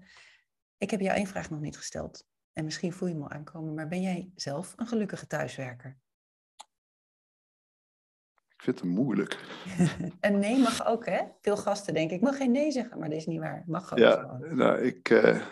Ik 0.78 0.89
heb 0.89 1.00
jou 1.00 1.17
één 1.17 1.28
vraag 1.28 1.50
nog 1.50 1.60
niet 1.60 1.78
gesteld. 1.78 2.26
En 2.54 2.63
misschien 2.63 2.93
voel 2.93 3.08
je 3.08 3.15
me 3.15 3.24
al 3.24 3.30
aankomen, 3.30 3.74
maar 3.74 3.88
ben 3.88 4.02
jij 4.02 4.32
zelf 4.36 4.74
een 4.76 4.88
gelukkige 4.88 5.28
thuiswerker? 5.28 5.98
Ik 8.50 8.63
vind 8.63 8.80
het 8.80 8.89
moeilijk. 8.89 9.39
en 10.20 10.39
nee 10.39 10.58
mag 10.58 10.86
ook, 10.86 11.06
hè? 11.06 11.22
Veel 11.41 11.58
gasten 11.58 11.93
denken, 11.93 12.15
ik 12.15 12.22
mag 12.22 12.38
geen 12.38 12.52
nee 12.52 12.72
zeggen, 12.72 13.00
maar 13.00 13.10
dat 13.10 13.17
is 13.17 13.26
niet 13.26 13.39
waar. 13.39 13.63
Mag 13.65 13.91
ook 13.91 13.98
ja, 13.98 14.12
gewoon. 14.12 14.56
Nou, 14.56 14.82
ik, 14.82 15.10
uh, 15.10 15.46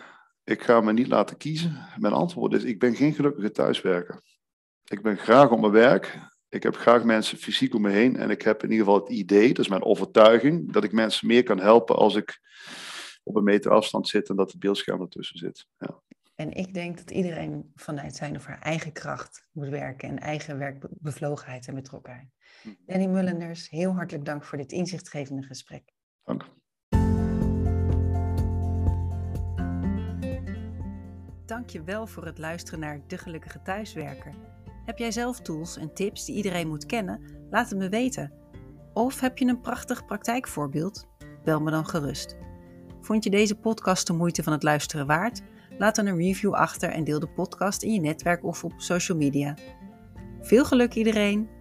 ik 0.44 0.62
ga 0.62 0.80
me 0.80 0.92
niet 0.92 1.08
laten 1.08 1.36
kiezen. 1.36 1.86
Mijn 1.96 2.12
antwoord 2.12 2.52
is, 2.52 2.64
ik 2.64 2.78
ben 2.78 2.94
geen 2.94 3.14
gelukkige 3.14 3.50
thuiswerker. 3.50 4.22
Ik 4.84 5.02
ben 5.02 5.16
graag 5.16 5.50
op 5.50 5.60
mijn 5.60 5.72
werk. 5.72 6.18
Ik 6.56 6.62
heb 6.62 6.76
graag 6.76 7.04
mensen 7.04 7.38
fysiek 7.38 7.74
om 7.74 7.82
me 7.82 7.90
heen 7.90 8.16
en 8.16 8.30
ik 8.30 8.42
heb 8.42 8.62
in 8.62 8.70
ieder 8.70 8.86
geval 8.86 9.00
het 9.00 9.10
idee, 9.10 9.48
dat 9.48 9.58
is 9.58 9.68
mijn 9.68 9.84
overtuiging, 9.84 10.72
dat 10.72 10.84
ik 10.84 10.92
mensen 10.92 11.26
meer 11.26 11.42
kan 11.42 11.60
helpen 11.60 11.96
als 11.96 12.14
ik 12.14 12.40
op 13.22 13.36
een 13.36 13.44
meter 13.44 13.70
afstand 13.70 14.08
zit 14.08 14.28
en 14.28 14.36
dat 14.36 14.50
het 14.50 14.60
beeldscherm 14.60 15.00
ertussen 15.00 15.38
zit. 15.38 15.66
Ja. 15.78 16.00
En 16.34 16.52
ik 16.52 16.74
denk 16.74 16.96
dat 16.96 17.10
iedereen 17.10 17.72
vanuit 17.74 18.14
zijn 18.14 18.36
of 18.36 18.44
haar 18.44 18.60
eigen 18.60 18.92
kracht 18.92 19.48
moet 19.52 19.68
werken 19.68 20.08
en 20.08 20.18
eigen 20.18 20.58
werkbevlogenheid 20.58 21.68
en 21.68 21.74
betrokkenheid. 21.74 22.28
Hm. 22.62 22.68
Danny 22.86 23.06
Mullenders, 23.06 23.70
heel 23.70 23.92
hartelijk 23.92 24.24
dank 24.24 24.44
voor 24.44 24.58
dit 24.58 24.72
inzichtgevende 24.72 25.42
gesprek. 25.42 25.92
Dank. 26.24 26.44
Dank 31.46 31.70
je 31.70 31.82
wel 31.84 32.06
voor 32.06 32.26
het 32.26 32.38
luisteren 32.38 32.80
naar 32.80 33.00
De 33.06 33.18
Gelukkige 33.18 33.62
Thuiswerker. 33.62 34.34
Heb 34.86 34.98
jij 34.98 35.10
zelf 35.10 35.40
tools 35.40 35.76
en 35.76 35.94
tips 35.94 36.24
die 36.24 36.34
iedereen 36.34 36.68
moet 36.68 36.86
kennen? 36.86 37.20
Laat 37.50 37.70
het 37.70 37.78
me 37.78 37.88
weten. 37.88 38.32
Of 38.92 39.20
heb 39.20 39.38
je 39.38 39.46
een 39.46 39.60
prachtig 39.60 40.04
praktijkvoorbeeld? 40.04 41.06
Bel 41.44 41.60
me 41.60 41.70
dan 41.70 41.86
gerust. 41.86 42.36
Vond 43.00 43.24
je 43.24 43.30
deze 43.30 43.54
podcast 43.54 44.06
de 44.06 44.12
moeite 44.12 44.42
van 44.42 44.52
het 44.52 44.62
luisteren 44.62 45.06
waard? 45.06 45.42
Laat 45.78 45.96
dan 45.96 46.06
een 46.06 46.16
review 46.16 46.54
achter 46.54 46.90
en 46.90 47.04
deel 47.04 47.20
de 47.20 47.28
podcast 47.28 47.82
in 47.82 47.92
je 47.92 48.00
netwerk 48.00 48.44
of 48.44 48.64
op 48.64 48.72
social 48.76 49.18
media. 49.18 49.56
Veel 50.40 50.64
geluk 50.64 50.94
iedereen! 50.94 51.55